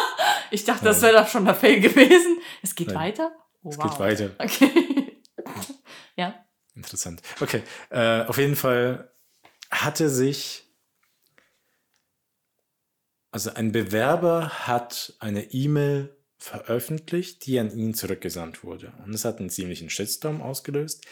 ich 0.51 0.65
dachte, 0.65 0.85
das 0.85 1.01
Nein. 1.01 1.13
wäre 1.13 1.23
doch 1.23 1.29
schon 1.29 1.45
der 1.45 1.55
Fail 1.55 1.79
gewesen. 1.79 2.39
Es 2.61 2.75
geht 2.75 2.87
Nein. 2.87 2.97
weiter? 2.97 3.31
Oh, 3.63 3.69
Es 3.69 3.79
geht 3.79 3.99
weiter. 3.99 4.31
Okay. 4.37 5.17
ja. 6.17 6.45
Interessant. 6.75 7.21
Okay, 7.39 7.63
äh, 7.89 8.23
auf 8.25 8.37
jeden 8.37 8.55
Fall 8.55 9.11
hatte 9.71 10.09
sich, 10.09 10.65
also 13.31 13.53
ein 13.53 13.71
Bewerber 13.71 14.49
hat 14.67 15.13
eine 15.19 15.51
E-Mail 15.53 16.15
veröffentlicht, 16.39 17.45
die 17.45 17.59
an 17.59 17.71
ihn 17.71 17.93
zurückgesandt 17.93 18.63
wurde. 18.63 18.93
Und 19.05 19.13
es 19.13 19.25
hat 19.25 19.39
einen 19.39 19.49
ziemlichen 19.49 19.89
Shitstorm 19.89 20.41
ausgelöst. 20.41 21.05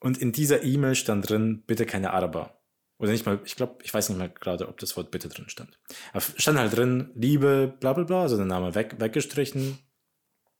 Und 0.00 0.18
in 0.18 0.32
dieser 0.32 0.64
E-Mail 0.64 0.96
stand 0.96 1.28
drin, 1.28 1.62
bitte 1.66 1.86
keine 1.86 2.12
Araber. 2.12 2.58
Oder 2.98 3.12
nicht 3.12 3.24
mal, 3.24 3.40
ich 3.44 3.56
glaube, 3.56 3.78
ich 3.82 3.94
weiß 3.94 4.08
nicht 4.08 4.18
mal 4.18 4.28
gerade, 4.28 4.68
ob 4.68 4.78
das 4.78 4.96
Wort 4.96 5.10
bitte 5.10 5.28
drin 5.28 5.48
stand. 5.48 5.78
Aber 6.12 6.22
stand 6.36 6.58
halt 6.58 6.76
drin, 6.76 7.10
Liebe, 7.14 7.74
bla 7.80 7.92
bla 7.92 8.04
bla, 8.04 8.22
also 8.22 8.36
der 8.36 8.46
Name 8.46 8.74
weg, 8.74 8.96
weggestrichen, 8.98 9.78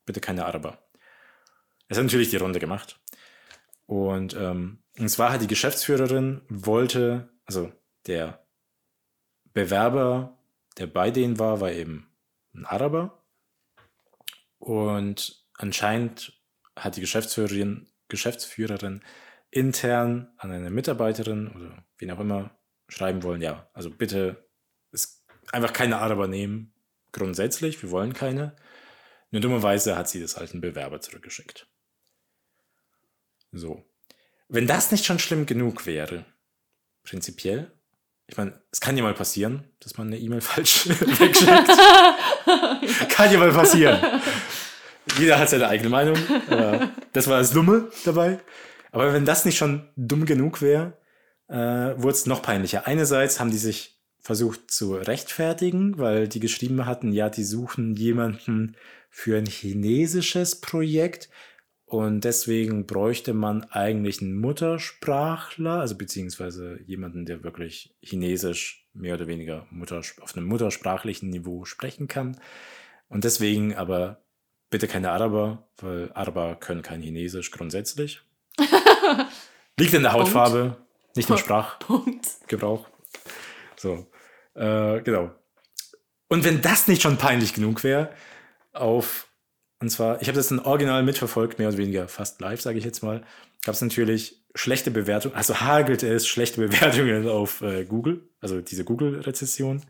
bitte 0.06 0.20
keine 0.20 0.46
Araber. 0.46 0.78
Es 1.88 1.98
hat 1.98 2.04
natürlich 2.04 2.30
die 2.30 2.36
Runde 2.36 2.58
gemacht. 2.58 3.00
Und, 3.86 4.34
ähm, 4.34 4.78
und 4.98 5.08
zwar 5.08 5.32
hat 5.32 5.42
die 5.42 5.46
Geschäftsführerin 5.46 6.42
wollte, 6.48 7.28
also 7.44 7.72
der 8.06 8.44
Bewerber, 9.52 10.38
der 10.78 10.86
bei 10.86 11.10
denen 11.10 11.38
war, 11.38 11.60
war 11.60 11.72
eben 11.72 12.08
ein 12.54 12.64
Araber. 12.64 13.21
Und 14.62 15.44
anscheinend 15.54 16.40
hat 16.76 16.94
die 16.94 17.00
Geschäftsführerin, 17.00 17.88
Geschäftsführerin 18.06 19.02
intern 19.50 20.32
an 20.36 20.52
eine 20.52 20.70
Mitarbeiterin 20.70 21.48
oder 21.48 21.84
wen 21.98 22.12
auch 22.12 22.20
immer 22.20 22.56
schreiben 22.88 23.24
wollen, 23.24 23.42
ja, 23.42 23.68
also 23.72 23.90
bitte 23.90 24.48
es 24.92 25.26
einfach 25.50 25.72
keine 25.72 25.98
Araber 25.98 26.28
nehmen, 26.28 26.72
grundsätzlich, 27.10 27.82
wir 27.82 27.90
wollen 27.90 28.12
keine. 28.12 28.54
Nur 29.32 29.40
dummerweise 29.40 29.96
hat 29.96 30.08
sie 30.08 30.20
das 30.20 30.36
halt 30.36 30.52
einen 30.52 30.60
Bewerber 30.60 31.00
zurückgeschickt. 31.00 31.66
So. 33.50 33.84
Wenn 34.46 34.68
das 34.68 34.92
nicht 34.92 35.04
schon 35.04 35.18
schlimm 35.18 35.44
genug 35.44 35.86
wäre, 35.86 36.24
prinzipiell, 37.02 37.72
ich 38.28 38.36
meine, 38.36 38.62
es 38.70 38.80
kann 38.80 38.96
ja 38.96 39.02
mal 39.02 39.12
passieren, 39.12 39.68
dass 39.80 39.98
man 39.98 40.06
eine 40.06 40.18
E-Mail 40.18 40.40
falsch 40.42 40.88
wegschickt. 40.88 41.68
kann 43.10 43.32
ja 43.32 43.38
mal 43.38 43.52
passieren. 43.52 44.00
Jeder 45.18 45.38
hat 45.38 45.50
seine 45.50 45.68
eigene 45.68 45.90
Meinung. 45.90 46.16
Das 47.12 47.28
war 47.28 47.38
das 47.38 47.52
Dumme 47.52 47.90
dabei. 48.06 48.38
Aber 48.90 49.12
wenn 49.12 49.26
das 49.26 49.44
nicht 49.44 49.58
schon 49.58 49.86
dumm 49.96 50.24
genug 50.24 50.62
wäre, 50.62 50.96
äh, 51.48 51.54
wurde 51.54 52.12
es 52.12 52.24
noch 52.24 52.40
peinlicher. 52.40 52.86
Einerseits 52.86 53.38
haben 53.38 53.50
die 53.50 53.58
sich 53.58 54.00
versucht 54.18 54.70
zu 54.70 54.94
rechtfertigen, 54.94 55.98
weil 55.98 56.26
die 56.26 56.40
geschrieben 56.40 56.86
hatten, 56.86 57.12
ja, 57.12 57.28
die 57.28 57.44
suchen 57.44 57.94
jemanden 57.96 58.76
für 59.10 59.36
ein 59.36 59.44
chinesisches 59.44 60.62
Projekt 60.62 61.28
und 61.92 62.24
deswegen 62.24 62.86
bräuchte 62.86 63.34
man 63.34 63.64
eigentlich 63.64 64.22
einen 64.22 64.40
Muttersprachler, 64.40 65.80
also 65.80 65.94
beziehungsweise 65.94 66.80
jemanden, 66.86 67.26
der 67.26 67.44
wirklich 67.44 67.94
Chinesisch 68.00 68.88
mehr 68.94 69.16
oder 69.16 69.26
weniger 69.26 69.66
Mutters 69.70 70.14
auf 70.22 70.34
einem 70.34 70.46
muttersprachlichen 70.46 71.28
Niveau 71.28 71.66
sprechen 71.66 72.08
kann. 72.08 72.40
Und 73.08 73.24
deswegen 73.24 73.74
aber 73.74 74.21
bitte 74.72 74.88
keine 74.88 75.12
Araber, 75.12 75.68
weil 75.76 76.10
Araber 76.14 76.56
können 76.56 76.82
kein 76.82 77.02
Chinesisch 77.02 77.52
grundsätzlich. 77.52 78.22
Liegt 79.78 79.94
in 79.94 80.02
der 80.02 80.10
Punkt. 80.10 80.26
Hautfarbe, 80.26 80.78
nicht 81.14 81.28
im 81.28 81.36
Punkt. 81.36 81.44
Sprachgebrauch. 81.44 82.88
So, 83.76 84.06
äh, 84.54 85.00
genau. 85.02 85.30
Und 86.28 86.44
wenn 86.44 86.62
das 86.62 86.88
nicht 86.88 87.02
schon 87.02 87.18
peinlich 87.18 87.54
genug 87.54 87.84
wäre, 87.84 88.10
auf 88.72 89.28
Und 89.80 89.90
zwar, 89.90 90.22
ich 90.22 90.28
habe 90.28 90.36
das 90.36 90.50
ein 90.50 90.60
Original 90.60 91.02
mitverfolgt, 91.02 91.58
mehr 91.58 91.68
oder 91.68 91.78
weniger 91.78 92.08
fast 92.08 92.40
live, 92.40 92.60
sage 92.60 92.78
ich 92.78 92.84
jetzt 92.84 93.02
mal. 93.02 93.22
Gab 93.64 93.74
es 93.74 93.82
natürlich 93.82 94.42
schlechte 94.54 94.90
Bewertungen, 94.90 95.34
also 95.34 95.60
hagelte 95.60 96.08
es 96.08 96.26
schlechte 96.26 96.60
Bewertungen 96.66 97.28
auf 97.28 97.60
äh, 97.60 97.84
Google, 97.84 98.28
also 98.40 98.60
diese 98.60 98.84
Google-Rezession. 98.84 99.82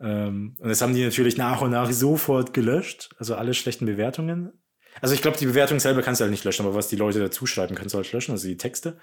Ähm, 0.00 0.56
und 0.58 0.68
das 0.68 0.82
haben 0.82 0.94
die 0.94 1.04
natürlich 1.04 1.36
nach 1.36 1.62
und 1.62 1.70
nach 1.70 1.90
sofort 1.90 2.54
gelöscht, 2.54 3.14
also 3.18 3.34
alle 3.34 3.54
schlechten 3.54 3.86
Bewertungen. 3.86 4.52
Also 5.00 5.14
ich 5.14 5.22
glaube, 5.22 5.38
die 5.38 5.46
Bewertung 5.46 5.80
selber 5.80 6.02
kannst 6.02 6.20
du 6.20 6.24
halt 6.24 6.32
nicht 6.32 6.44
löschen, 6.44 6.66
aber 6.66 6.74
was 6.74 6.88
die 6.88 6.96
Leute 6.96 7.20
dazu 7.20 7.46
schreiben, 7.46 7.74
kannst 7.74 7.94
du 7.94 7.98
halt 7.98 8.12
löschen, 8.12 8.32
also 8.32 8.48
die 8.48 8.56
Texte. 8.56 8.98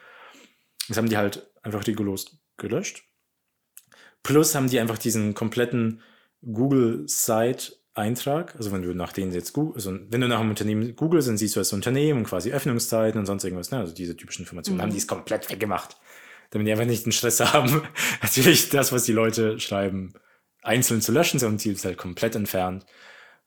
Das 0.87 0.97
haben 0.97 1.09
die 1.09 1.17
halt 1.17 1.49
einfach 1.61 1.85
rigoros 1.87 2.39
gelöscht. 2.57 3.03
Plus 4.21 4.53
haben 4.55 4.69
die 4.69 4.79
einfach 4.79 4.97
diesen 4.97 5.33
kompletten 5.33 6.01
Google-Site-Eintrag, 6.41 8.55
also 8.55 8.71
wenn 8.71 8.81
du 8.81 8.93
nach 8.93 9.11
denen 9.13 9.31
jetzt 9.31 9.53
Google, 9.53 9.75
also 9.75 9.97
wenn 10.09 10.21
du 10.21 10.27
nach 10.27 10.39
einem 10.39 10.49
Unternehmen 10.49 10.95
googelst, 10.95 11.27
dann 11.27 11.37
siehst 11.37 11.55
du 11.55 11.59
das 11.59 11.73
Unternehmen 11.73 12.17
und 12.19 12.25
quasi 12.25 12.51
Öffnungszeiten 12.51 13.19
und 13.19 13.25
sonst 13.25 13.43
irgendwas, 13.43 13.71
ne? 13.71 13.79
also 13.79 13.93
diese 13.93 14.17
typischen 14.17 14.43
Informationen, 14.43 14.77
mhm. 14.77 14.83
haben 14.83 14.91
die 14.91 14.97
es 14.97 15.07
komplett 15.07 15.51
weggemacht, 15.51 15.97
damit 16.49 16.67
die 16.67 16.71
einfach 16.71 16.85
nicht 16.85 17.05
den 17.05 17.11
Stress 17.11 17.39
haben, 17.41 17.83
natürlich 18.21 18.69
das, 18.69 18.91
was 18.91 19.03
die 19.03 19.13
Leute 19.13 19.59
schreiben, 19.59 20.13
einzeln 20.64 21.01
zu 21.01 21.11
löschen, 21.11 21.39
sondern 21.39 21.59
sie 21.59 21.72
ist 21.72 21.86
halt 21.86 21.97
komplett 21.97 22.36
entfernt. 22.36 22.86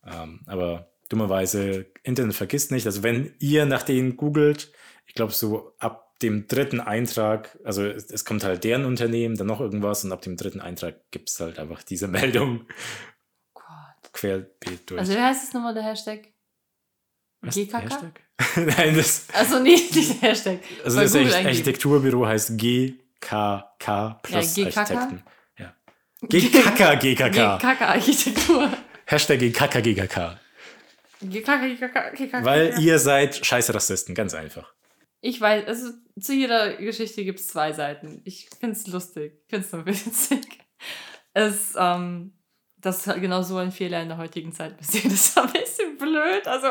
Ähm, 0.04 0.40
aber 0.46 0.90
dummerweise, 1.08 1.86
Internet 2.02 2.34
vergisst 2.34 2.70
nicht, 2.70 2.86
also 2.86 3.02
wenn 3.02 3.34
ihr 3.38 3.66
nach 3.66 3.82
denen 3.82 4.16
googelt, 4.16 4.72
ich 5.06 5.14
glaube 5.14 5.32
so 5.32 5.72
ab 5.78 6.18
dem 6.22 6.46
dritten 6.46 6.80
Eintrag, 6.80 7.58
also 7.64 7.84
es, 7.84 8.10
es, 8.10 8.24
kommt 8.24 8.42
halt 8.42 8.64
deren 8.64 8.84
Unternehmen, 8.84 9.36
dann 9.36 9.46
noch 9.46 9.60
irgendwas 9.60 10.04
und 10.04 10.12
ab 10.12 10.22
dem 10.22 10.36
dritten 10.36 10.60
Eintrag 10.60 11.10
gibt 11.10 11.28
es 11.28 11.38
halt 11.40 11.58
einfach 11.58 11.82
diese 11.82 12.08
Meldung. 12.08 12.66
Gott. 13.54 14.12
Querbeet 14.12 14.90
durch. 14.90 15.00
Also 15.00 15.12
wie 15.12 15.20
heißt 15.20 15.48
es 15.48 15.54
nochmal, 15.54 15.74
der 15.74 15.84
Hashtag? 15.84 16.28
Was, 17.42 17.54
GKK? 17.54 17.82
Hashtag? 17.82 18.20
Nein, 18.56 18.96
das. 18.96 19.26
Also 19.32 19.58
nicht 19.60 19.94
der 19.94 20.30
Hashtag. 20.30 20.60
Also 20.84 21.00
das 21.00 21.14
Architekturbüro 21.14 22.26
heißt 22.26 22.56
GKK 22.56 24.20
plus 24.22 24.56
ja, 24.56 24.66
Architekten. 24.66 25.22
GKK, 26.28 26.96
GKK. 26.98 27.58
GKK 27.58 27.80
Architektur. 27.82 28.70
Hashtag 29.06 29.38
GKK, 29.38 29.80
GKK. 29.80 30.38
GKK, 31.22 31.68
GKK, 31.68 32.10
GKK. 32.10 32.44
Weil 32.44 32.78
ihr 32.80 32.98
seid 32.98 33.44
scheiße 33.44 33.74
Rassisten, 33.74 34.14
ganz 34.14 34.34
einfach. 34.34 34.72
Ich 35.20 35.40
weiß, 35.40 35.66
also 35.66 35.90
zu 36.20 36.34
jeder 36.34 36.74
Geschichte 36.76 37.24
gibt 37.24 37.40
es 37.40 37.48
zwei 37.48 37.72
Seiten. 37.72 38.20
Ich 38.24 38.48
finde 38.60 38.76
es 38.76 38.86
lustig. 38.86 39.40
Ich 39.44 39.50
finde 39.50 39.66
es 39.66 39.72
nur 39.72 39.86
witzig. 39.86 40.46
Es, 41.32 41.74
ähm, 41.76 42.32
dass 42.76 43.04
genau 43.04 43.42
so 43.42 43.56
ein 43.58 43.72
Fehler 43.72 44.02
in 44.02 44.08
der 44.08 44.18
heutigen 44.18 44.52
Zeit 44.52 44.76
passiert, 44.76 45.06
ist 45.06 45.38
ein 45.38 45.50
bisschen 45.52 45.96
blöd. 45.96 46.46
Also, 46.46 46.68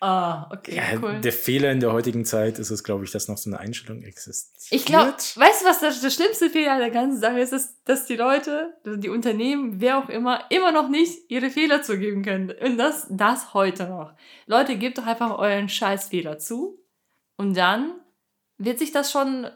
ah, 0.00 0.48
okay, 0.52 0.76
ja, 0.76 0.98
cool. 1.00 1.20
Der 1.20 1.32
Fehler 1.32 1.70
in 1.70 1.80
der 1.80 1.92
heutigen 1.92 2.24
Zeit 2.24 2.58
ist 2.58 2.70
es, 2.70 2.84
glaube 2.84 3.04
ich, 3.04 3.10
dass 3.10 3.28
noch 3.28 3.38
so 3.38 3.50
eine 3.50 3.58
Einstellung 3.58 4.02
existiert. 4.02 4.72
Ich 4.72 4.84
glaube, 4.84 5.12
weißt 5.12 5.62
du, 5.62 5.66
was 5.66 5.80
der, 5.80 5.90
der 5.90 6.10
schlimmste 6.10 6.50
Fehler 6.50 6.78
der 6.78 6.90
ganzen 6.90 7.20
Sache 7.20 7.40
ist, 7.40 7.52
ist, 7.52 7.78
dass 7.84 8.06
die 8.06 8.16
Leute, 8.16 8.74
die 8.84 9.08
Unternehmen, 9.08 9.80
wer 9.80 9.98
auch 9.98 10.08
immer, 10.08 10.50
immer 10.50 10.72
noch 10.72 10.88
nicht 10.88 11.30
ihre 11.30 11.50
Fehler 11.50 11.82
zugeben 11.82 12.22
können. 12.22 12.50
Und 12.50 12.78
das, 12.78 13.06
das 13.10 13.54
heute 13.54 13.86
noch. 13.86 14.12
Leute, 14.46 14.76
gebt 14.76 14.98
doch 14.98 15.06
einfach 15.06 15.38
euren 15.38 15.68
Scheißfehler 15.68 16.38
zu 16.38 16.84
und 17.36 17.56
dann 17.56 18.00
wird 18.58 18.78
sich 18.78 18.92
das 18.92 19.10
schon. 19.10 19.48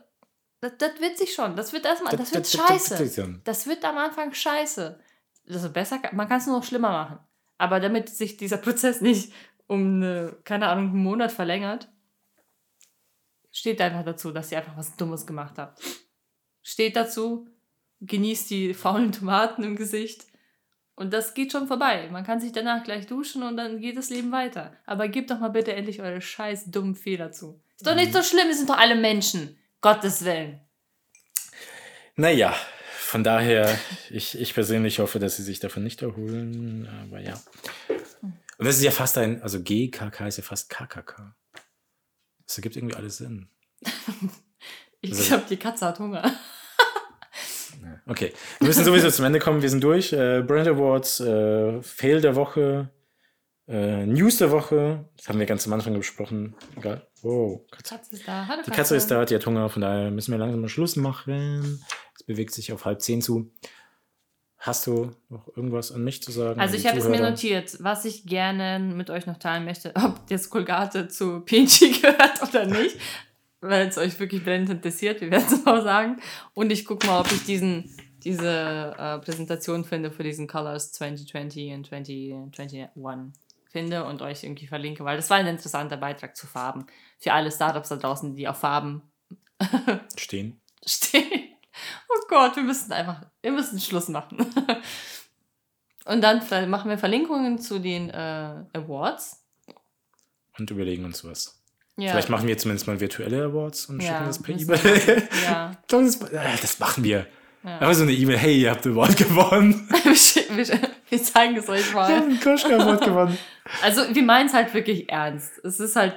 Das, 0.60 0.72
das 0.78 1.00
wird 1.00 1.18
sich 1.18 1.34
schon. 1.34 1.54
Das 1.54 1.72
wird 1.72 1.86
erstmal. 1.86 2.16
Das 2.16 2.34
wird 2.34 2.46
scheiße. 2.48 3.40
Das 3.44 3.66
wird 3.66 3.84
am 3.84 3.96
Anfang 3.96 4.32
scheiße. 4.32 4.98
Also 5.48 5.70
besser, 5.70 6.00
man 6.12 6.28
kann 6.28 6.38
es 6.38 6.46
nur 6.46 6.58
noch 6.58 6.64
schlimmer 6.64 6.90
machen. 6.90 7.18
Aber 7.58 7.80
damit 7.80 8.08
sich 8.08 8.36
dieser 8.36 8.58
Prozess 8.58 9.00
nicht 9.00 9.32
um 9.68 10.02
eine, 10.02 10.36
keine 10.42 10.66
Ahnung, 10.68 10.86
einen 10.86 11.02
Monat 11.02 11.30
verlängert, 11.30 11.88
steht 13.52 13.80
einfach 13.80 14.04
dazu, 14.04 14.32
dass 14.32 14.50
ihr 14.50 14.58
einfach 14.58 14.76
was 14.76 14.96
Dummes 14.96 15.26
gemacht 15.26 15.58
habt. 15.58 15.80
Steht 16.62 16.96
dazu, 16.96 17.46
genießt 18.00 18.50
die 18.50 18.74
faulen 18.74 19.12
Tomaten 19.12 19.62
im 19.62 19.76
Gesicht 19.76 20.26
und 20.98 21.12
das 21.12 21.34
geht 21.34 21.52
schon 21.52 21.68
vorbei. 21.68 22.08
Man 22.10 22.24
kann 22.24 22.40
sich 22.40 22.50
danach 22.50 22.82
gleich 22.82 23.06
duschen 23.06 23.44
und 23.44 23.56
dann 23.56 23.80
geht 23.80 23.96
das 23.96 24.10
Leben 24.10 24.32
weiter. 24.32 24.72
Aber 24.84 25.06
gebt 25.06 25.30
doch 25.30 25.38
mal 25.38 25.48
bitte 25.48 25.72
endlich 25.72 26.02
eure 26.02 26.20
scheiß 26.20 26.72
dummen 26.72 26.96
Fehler 26.96 27.30
zu. 27.30 27.62
Ist 27.76 27.86
doch 27.86 27.94
nicht 27.94 28.12
so 28.12 28.22
schlimm, 28.22 28.48
wir 28.48 28.56
sind 28.56 28.68
doch 28.68 28.78
alle 28.78 28.96
Menschen. 28.96 29.56
Gottes 29.80 30.24
Willen. 30.24 30.60
Naja, 32.16 32.52
von 32.98 33.22
daher, 33.22 33.78
ich, 34.10 34.38
ich 34.40 34.54
persönlich 34.54 34.98
hoffe, 34.98 35.20
dass 35.20 35.36
sie 35.36 35.44
sich 35.44 35.60
davon 35.60 35.84
nicht 35.84 36.02
erholen. 36.02 36.88
Aber 37.06 37.20
ja. 37.20 37.40
Und 38.58 38.66
das 38.66 38.76
ist 38.76 38.82
ja 38.82 38.90
fast 38.90 39.16
ein, 39.18 39.40
also 39.40 39.62
GKK 39.62 40.26
ist 40.26 40.38
ja 40.38 40.42
fast 40.42 40.68
KKK. 40.68 41.36
Das 42.44 42.58
ergibt 42.58 42.76
irgendwie 42.76 42.96
alles 42.96 43.18
Sinn. 43.18 43.48
ich 45.00 45.12
also, 45.12 45.24
glaube, 45.24 45.44
die 45.48 45.56
Katze 45.56 45.86
hat 45.86 45.98
Hunger. 45.98 46.30
Okay, 48.06 48.32
wir 48.58 48.66
müssen 48.66 48.84
sowieso 48.84 49.10
zum 49.10 49.26
Ende 49.26 49.38
kommen. 49.38 49.62
Wir 49.62 49.70
sind 49.70 49.84
durch. 49.84 50.12
Äh, 50.12 50.42
Brand 50.42 50.66
Awards, 50.66 51.20
äh, 51.20 51.80
Fail 51.82 52.20
der 52.20 52.34
Woche, 52.34 52.90
äh, 53.68 54.04
News 54.06 54.38
der 54.38 54.50
Woche. 54.50 55.08
Das 55.16 55.28
haben 55.28 55.38
wir 55.38 55.46
ganz 55.46 55.66
am 55.66 55.74
Anfang 55.74 55.94
besprochen. 55.94 56.56
Egal. 56.76 57.06
Wow. 57.22 57.60
Katze. 57.70 57.94
Katze 57.94 58.16
ist 58.16 58.26
da. 58.26 58.46
Hallo, 58.48 58.62
die 58.66 58.70
Katze 58.70 58.96
ist 58.96 59.10
da, 59.10 59.24
die 59.24 59.34
hat 59.34 59.46
Hunger. 59.46 59.68
Von 59.68 59.82
daher 59.82 60.10
müssen 60.10 60.32
wir 60.32 60.38
langsam 60.38 60.60
mal 60.60 60.68
Schluss 60.68 60.96
machen. 60.96 61.84
Es 62.16 62.24
bewegt 62.24 62.52
sich 62.52 62.72
auf 62.72 62.84
halb 62.84 63.02
zehn 63.02 63.22
zu. 63.22 63.52
Hast 64.58 64.86
du 64.86 65.12
noch 65.28 65.46
irgendwas 65.56 65.92
an 65.92 66.02
mich 66.02 66.22
zu 66.22 66.32
sagen? 66.32 66.60
Also 66.60 66.76
ich 66.76 66.86
habe 66.86 66.98
es 66.98 67.08
mir 67.08 67.20
notiert, 67.20 67.76
was 67.80 68.04
ich 68.04 68.26
gerne 68.26 68.80
mit 68.80 69.08
euch 69.08 69.26
noch 69.26 69.38
teilen 69.38 69.64
möchte, 69.64 69.92
ob 69.94 70.20
jetzt 70.28 70.50
Kolgate 70.50 71.08
zu 71.08 71.40
PNG 71.40 72.00
gehört 72.02 72.42
oder 72.42 72.66
nicht 72.66 72.96
weil 73.60 73.88
es 73.88 73.98
euch 73.98 74.18
wirklich 74.20 74.44
brennend 74.44 74.70
interessiert, 74.70 75.20
wir 75.20 75.30
werden 75.30 75.46
es 75.46 75.66
auch 75.66 75.82
sagen. 75.82 76.20
Und 76.54 76.70
ich 76.70 76.84
gucke 76.84 77.06
mal, 77.06 77.20
ob 77.20 77.32
ich 77.32 77.44
diesen, 77.44 77.94
diese 78.24 78.94
äh, 78.96 79.18
Präsentation 79.18 79.84
finde 79.84 80.10
für 80.10 80.22
diesen 80.22 80.46
Colors 80.46 80.92
2020 80.92 81.72
und 81.72 81.86
2021 81.86 82.88
finde 83.70 84.04
und 84.04 84.22
euch 84.22 84.44
irgendwie 84.44 84.66
verlinke, 84.66 85.04
weil 85.04 85.16
das 85.16 85.28
war 85.28 85.36
ein 85.36 85.46
interessanter 85.46 85.96
Beitrag 85.96 86.36
zu 86.36 86.46
Farben. 86.46 86.86
Für 87.18 87.32
alle 87.32 87.50
Startups 87.50 87.90
da 87.90 87.96
draußen, 87.96 88.34
die 88.34 88.48
auf 88.48 88.58
Farben 88.58 89.02
stehen. 90.16 90.60
stehen. 90.86 91.37
Oh 92.08 92.20
Gott, 92.28 92.56
wir 92.56 92.62
müssen 92.62 92.92
einfach, 92.92 93.22
wir 93.42 93.52
müssen 93.52 93.78
Schluss 93.78 94.08
machen. 94.08 94.38
und 96.04 96.20
dann 96.20 96.70
machen 96.70 96.90
wir 96.90 96.98
Verlinkungen 96.98 97.58
zu 97.58 97.78
den 97.78 98.10
äh, 98.10 98.64
Awards. 98.72 99.44
Und 100.58 100.70
überlegen 100.70 101.04
uns 101.04 101.24
was. 101.24 101.58
Ja. 101.98 102.12
Vielleicht 102.12 102.28
machen 102.28 102.46
wir 102.46 102.56
zumindest 102.56 102.86
mal 102.86 103.00
virtuelle 103.00 103.44
Awards 103.44 103.86
und 103.86 104.00
ja, 104.00 104.08
schicken 104.08 104.26
das 104.26 104.42
per 104.42 104.54
E-Mail. 104.54 105.28
Ja. 105.44 105.72
das, 105.88 106.20
das, 106.60 106.78
machen 106.78 107.02
wir. 107.02 107.26
Ja. 107.64 107.80
Aber 107.80 107.92
so 107.92 108.04
eine 108.04 108.12
E-Mail, 108.12 108.38
hey, 108.38 108.60
ihr 108.60 108.70
habt 108.70 108.86
ein 108.86 108.92
Award 108.92 109.16
gewonnen. 109.16 109.88
wir, 111.10 111.22
zeigen 111.22 111.56
es 111.56 111.68
euch 111.68 111.92
mal. 111.92 112.08
Wir 112.08 112.16
haben 112.16 112.38
einen 112.40 112.80
Award 112.80 113.04
gewonnen. 113.04 113.38
Also 113.82 114.02
wir 114.14 114.22
meinen 114.22 114.46
es 114.46 114.54
halt 114.54 114.72
wirklich 114.74 115.10
ernst. 115.10 115.58
Es 115.64 115.80
ist 115.80 115.96
halt, 115.96 116.14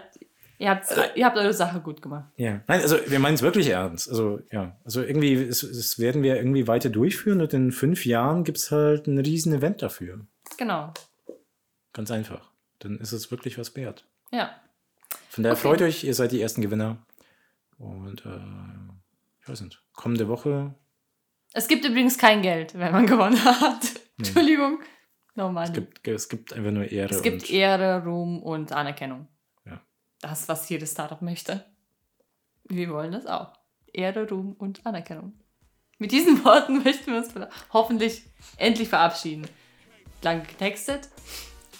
ihr 0.61 0.69
habt, 0.69 0.85
ihr 1.15 1.25
habt 1.25 1.37
eure 1.37 1.53
Sache 1.53 1.81
gut 1.81 2.01
gemacht. 2.01 2.31
Ja, 2.37 2.61
nein, 2.67 2.81
also 2.81 2.97
wir 3.07 3.19
meinen 3.19 3.33
es 3.33 3.41
wirklich 3.41 3.67
ernst. 3.69 4.07
Also 4.07 4.41
ja, 4.51 4.77
also 4.85 5.01
irgendwie, 5.01 5.33
es, 5.33 5.63
es 5.63 5.97
werden 5.97 6.21
wir 6.21 6.35
irgendwie 6.35 6.67
weiter 6.67 6.89
durchführen 6.89 7.41
und 7.41 7.53
in 7.53 7.71
fünf 7.71 8.05
Jahren 8.05 8.43
gibt 8.43 8.59
es 8.59 8.71
halt 8.71 9.07
ein 9.07 9.17
riesen 9.17 9.53
Event 9.53 9.81
dafür. 9.81 10.25
Genau. 10.57 10.93
Ganz 11.93 12.11
einfach. 12.11 12.51
Dann 12.79 12.99
ist 12.99 13.11
es 13.11 13.31
wirklich 13.31 13.57
was 13.57 13.75
wert. 13.75 14.05
Ja. 14.31 14.51
Von 15.29 15.43
daher 15.43 15.57
okay. 15.57 15.67
freut 15.67 15.81
euch, 15.81 16.03
ihr 16.03 16.13
seid 16.13 16.31
die 16.31 16.41
ersten 16.41 16.61
Gewinner. 16.61 16.97
Und 17.77 18.23
äh, 18.25 18.39
ich 19.41 19.49
weiß 19.49 19.61
nicht, 19.61 19.83
kommende 19.93 20.27
Woche. 20.27 20.75
Es 21.53 21.67
gibt 21.67 21.85
übrigens 21.85 22.17
kein 22.19 22.43
Geld, 22.43 22.77
wenn 22.77 22.91
man 22.91 23.07
gewonnen 23.07 23.43
hat. 23.43 23.81
Nee. 23.83 24.27
Entschuldigung. 24.27 24.79
No. 25.33 25.57
Es 25.59 25.73
gibt, 25.73 26.07
es 26.07 26.29
gibt 26.29 26.53
einfach 26.53 26.71
nur 26.71 26.91
Ehre. 26.91 27.09
Es 27.13 27.23
gibt 27.23 27.49
Ehre, 27.49 28.03
Ruhm 28.03 28.43
und 28.43 28.73
Anerkennung. 28.73 29.27
Das, 30.21 30.47
was 30.47 30.69
jedes 30.69 30.91
Startup 30.91 31.21
möchte. 31.21 31.65
Wir 32.65 32.89
wollen 32.89 33.11
das 33.11 33.25
auch. 33.25 33.53
Ehre, 33.91 34.29
Ruhm 34.29 34.53
und 34.53 34.85
Anerkennung. 34.85 35.33
Mit 35.97 36.11
diesen 36.11 36.43
Worten 36.45 36.83
möchten 36.83 37.11
wir 37.11 37.17
uns 37.17 37.29
hoffentlich 37.73 38.23
endlich 38.57 38.89
verabschieden. 38.89 39.47
Lang 40.21 40.43
getextet. 40.43 41.09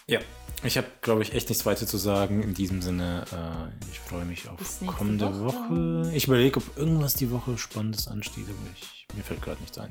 Ja. 0.07 0.19
Ich 0.63 0.77
habe, 0.77 0.87
glaube 1.01 1.23
ich, 1.23 1.33
echt 1.33 1.49
nichts 1.49 1.65
weiter 1.65 1.87
zu 1.87 1.97
sagen. 1.97 2.43
In 2.43 2.53
diesem 2.53 2.83
Sinne, 2.83 3.25
äh, 3.31 3.89
ich 3.91 3.99
freue 3.99 4.25
mich 4.25 4.47
auf 4.47 4.59
kommende 4.85 5.43
Woche. 5.43 5.55
Woche. 5.55 6.11
Ich 6.13 6.27
überlege, 6.27 6.57
ob 6.57 6.77
irgendwas 6.77 7.15
die 7.15 7.31
Woche 7.31 7.57
Spannendes 7.57 8.07
ansteht, 8.07 8.45
aber 8.47 8.69
ich, 8.75 9.07
mir 9.15 9.23
fällt 9.23 9.41
gerade 9.41 9.59
nichts 9.59 9.79
ein. 9.79 9.89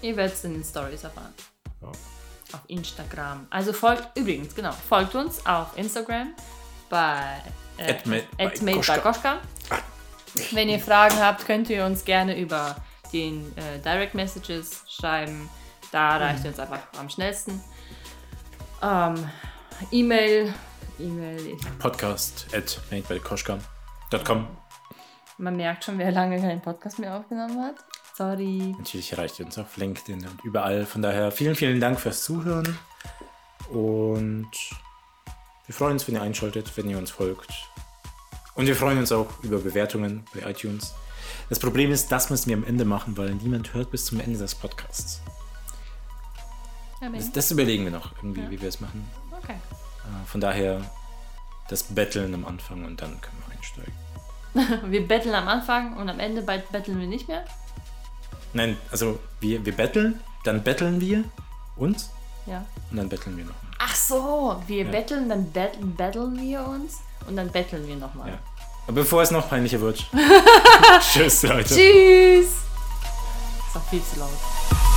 Ihr 0.00 0.16
werdet 0.16 0.34
es 0.34 0.44
in 0.44 0.54
den 0.54 0.64
Stories 0.64 1.04
erfahren. 1.04 1.34
Ja. 1.82 1.88
Auf 1.88 2.62
Instagram. 2.68 3.46
Also 3.50 3.74
folgt, 3.74 4.16
übrigens, 4.16 4.54
genau, 4.54 4.72
folgt 4.72 5.14
uns 5.16 5.44
auf 5.44 5.76
Instagram 5.76 6.34
bei 6.88 7.42
äh, 7.78 7.94
Goschka. 8.72 9.40
Wenn 10.52 10.68
ihr 10.68 10.80
Fragen 10.80 11.18
habt, 11.18 11.46
könnt 11.46 11.70
ihr 11.70 11.84
uns 11.84 12.04
gerne 12.04 12.38
über 12.38 12.76
den 13.12 13.52
äh, 13.56 13.78
Direct 13.78 14.14
Messages 14.14 14.84
schreiben. 14.88 15.48
Da 15.92 16.16
reicht 16.16 16.42
mhm. 16.42 16.48
uns 16.48 16.58
einfach 16.58 16.80
am 16.98 17.08
schnellsten. 17.08 17.62
Ähm, 18.82 19.28
E-Mail 19.90 20.52
E-Mail. 20.98 21.56
Podcast 21.80 22.46
at 22.54 22.80
madebykoschka.com. 22.90 24.46
Man 25.38 25.56
merkt 25.56 25.84
schon, 25.84 25.98
wer 25.98 26.12
lange 26.12 26.40
keinen 26.40 26.62
Podcast 26.62 27.00
mehr 27.00 27.16
aufgenommen 27.16 27.60
hat. 27.60 27.76
Sorry. 28.14 28.74
Natürlich 28.78 29.12
erreicht 29.12 29.40
ihr 29.40 29.46
uns 29.46 29.58
auf 29.58 29.76
LinkedIn 29.76 30.24
und 30.26 30.44
überall. 30.44 30.86
Von 30.86 31.02
daher 31.02 31.32
vielen, 31.32 31.56
vielen 31.56 31.80
Dank 31.80 31.98
fürs 31.98 32.22
Zuhören. 32.22 32.78
Und 33.70 34.50
wir 35.66 35.74
freuen 35.74 35.94
uns, 35.94 36.06
wenn 36.06 36.14
ihr 36.14 36.22
einschaltet, 36.22 36.70
wenn 36.76 36.88
ihr 36.90 36.98
uns 36.98 37.10
folgt. 37.10 37.50
Und 38.54 38.66
wir 38.66 38.76
freuen 38.76 38.98
uns 38.98 39.10
auch 39.12 39.28
über 39.42 39.58
Bewertungen 39.58 40.24
bei 40.34 40.48
iTunes. 40.48 40.94
Das 41.48 41.58
Problem 41.58 41.90
ist, 41.90 42.12
das 42.12 42.30
müssen 42.30 42.48
wir 42.48 42.56
am 42.56 42.64
Ende 42.64 42.84
machen, 42.84 43.16
weil 43.16 43.34
niemand 43.34 43.74
hört 43.74 43.90
bis 43.90 44.06
zum 44.06 44.20
Ende 44.20 44.38
des 44.38 44.54
Podcasts. 44.54 45.20
Das, 47.00 47.32
das 47.32 47.50
überlegen 47.50 47.84
wir 47.84 47.90
noch 47.90 48.16
irgendwie, 48.16 48.42
ja. 48.42 48.50
wie 48.50 48.60
wir 48.60 48.68
es 48.68 48.80
machen. 48.80 49.06
Okay. 49.30 49.52
Äh, 49.52 50.26
von 50.26 50.40
daher 50.40 50.80
das 51.68 51.82
Betteln 51.82 52.34
am 52.34 52.44
Anfang 52.46 52.84
und 52.84 53.00
dann 53.00 53.20
können 53.20 53.42
wir 53.46 53.56
einsteigen. 53.56 54.90
wir 54.90 55.06
betteln 55.06 55.34
am 55.34 55.48
Anfang 55.48 55.96
und 55.96 56.08
am 56.08 56.20
Ende 56.20 56.42
betteln 56.42 56.98
wir 57.00 57.06
nicht 57.06 57.28
mehr? 57.28 57.44
Nein, 58.52 58.76
also 58.90 59.18
wir, 59.40 59.64
wir 59.66 59.74
betteln, 59.74 60.20
dann 60.44 60.62
betteln 60.62 61.00
wir 61.00 61.24
uns 61.76 62.10
ja. 62.46 62.64
und 62.90 62.96
dann 62.96 63.08
betteln 63.08 63.36
wir 63.36 63.44
nochmal. 63.44 63.63
Ach 63.78 63.94
so, 63.94 64.62
wir 64.66 64.84
ja. 64.84 64.90
betteln, 64.90 65.28
dann 65.28 65.50
betteln, 65.50 65.94
betteln 65.94 66.40
wir 66.40 66.66
uns 66.66 67.00
und 67.26 67.36
dann 67.36 67.50
betteln 67.50 67.86
wir 67.86 67.96
nochmal. 67.96 68.28
Ja. 68.28 68.38
Aber 68.86 68.96
bevor 68.96 69.22
es 69.22 69.30
noch 69.30 69.48
peinlicher 69.48 69.80
wird. 69.80 70.06
Tschüss, 71.12 71.42
Leute. 71.42 71.74
Tschüss. 71.74 72.48
Das 73.58 73.68
ist 73.68 73.76
auch 73.76 73.90
viel 73.90 74.02
zu 74.02 74.20
laut. 74.20 74.93